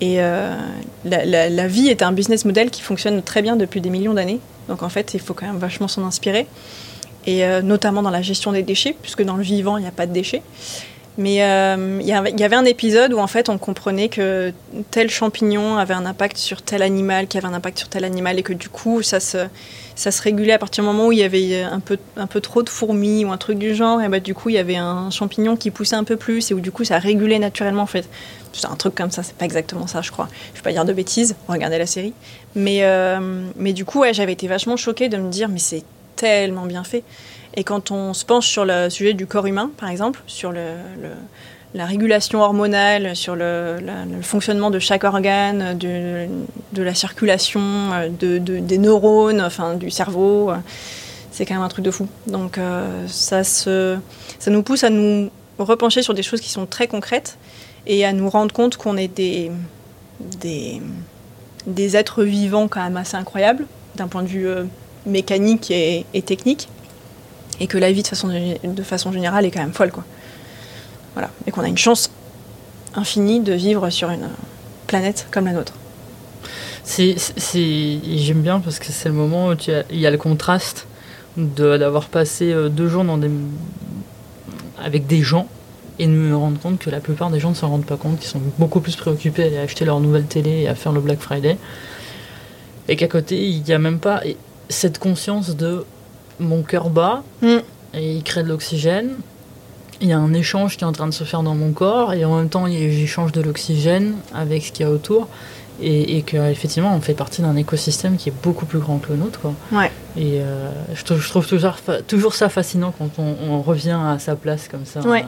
[0.00, 0.56] Et euh,
[1.04, 4.40] la, vie est un business model qui fonctionne très bien depuis des millions d'années.
[4.68, 6.48] Donc en fait, il faut quand même vachement s'en inspirer.
[7.26, 9.92] Et euh, notamment dans la gestion des déchets, puisque dans le vivant, il n'y a
[9.92, 10.42] pas de déchets.
[11.18, 14.52] Mais euh, il y, avait un épisode où en fait on comprenait que
[14.90, 18.38] tel champignon avait un impact sur tel animal, qui avait un impact sur tel animal,
[18.38, 19.46] et que du coup ça se,
[19.94, 22.40] ça se régulait à partir du moment où il y avait un peu, un peu
[22.40, 24.76] trop de fourmis ou un truc du genre, et bah du coup il y avait
[24.76, 27.86] un champignon qui poussait un peu plus, et où du coup ça régulait naturellement en
[27.86, 28.08] fait.
[28.54, 30.28] C'est un truc comme ça, c'est pas exactement ça je crois.
[30.54, 32.14] Je vais pas dire de bêtises, regardez la série.
[32.54, 35.84] Mais, euh, mais du coup ouais, j'avais été vachement choquée de me dire mais c'est
[36.16, 37.02] tellement bien fait.
[37.54, 41.86] Et quand on se penche sur le sujet du corps humain, par exemple, sur la
[41.86, 43.76] régulation hormonale, sur le,
[44.22, 50.56] fonctionnement de chaque organe, de, la circulation, euh, de, des neurones, enfin du cerveau, euh,
[51.30, 52.08] c'est quand même un truc de fou.
[52.26, 56.86] Donc euh, ça, ça nous pousse à nous repencher sur des choses qui sont très
[56.86, 57.36] concrètes
[57.86, 59.50] et à nous rendre compte qu'on est des,
[60.40, 63.66] des, êtres vivants quand même assez incroyables
[63.96, 64.48] d'un point de vue
[65.04, 66.68] mécanique et technique
[67.60, 70.04] et que la vie de façon, de façon générale est quand même folle quoi.
[71.14, 72.10] Voilà, et qu'on a une chance
[72.94, 74.28] infinie de vivre sur une
[74.86, 75.74] planète comme la nôtre.
[76.84, 79.54] J'aime bien parce que c'est le moment où
[79.90, 80.86] il y a le contraste
[81.36, 83.30] d'avoir passé euh, deux jours dans des,
[84.82, 85.48] avec des gens
[85.98, 88.18] et de me rendre compte que la plupart des gens ne s'en rendent pas compte,
[88.18, 91.20] qu'ils sont beaucoup plus préoccupés à acheter leur nouvelle télé et à faire le Black
[91.20, 91.56] Friday.
[92.88, 94.22] Et qu'à côté, il n'y a même pas
[94.68, 95.84] cette conscience de
[96.40, 97.58] mon cœur bat mm.
[97.94, 99.16] et il crée de l'oxygène.
[100.00, 102.14] il y a un échange qui est en train de se faire dans mon corps
[102.14, 105.28] et en même temps j'échange de l'oxygène avec ce qu'il y a autour
[105.80, 109.18] et, et qu'effectivement on fait partie d'un écosystème qui est beaucoup plus grand que le
[109.18, 109.40] nôtre.
[109.40, 109.54] Quoi.
[109.72, 109.90] Ouais.
[110.16, 111.76] Et euh, je, trouve, je trouve toujours,
[112.06, 115.00] toujours ça fascinant quand on, on, revient à sa place comme ça.
[115.00, 115.24] Ouais.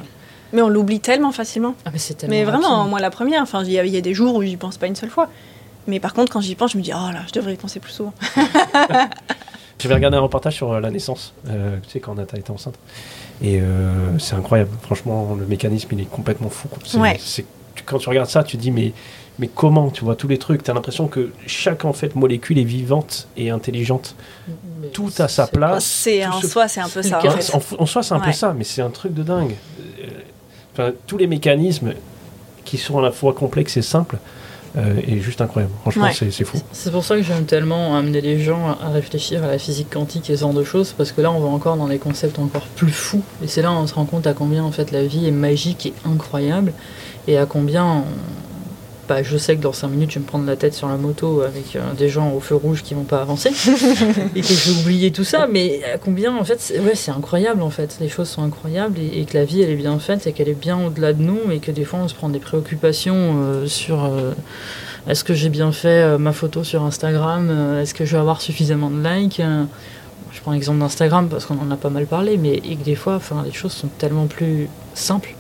[0.52, 1.74] Mais on l'oublie tellement facilement.
[1.85, 2.90] Ah, mais, tellement mais vraiment, rapide.
[2.90, 4.97] moi la première, enfin il y, y a des jours où j'y pense pas une
[4.97, 5.28] seule fois.
[5.86, 7.81] Mais par contre, quand j'y pense, je me dis, oh là, je devrais y penser
[7.81, 8.14] plus souvent.
[9.85, 12.74] J'avais regardé un reportage sur euh, la naissance, euh, tu sais, quand Nata était enceinte.
[13.43, 14.70] Et euh, c'est incroyable.
[14.82, 16.69] Franchement, le mécanisme, il est complètement fou.
[16.69, 16.78] quoi.
[16.85, 17.16] C'est- Ouais.
[17.20, 17.44] c'est-
[17.86, 18.93] quand tu regardes ça, tu te dis, mais,
[19.39, 20.62] mais comment Tu vois tous les trucs?
[20.62, 24.15] Tu as l'impression que chaque en fait, molécule est vivante et intelligente.
[24.81, 25.85] Mais Tout à sa c'est- place.
[25.85, 27.19] C'est en ce- soi, c'est un peu c'est ça.
[27.19, 27.31] En cas.
[27.32, 27.55] fait.
[27.55, 29.55] En, en soi, c'est un peu ça, mais c'est un truc de dingue.
[30.01, 30.06] Euh,
[30.73, 31.93] enfin, tous les mécanismes
[32.65, 34.16] qui sont à la fois complexes et simples
[34.76, 35.72] est juste incroyable.
[35.82, 36.12] Franchement, Ouais.
[36.12, 36.59] c'est c'est fou.
[36.72, 40.28] C'est pour ça que j'aime tellement amener les gens à réfléchir à la physique quantique
[40.30, 42.66] et ce genre de choses, parce que là on va encore dans des concepts encore
[42.74, 45.05] plus fous, et c'est là où on se rend compte à combien en fait la
[45.05, 46.72] vie est magique et incroyable,
[47.28, 48.05] et à combien on-
[49.09, 50.97] bah, je sais que dans 5 minutes je vais me prendre la tête sur la
[50.97, 53.51] moto avec euh, des gens au feu rouge qui vont pas avancer,
[54.35, 57.62] et que je vais oublier tout ça, mais à combien en fait, c'est- ouais incroyable
[57.62, 60.26] en fait, les choses sont incroyables, et, et que la vie elle est bien faite,
[60.26, 62.39] et qu'elle est bien au-delà de nous, et que des fois on se prend des
[62.40, 64.05] préoccupations euh, sur...
[64.05, 64.32] euh,
[65.06, 68.20] est-ce que j'ai bien fait euh, ma photo sur Instagram Euh, Est-ce que je vais
[68.20, 69.64] avoir suffisamment de likes Euh,
[70.32, 72.94] Je prends l'exemple d'Instagram parce qu'on en a pas mal parlé, mais et que des
[72.94, 75.35] fois, enfin, les choses sont tellement plus simples.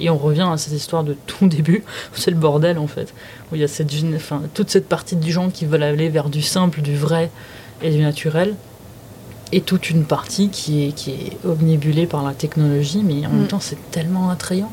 [0.00, 3.12] Et on revient à cette histoire de tout début, c'est le bordel en fait.
[3.52, 6.08] Où il y a cette, gén- enfin, toute cette partie du gens qui veulent aller
[6.08, 7.30] vers du simple, du vrai
[7.82, 8.54] et du naturel.
[9.52, 13.36] Et toute une partie qui est, qui est omnibulée par la technologie, mais en Mm.
[13.36, 14.70] même temps, c'est tellement attrayant.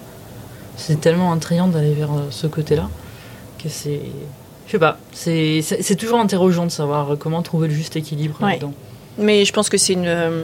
[0.75, 2.87] C'est tellement attrayant d'aller vers euh, ce côté-là
[3.61, 4.01] que c'est.
[4.67, 8.51] Je sais pas, c'est toujours interrogeant de savoir comment trouver le juste équilibre Ouais.
[8.51, 8.73] là-dedans.
[9.17, 10.43] Mais je pense que c'est une, euh,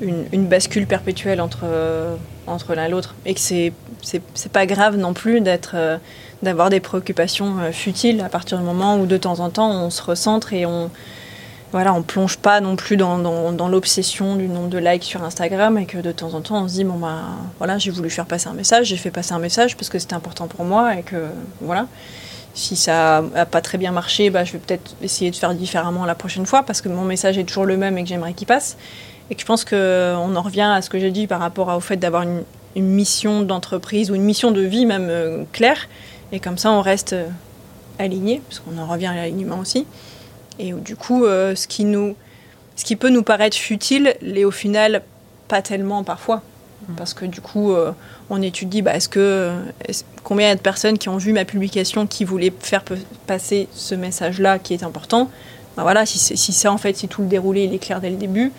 [0.00, 2.14] une, bascule perpétuelle entre, euh,
[2.46, 3.14] entre l'un et l'autre.
[3.26, 3.72] Et que c'est
[4.02, 5.98] c'est pas grave non plus d'être euh,
[6.42, 9.90] d'avoir des préoccupations euh, futiles à partir du moment où de temps en temps on
[9.90, 10.90] se recentre et on
[11.72, 15.78] voilà on plonge pas non plus dans, dans, l'obsession du nombre de likes sur Instagram
[15.78, 17.18] et que de temps en temps on se dit bon bah
[17.58, 20.14] voilà j'ai voulu faire passer un message j'ai fait passer un message parce que c'était
[20.14, 21.26] important pour moi et que
[21.60, 21.86] voilà
[22.52, 26.04] si ça a pas très bien marché, bah, je vais peut-être essayer de faire différemment
[26.04, 28.48] la prochaine fois parce que mon message est toujours le même et que j'aimerais qu'il
[28.48, 28.76] passe.
[29.30, 31.96] Et je pense qu'on en revient à ce que j'ai dit par rapport au fait
[31.96, 32.42] d'avoir une,
[32.76, 35.88] une mission d'entreprise ou une mission de vie même euh, claire.
[36.32, 37.28] Et comme ça, on reste euh,
[37.98, 39.86] aligné, parce qu'on en revient à l'alignement aussi.
[40.58, 42.16] Et du coup, euh, ce, qui nous,
[42.76, 45.02] ce qui peut nous paraître futile l'est au final
[45.48, 46.42] pas tellement parfois.
[46.96, 47.74] Parce que du coup,
[48.30, 49.52] on étudie bah, est-ce que,
[50.24, 52.82] combien il y a de personnes qui ont vu ma publication qui voulaient faire
[53.26, 55.30] passer ce message-là qui est important?
[55.76, 58.16] Bah voilà, si c'est en fait, si tout le déroulé il est clair dès le
[58.16, 58.50] début,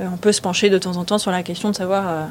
[0.00, 2.24] on peut se pencher de temps en temps sur la question de savoir euh,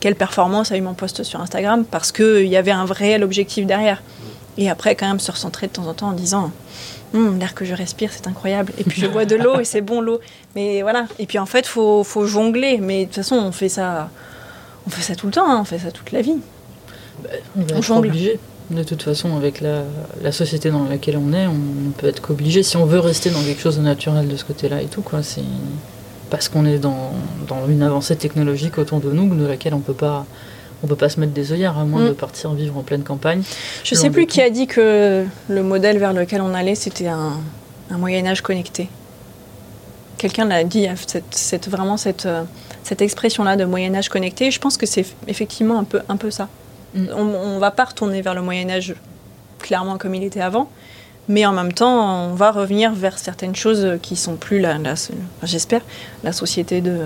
[0.00, 3.66] quelle performance a eu mon post sur Instagram parce qu'il y avait un réel objectif
[3.66, 4.02] derrière.
[4.58, 6.50] Et après, quand même, se recentrer de temps en temps en disant
[7.14, 8.72] Hum, l'air que je respire, c'est incroyable.
[8.78, 10.20] Et puis je bois de l'eau et c'est bon l'eau.
[10.54, 11.06] Mais voilà.
[11.18, 12.78] Et puis en fait, faut, faut jongler.
[12.78, 14.10] Mais de toute façon, on fait ça,
[14.86, 15.48] on fait ça tout le temps.
[15.48, 15.58] hein.
[15.60, 16.36] On fait ça toute la vie.
[17.56, 18.08] On va On être jongle.
[18.08, 18.38] obligé.
[18.70, 19.82] De toute façon, avec la,
[20.22, 22.64] la société dans laquelle on est, on ne peut être qu'obligé.
[22.64, 25.22] Si on veut rester dans quelque chose de naturel de ce côté-là et tout, quoi,
[25.22, 25.42] c'est
[26.30, 27.12] parce qu'on est dans,
[27.48, 30.26] dans une avancée technologique autour de nous de laquelle on peut pas.
[30.84, 32.08] On peut pas se mettre des œillères à moins Mm.
[32.08, 33.42] de partir vivre en pleine campagne.
[33.82, 37.06] Je Loin sais plus qui a dit que le modèle vers lequel on allait, c'était
[37.08, 37.32] un,
[37.90, 38.90] un Moyen Âge connecté.
[40.18, 42.42] Quelqu'un l'a dit, cette, cette- vraiment cette, euh,
[42.82, 44.50] cette expression-là de Moyen Âge connecté.
[44.50, 46.48] Je pense que c'est effectivement un peu, un peu ça.
[46.94, 47.06] Mm.
[47.16, 48.94] On ne va pas retourner vers le Moyen Âge
[49.58, 50.68] clairement comme il était avant,
[51.28, 54.78] mais en même temps, on va revenir vers certaines choses qui sont plus, la,
[55.42, 55.82] j'espère,
[56.22, 57.00] la société de,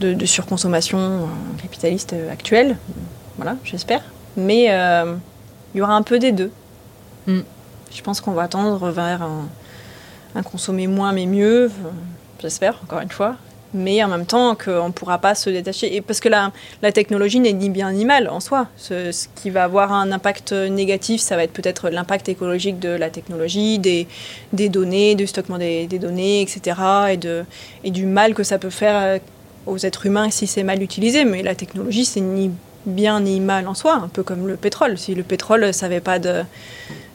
[0.00, 1.26] de, de surconsommation euh,
[1.60, 2.76] capitaliste euh, actuelle.
[3.36, 4.02] Voilà, j'espère.
[4.36, 5.16] Mais euh,
[5.74, 6.50] il y aura un peu des deux.
[7.26, 7.40] Mm.
[7.94, 9.48] Je pense qu'on va tendre vers un,
[10.34, 11.70] un consommer moins mais mieux,
[12.40, 13.36] j'espère, encore une fois.
[13.74, 15.94] Mais en même temps qu'on ne pourra pas se détacher.
[15.94, 16.52] Et parce que la,
[16.82, 18.68] la technologie n'est ni bien ni mal en soi.
[18.76, 23.10] Ce, qui va avoir un impact négatif, ça va être peut-être l'impact écologique de la
[23.10, 24.06] technologie, des,
[24.52, 26.80] des données, du stockement des, des données, etc.
[27.10, 27.44] Et, de,
[27.84, 29.18] et du mal que ça peut faire euh,
[29.66, 31.24] aux êtres humains si c'est mal utilisé.
[31.24, 32.50] Mais la technologie, c'est ni
[32.86, 34.96] bien ni mal en soi, un peu comme le pétrole.
[34.96, 36.44] Si le pétrole savait pas de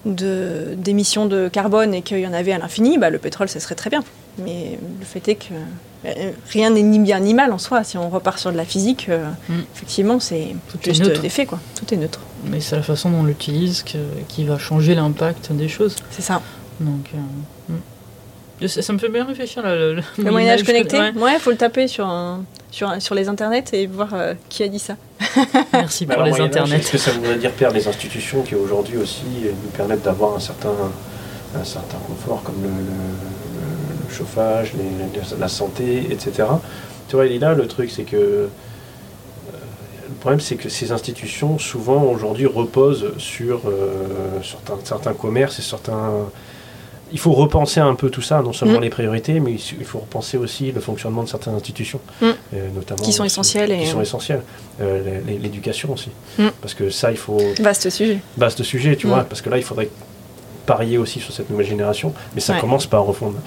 [0.05, 3.59] de- d'émissions de, carbone et qu'il y en avait à l'infini, bah, le pétrole, ça
[3.59, 4.03] serait très bien.
[4.37, 5.57] Mais le fait est que euh,
[6.49, 7.83] rien n'est ni bien ni mal en soi.
[7.83, 9.53] Si on repart sur de la physique, euh, Mm.
[9.75, 11.21] effectivement, c'est Tout est juste neutre.
[11.21, 11.59] des faits, quoi.
[11.75, 12.19] Tout est neutre.
[12.45, 13.97] Mais c'est la façon dont on l'utilise que-
[14.27, 15.95] qui va changer l'impact des choses.
[16.09, 16.41] C'est ça.
[16.79, 17.73] Donc, euh,
[18.63, 18.67] mm.
[18.67, 21.11] ça, ça me fait bien réfléchir là, le, Le Moyen-Âge Moyen-Âge connecté ouais.
[21.15, 24.09] Ouais, faut le taper sur, un- sur, sur les internets et voir
[24.49, 24.95] qui a dit ça.
[25.73, 26.77] Merci pour les internets.
[26.77, 30.39] Est-ce que ça voudrait dire perdre les institutions qui aujourd'hui aussi nous permettent d'avoir un
[30.39, 30.73] certain,
[31.55, 32.69] un certain confort comme le,
[34.11, 34.73] chauffage,
[35.39, 36.47] la santé, etc.
[37.07, 38.49] Tu vois, il est là le truc, c'est que
[40.09, 43.61] le problème, c'est que ces institutions, souvent, aujourd'hui, reposent sur,
[44.43, 46.11] certains, certains commerces et certains,
[47.13, 48.83] il faut repenser un peu tout ça, non seulement mm.
[48.83, 52.25] les priorités, mais il faut repenser aussi le fonctionnement de certaines institutions, mm.
[52.25, 53.77] euh, notamment qui sont essentielles.
[53.77, 54.41] Qui sont essentielles.
[54.79, 56.47] Euh, l'éducation aussi, mm.
[56.61, 57.39] parce que ça, il faut.
[57.59, 58.19] Vaste sujet.
[58.37, 59.89] Vaste sujet, tu vois, parce que là, il faudrait
[60.61, 63.37] parier aussi sur cette nouvelle génération, mais ça commence par refondre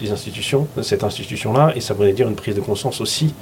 [0.00, 3.34] les institutions, cette institution-là, et ça voudrait dire une prise de conscience aussi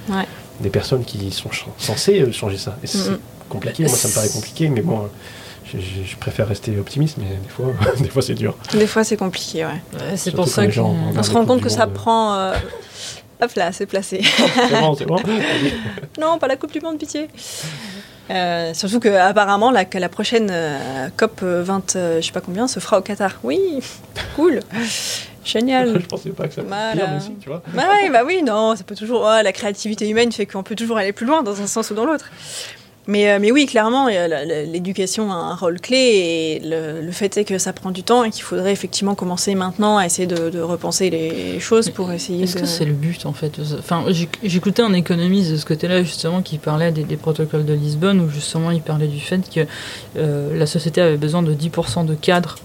[0.60, 2.76] des personnes qui sont censées euh, changer ça.
[2.82, 3.10] Et c'est
[3.48, 5.09] compliqué, moi ça me paraît compliqué, mais bon
[5.78, 7.66] je, préfère rester optimiste, mais des fois,
[7.98, 8.56] des fois c'est dur.
[8.72, 10.16] Des fois c'est compliqué, ouais.
[10.16, 12.34] c'est pour ça qu'on se rend compte que ça prend.
[12.34, 12.55] Euh,
[13.42, 14.22] hop là, c'est placé.
[14.22, 15.16] c'est bon, c'est bon.
[16.20, 17.28] non, pas la Coupe du Monde, pitié.
[18.30, 22.68] Euh, surtout que apparemment la, que la prochaine euh, COP 20, je sais pas combien,
[22.68, 23.38] se fera au Qatar.
[23.42, 23.60] Oui,
[24.36, 24.60] cool.
[25.44, 26.01] Génial.
[26.01, 27.62] je pensais pas que ça pouvait pire, aussi, tu vois.
[27.74, 29.24] Bah, bah oui, non, ça peut toujours.
[29.26, 32.06] la créativité humaine fait qu'on peut toujours aller plus loin dans un sens ou dans
[32.06, 32.30] l'autre.
[33.06, 37.59] Mais, euh, mais oui, clairement, l'éducation a un rôle clé et le, fait est que
[37.59, 41.60] ça prend du temps et qu'il faudrait effectivement commencer maintenant à essayer de, repenser les
[41.60, 44.05] choses pour essayer Est-ce que c'est le but en fait Enfin,
[44.43, 48.70] j'écoutais un économiste de ce côté-là justement qui parlait des, protocoles de Lisbonne où justement
[48.70, 49.60] il parlait du fait que
[50.16, 52.56] euh, la société avait besoin de 10% de cadres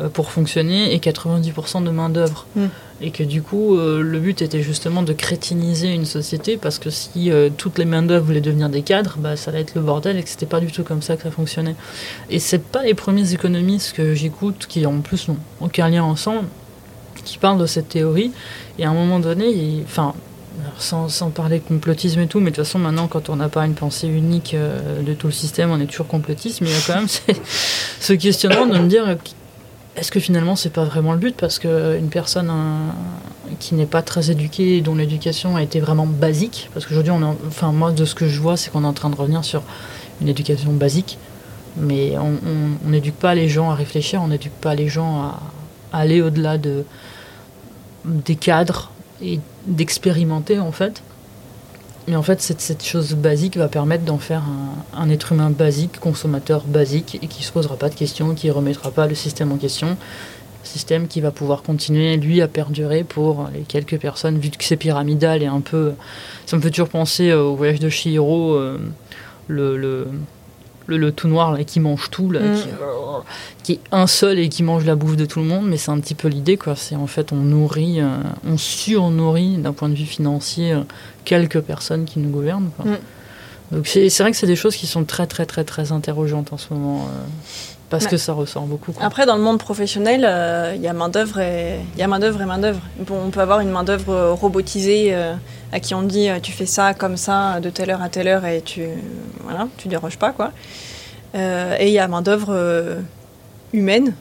[0.00, 2.46] euh, pour fonctionner et 90% de main-d'œuvre.
[2.56, 2.66] Mm
[3.00, 6.90] et que du coup euh, le but était justement de crétiniser une société parce que
[6.90, 9.80] si euh, toutes les main d'œuvre voulaient devenir des cadres, bah, ça allait être le
[9.80, 11.74] bordel et que c'était pas du tout comme ça que ça fonctionnait.
[12.30, 16.46] Et c'est pas les premiers économistes que j'écoute qui en plus n'ont aucun lien ensemble
[17.24, 18.32] qui parlent de cette théorie
[18.78, 20.14] et à un moment donné, enfin
[20.78, 23.48] sans, sans, parler de complotisme et tout, mais de toute façon, maintenant, quand on n'a
[23.48, 26.72] pas une pensée unique euh, de tout le système, on est toujours complotiste, mais il
[26.72, 27.08] y a quand même
[28.00, 29.16] ce questionnement de me dire
[29.96, 32.50] est-ce que finalement c'est pas vraiment le but parce qu'une personne
[33.60, 37.72] qui n'est pas très éduquée, dont l'éducation a été vraiment basique, parce qu'aujourd'hui, on enfin
[37.72, 39.62] moi de ce que je vois, c'est qu'on est en train de revenir sur
[40.20, 41.18] une éducation basique,
[41.76, 45.40] mais on n'éduque pas les gens à réfléchir, on n'éduque pas les gens à,
[45.92, 46.84] aller au-delà de
[48.04, 48.90] des cadres
[49.22, 51.02] et d'expérimenter en fait.
[52.06, 54.42] Mais en fait, cette, cette chose basique va permettre d'en faire
[54.94, 58.48] un, être humain basique, consommateur basique, et qui ne se posera pas de questions, qui
[58.48, 59.96] ne remettra pas le système en question.
[60.62, 64.76] Système qui va pouvoir continuer, lui, à perdurer pour les quelques personnes, vu que c'est
[64.76, 65.92] pyramidal et un peu.
[66.46, 68.78] Ça me fait toujours penser au voyage de Chihiro, euh,
[69.48, 70.06] le
[70.86, 72.56] le, tout noir là, qui mange tout, là, mm.
[73.62, 75.90] qui, est un seul et qui mange la bouffe de tout le monde, mais c'est
[75.90, 76.76] un petit peu l'idée, quoi.
[76.76, 78.08] C'est en fait, on nourrit, euh,
[78.46, 80.80] on surnourrit d'un point de vue financier euh,
[81.24, 82.70] quelques personnes qui nous gouvernent.
[82.84, 82.94] Mm.
[83.72, 86.58] Donc c'est vrai que c'est des choses qui sont très, très, très, très interrogeantes en
[86.58, 87.08] ce moment.
[87.08, 87.24] Euh,
[87.90, 88.92] parce que ça ressort beaucoup.
[89.00, 90.20] Après, dans le monde professionnel,
[90.74, 92.80] il y a main-d'œuvre et il y a main-d'œuvre et main-d'œuvre.
[93.00, 95.14] Bon, on peut avoir une main-d'œuvre robotisée
[95.72, 98.44] à qui on dit tu fais ça comme ça de telle heure à telle heure
[98.44, 98.82] et tu
[99.44, 100.52] voilà, tu déroges pas quoi.
[101.34, 103.00] Euh, et il y a main d'œuvre euh,
[103.72, 104.14] humaine,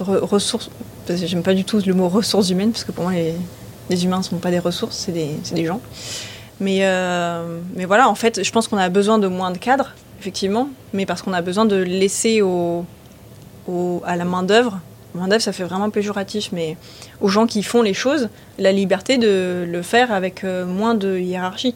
[0.00, 0.70] ressources.
[1.08, 3.34] J'aime pas du tout le mot ressources humaines parce que pour moi les,
[3.88, 5.80] les humains ne sont pas des ressources, c'est des, des, gens.
[6.60, 9.94] Mais, euh, mais voilà, en fait, je pense qu'on a besoin de moins de cadres,
[10.20, 12.84] effectivement, mais parce qu'on a besoin de laisser au,
[14.04, 14.80] à la main d'œuvre
[15.14, 16.76] main d'œuvre, ça fait vraiment péjoratif, mais
[17.20, 18.28] aux gens qui font les choses,
[18.58, 21.74] la liberté de le faire avec euh, moins de hiérarchie.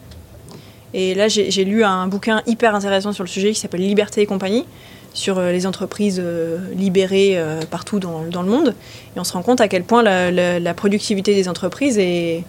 [0.94, 4.26] Et là, j'ai lu un bouquin hyper intéressant sur le sujet qui s'appelle Liberté et
[4.26, 4.66] compagnie,
[5.14, 8.74] sur euh, les entreprises euh, libérées partout dans, dans, le monde.
[9.16, 12.44] Et on se rend compte à quel point la, productivité des entreprises est,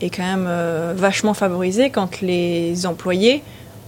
[0.00, 0.48] est quand même
[0.96, 3.44] vachement favorisée quand les employés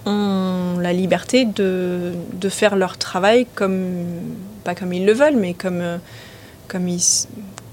[0.06, 4.04] ont la liberté de, de, faire leur travail comme,
[4.66, 5.82] pas comme ils le veulent, mais comme
[6.68, 6.88] comme,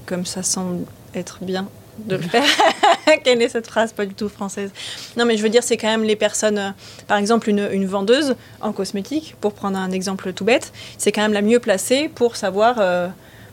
[0.06, 0.84] comme ça semble
[1.14, 1.68] être bien
[1.98, 2.44] de le faire.
[3.24, 4.70] Quelle est cette phrase Pas du tout française?
[5.16, 6.70] Non, mais je veux dire, c'est quand même les personnes, euh,
[7.06, 11.32] par exemple, une, vendeuse en cosmétique, pour prendre un exemple tout bête, c'est quand même
[11.32, 13.08] la mieux placée pour savoir, euh,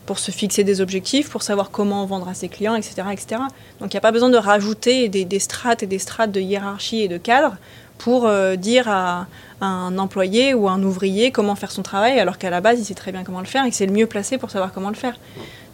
[0.06, 3.02] pour se fixer des objectifs, pour savoir comment vendre à ses clients, etc.
[3.12, 3.42] etc.
[3.80, 7.02] Donc il n'y a pas besoin de rajouter des, strates et des strates de hiérarchie
[7.02, 7.56] et de cadre
[7.98, 9.28] pour euh, dire à,
[9.62, 12.94] un employé ou un ouvrier comment faire son travail, alors qu'à la base, il sait
[12.94, 14.96] très bien comment le faire et que c'est le mieux placé pour savoir comment le
[14.96, 15.14] faire.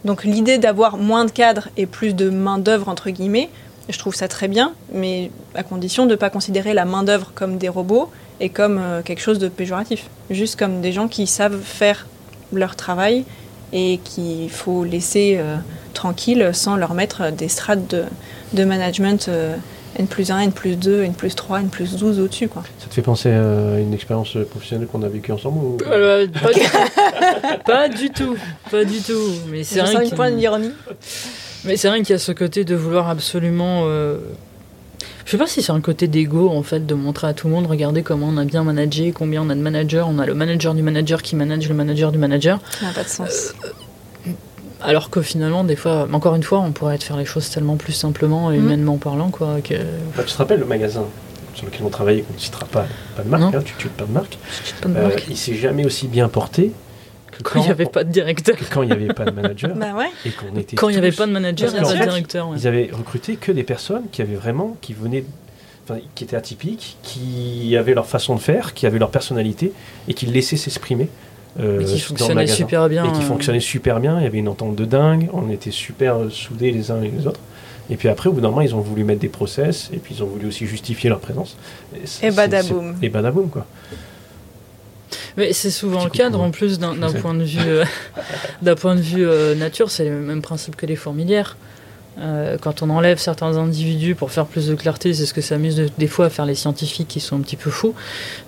[0.05, 3.49] Donc l'idée d'avoir moins de cadres et plus de main-d'œuvre, entre guillemets,
[3.89, 7.57] je trouve ça très bien, mais à condition de ne pas considérer la main-d'œuvre comme
[7.57, 10.05] des robots et comme euh, quelque chose de péjoratif.
[10.29, 12.05] Juste comme des gens qui savent faire
[12.53, 13.25] leur travail
[13.73, 15.57] et qu'il faut laisser euh,
[15.95, 17.87] tranquille sans leur mettre des strates
[18.53, 19.29] de, management
[19.97, 22.47] N plus 1, N plus 2, N plus 3, N plus 12 au-dessus.
[22.47, 22.63] Quoi.
[22.79, 25.77] Ça te fait penser à une expérience professionnelle qu'on a vécue ensemble ou...
[25.87, 26.59] Euh, pas, du...
[27.65, 28.09] pas, du...
[28.09, 28.37] tout,
[28.71, 29.31] pas du tout.
[29.49, 30.71] Mais c'est un point d'ironie.
[31.65, 33.83] Mais c'est vrai qu'il y a ce côté de vouloir absolument.
[33.85, 34.17] Euh...
[35.25, 37.53] Je sais pas si c'est un côté d'ego en fait de montrer à tout le
[37.53, 40.33] monde regardez comment on a bien managé, combien on a de managers, on a le
[40.33, 42.59] manager du manager qui manage le manager du manager.
[42.79, 43.53] Ça n'a pas de sens.
[43.63, 43.69] Euh,
[44.81, 47.93] alors que finalement, des fois, encore une fois, on pourrait faire les choses tellement plus
[47.93, 48.65] simplement et mm.
[48.65, 49.29] humainement parlant.
[49.29, 49.73] Quoi, que...
[49.73, 51.05] tu te rappelles le magasin
[51.53, 52.85] sur lequel on travaillait, qu'on ne citera pas,
[53.15, 54.37] pas de marque, hein, tu ne pas de marque.
[54.81, 55.19] Pas de marque.
[55.19, 56.71] Euh, il s'est jamais aussi bien porté
[57.31, 58.55] que quand il n'y avait pas de directeur.
[58.71, 59.71] quand il n'y avait pas de manager.
[59.75, 60.09] bah ouais.
[60.25, 62.09] Et qu'on était quand il n'y avait pas de manager, il n'y avait pas de
[62.11, 62.49] directeur.
[62.55, 65.25] Ils avaient recruté que des personnes qui avaient vraiment, qui venaient,
[66.15, 69.73] qui étaient atypiques, qui avaient leur façon de faire, qui avaient leur personnalité
[70.07, 71.09] et qui laissaient s'exprimer.
[71.59, 73.05] Euh, qui fonctionnait super bien.
[73.05, 74.19] Et qui fonctionnait super bien.
[74.19, 75.29] Il y avait une entente de dingue.
[75.33, 77.39] On était super soudés les uns et les autres.
[77.89, 80.15] Et puis après, au bout d'un moment, ils ont voulu mettre des process et puis
[80.15, 81.57] ils ont voulu aussi justifier leur présence.
[82.21, 82.95] Et, badaboum.
[83.01, 83.65] Et badaboum, quoi.
[85.37, 87.85] Mais c'est souvent le cadre, en plus, d'un point de vue, euh,
[88.61, 91.57] d'un point de vue euh, nature, c'est le même principe que les fourmilières.
[92.17, 95.91] Euh, quand on enlève certains individus pour faire plus de clarté, c'est ce que s'amuse
[95.97, 97.93] des fois à faire les scientifiques qui sont un petit peu fous,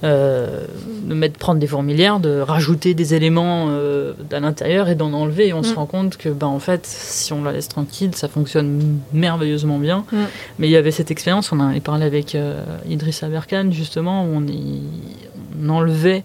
[0.04, 0.66] euh,
[1.04, 5.48] de mettre, prendre des fourmilières, de rajouter des éléments euh, à l'intérieur et d'en enlever.
[5.48, 5.78] Et on se mm.
[5.78, 10.06] rend compte que, ben, en fait, si on la laisse tranquille, ça fonctionne merveilleusement bien.
[10.12, 10.18] Mm.
[10.60, 12.38] Mais il y avait cette expérience, on en a parlé avec
[12.90, 14.46] Idriss Aberkan, justement, où on,
[15.64, 16.24] on enlevait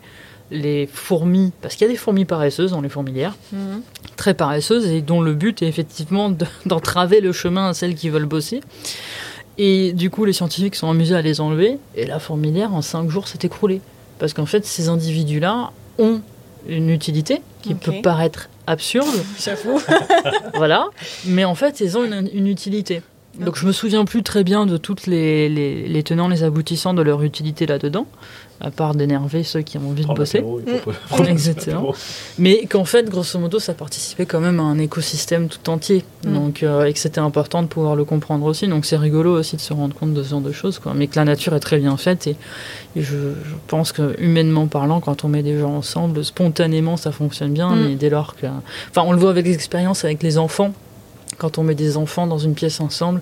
[0.51, 3.82] les fourmis, parce qu'il y a des fourmis paresseuses dans les fourmilières, mhm.
[4.16, 6.32] très paresseuses, et dont le but est effectivement
[6.66, 8.60] d'entraver le chemin à celles qui veulent bosser.
[9.59, 13.09] Et du coup, les scientifiques sont amusés à les enlever, et la fourmilière, en 5
[13.09, 13.81] jours, s'est écroulée.
[14.18, 16.20] Parce qu'en fait, ces individus-là ont
[16.68, 19.06] une utilité qui peut paraître absurde.
[19.40, 19.81] J'avoue.
[20.55, 20.89] voilà.
[21.24, 23.02] Mais en fait, ils ont une utilité.
[23.40, 27.02] Donc je me souviens plus très bien de toutes les, les, tenants, les aboutissants de
[27.02, 28.06] leur utilité là-dedans,
[28.60, 30.42] à part d'énerver ceux qui ont envie de bosser.
[31.28, 31.94] Exactement.
[32.38, 36.04] Mais qu'en fait, grosso modo, ça participait quand même à un écosystème tout entier.
[36.24, 36.32] Mm.
[36.32, 38.68] Donc, euh, et que c'était important de pouvoir le comprendre aussi.
[38.68, 40.78] Donc c'est rigolo aussi de se rendre compte de ce genre de choses.
[40.78, 40.94] Quoi.
[40.94, 42.26] Mais que la nature est très bien faite.
[42.26, 42.36] Et,
[42.96, 47.52] je, je, pense que humainement parlant, quand on met des gens ensemble, spontanément, ça fonctionne
[47.52, 47.74] bien.
[47.74, 47.84] Mm.
[47.86, 48.46] Mais dès lors que...
[48.90, 50.72] Enfin, on le voit avec l'expérience avec les enfants
[51.38, 53.20] quand on met des enfants dans une pièce ensemble,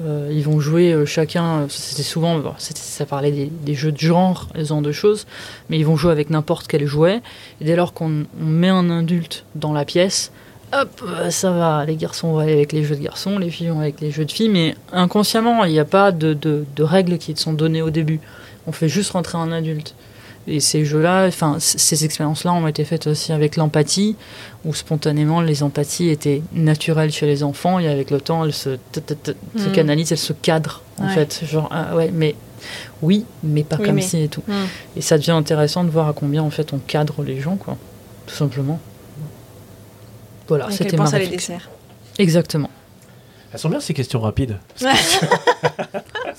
[0.00, 4.64] euh, ils vont jouer euh, chacun, c'était souvent, ça parlait des, jeux de genre, ce
[4.64, 5.26] genre de choses,
[5.68, 7.20] mais ils vont jouer avec n'importe quel jouet.
[7.60, 10.32] Et dès lors qu'on met un adulte dans la pièce,
[10.72, 13.68] hop, euh, ça va, les garçons vont aller avec les jeux de garçons, les filles
[13.68, 17.18] vont avec les jeux de filles, mais inconsciemment, il n'y a pas de, de, règles
[17.18, 18.20] qui sont données au début.
[18.66, 19.94] On fait juste rentrer un adulte.
[20.48, 24.16] Et ces jeux-là, enfin, ces expériences-là ont été faites aussi avec l'empathie,
[24.64, 28.70] où spontanément les empathies étaient naturelles chez les enfants, et avec le temps, elles se,
[28.70, 29.72] mm.
[29.72, 31.42] canalisent, elles se cadrent, en fait.
[31.44, 32.34] Genre, ah, ouais, mais
[33.02, 34.42] oui, mais pas comme ci et tout.
[34.48, 34.52] Mm.
[34.96, 37.76] Et ça devient intéressant de voir à combien, en fait, on cadre les gens, quoi.
[38.26, 38.80] Tout simplement.
[40.48, 41.70] Voilà, c'était ma les desserts.
[42.18, 42.70] Exactement.
[43.52, 44.58] Elles sont bien ces questions rapides.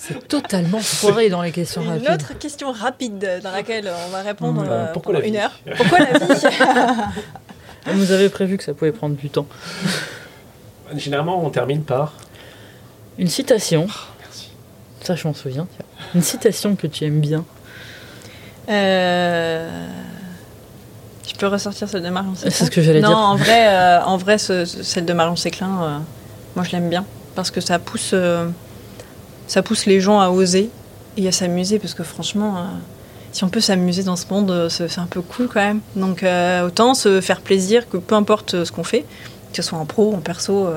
[0.06, 2.04] C'est totalement foiré dans les questions rapides.
[2.06, 5.58] Une autre question rapide dans laquelle on va répondre euh, Pourquoi une heure.
[5.78, 6.44] Pourquoi la vie
[7.94, 9.48] Vous avez prévu que ça pouvait prendre du temps.
[10.98, 12.16] Généralement, on termine par
[13.18, 13.88] une citation.
[13.88, 14.52] Oh, merci.
[15.02, 15.68] Ça, je m'en souviens.
[16.14, 17.46] Une citation que tu aimes bien.
[18.68, 19.88] Euh...
[21.26, 23.10] Je peux ressortir celle de Marion Séclin C'est ce que j'allais dire.
[23.10, 25.98] Non, en vrai, euh, en vrai celle de Marion Séclin, euh,
[26.58, 27.06] moi je l'aime bien.
[27.36, 28.14] Parce que ça pousse
[29.48, 30.70] ça pousse les gens à oser
[31.18, 32.61] et à s'amuser parce que franchement, euh,
[33.32, 35.82] si on peut s'amuser dans ce monde, euh, c'est un peu cool quand même.
[35.95, 39.06] Donc euh, autant se faire plaisir que peu importe ce qu'on fait,
[39.52, 40.68] que ce soit en pro, en perso,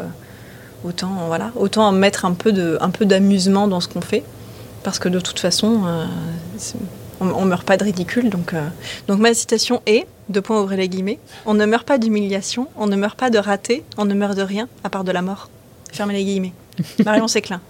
[0.85, 4.25] autant voilà, autant mettre un peu de, un peu d'amusement dans ce qu'on fait
[4.83, 5.83] parce que de toute façon,
[7.21, 8.31] on, on, meurt pas de ridicule.
[8.31, 8.55] Donc
[9.09, 11.19] donc ma citation est deux points ouvrez les guillemets.
[11.47, 14.43] On ne meurt pas d'humiliation, on ne meurt pas de raté, on ne meurt de
[14.43, 15.49] rien à part de la mort.
[15.93, 16.53] Fermez les guillemets.
[17.05, 17.61] Marion Séclin.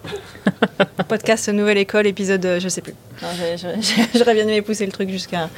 [1.09, 2.95] Podcast Nouvelle École, épisode, euh, je sais plus.
[4.15, 5.49] J'aurais bien aimé pousser le truc jusqu'à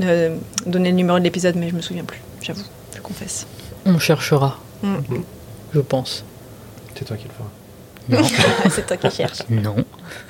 [0.00, 0.36] euh,
[0.66, 3.46] donner le numéro de l'épisode, mais je me souviens plus, j'avoue, je confesse.
[3.86, 4.96] On cherchera, mm.
[5.74, 6.24] je pense.
[6.94, 7.50] C'est toi qui le feras.
[8.08, 8.28] Non.
[8.70, 9.42] c'est toi qui cherches.
[9.48, 9.76] Non.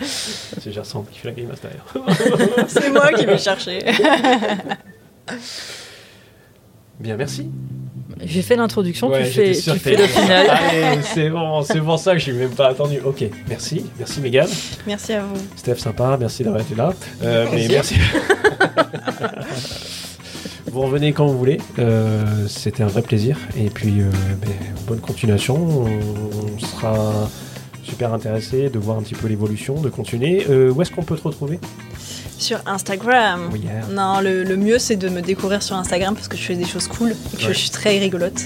[0.00, 1.84] C'est Gerson qui fait la grimace derrière.
[2.68, 3.84] c'est moi qui vais chercher.
[7.00, 7.50] Bien, merci.
[8.26, 10.46] J'ai fait l'introduction, tu, fais, tu fais le final.
[11.02, 12.98] c'est bon, c'est pour ça que je suis même pas attendu.
[13.04, 14.48] Ok, merci, merci Megan.
[14.86, 15.40] Merci à vous.
[15.56, 16.92] Steph, sympa, merci d'avoir été là.
[17.22, 17.96] Euh, mais merci.
[20.66, 21.58] vous revenez quand vous voulez.
[21.78, 23.38] Euh, c'était un vrai plaisir.
[23.56, 24.10] Et puis, euh,
[24.40, 24.50] ben,
[24.88, 25.56] bonne continuation.
[25.56, 27.30] On sera
[27.84, 30.46] super intéressé de voir un petit peu l'évolution, de continuer.
[30.50, 31.60] Euh, où est-ce qu'on peut te retrouver?
[32.38, 33.50] Sur Instagram.
[33.54, 33.86] Yeah.
[33.90, 36.66] Non, le, le mieux c'est de me découvrir sur Instagram parce que je fais des
[36.66, 37.52] choses cool et que Ouais.
[37.54, 38.42] je suis très rigolote.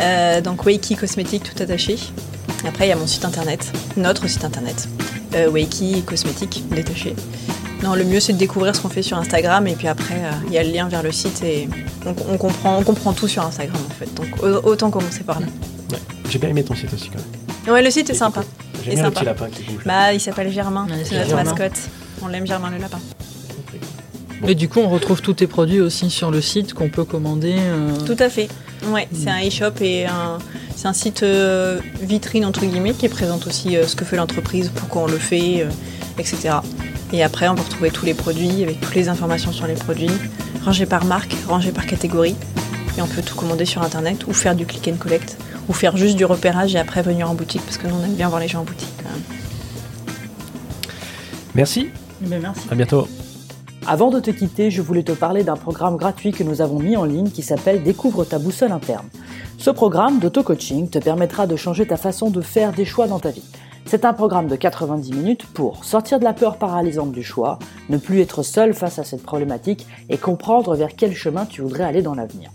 [0.00, 1.96] Euh, donc Wakey Cosmétique tout attaché.
[2.66, 4.88] Après il y a mon site internet, notre site internet,
[5.34, 7.14] euh, Wakey Cosmétique détaché.
[7.82, 10.30] Non, le mieux c'est de découvrir ce qu'on fait sur Instagram et puis après euh,
[10.48, 11.68] il y a le lien vers le site et
[12.04, 14.12] on, on comprend, on comprend tout sur Instagram en fait.
[14.14, 15.46] Donc au- autant commencer par là.
[15.92, 15.98] Ouais.
[16.28, 17.18] J'ai bien aimé ton site aussi quand
[17.66, 17.74] même.
[17.74, 18.42] Ouais, le site est sympa.
[18.84, 19.82] J'aime bien le petit lapin qui bouge.
[19.84, 21.44] Bah, il s'appelle Germain, c'est notre Germain.
[21.44, 21.78] mascotte.
[22.22, 22.98] On l'aime Germain le lapin.
[24.46, 27.56] Et du coup, on retrouve tous tes produits aussi sur le site qu'on peut commander.
[27.58, 28.48] euh, Tout à fait.
[28.88, 30.38] Ouais, c'est un e-shop et un,
[30.74, 34.70] c'est un site euh, vitrine entre guillemets qui présente aussi euh, ce que fait l'entreprise,
[34.74, 35.68] pourquoi on le fait, euh,
[36.18, 36.54] etc.
[37.12, 40.08] Et après, on peut retrouver tous les produits avec toutes les informations sur les produits,
[40.64, 42.36] rangés par marque, rangés par catégorie.
[42.96, 45.36] Et on peut tout commander sur internet ou faire du click and collect
[45.68, 48.14] ou faire juste du repérage et après venir en boutique parce que nous on aime
[48.14, 48.88] bien voir les gens en boutique.
[51.54, 51.90] Merci,
[52.22, 52.68] Mais merci.
[52.70, 53.06] à bientôt.
[53.86, 56.96] Avant de te quitter, je voulais te parler d'un programme gratuit que nous avons mis
[56.96, 59.08] en ligne qui s'appelle Découvre ta boussole interne.
[59.58, 63.30] Ce programme d'auto-coaching te permettra de changer ta façon de faire des choix dans ta
[63.30, 63.44] vie.
[63.86, 67.96] C'est un programme de 90 minutes pour sortir de la peur paralysante du choix, ne
[67.96, 72.02] plus être seul face à cette problématique et comprendre vers quel chemin tu voudrais aller
[72.02, 72.50] dans l'avenir.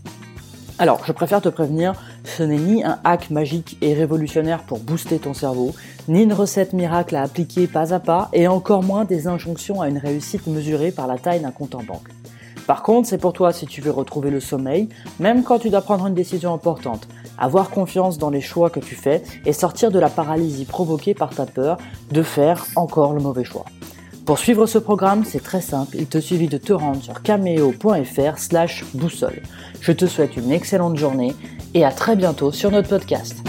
[0.77, 1.93] Alors, je préfère te prévenir,
[2.25, 5.73] ce n'est ni un hack magique et révolutionnaire pour booster ton cerveau,
[6.09, 9.87] ni une recette miracle à appliquer pas à pas, et encore moins des injonctions à
[9.87, 12.09] une réussite mesurée par la taille d'un compte en banque.
[12.67, 14.89] Par contre, c'est pour toi si tu veux retrouver le sommeil,
[15.21, 17.07] même quand tu dois prendre une décision importante,
[17.37, 21.29] avoir confiance dans les choix que tu fais et sortir de la paralysie provoquée par
[21.29, 21.77] ta peur
[22.11, 23.65] de faire encore le mauvais choix.
[24.25, 28.37] Pour suivre ce programme, c'est très simple, il te suffit de te rendre sur cameo.fr
[28.37, 29.43] slash boussole.
[29.81, 31.35] Je te souhaite une excellente journée
[31.75, 33.43] et à très bientôt sur notre podcast.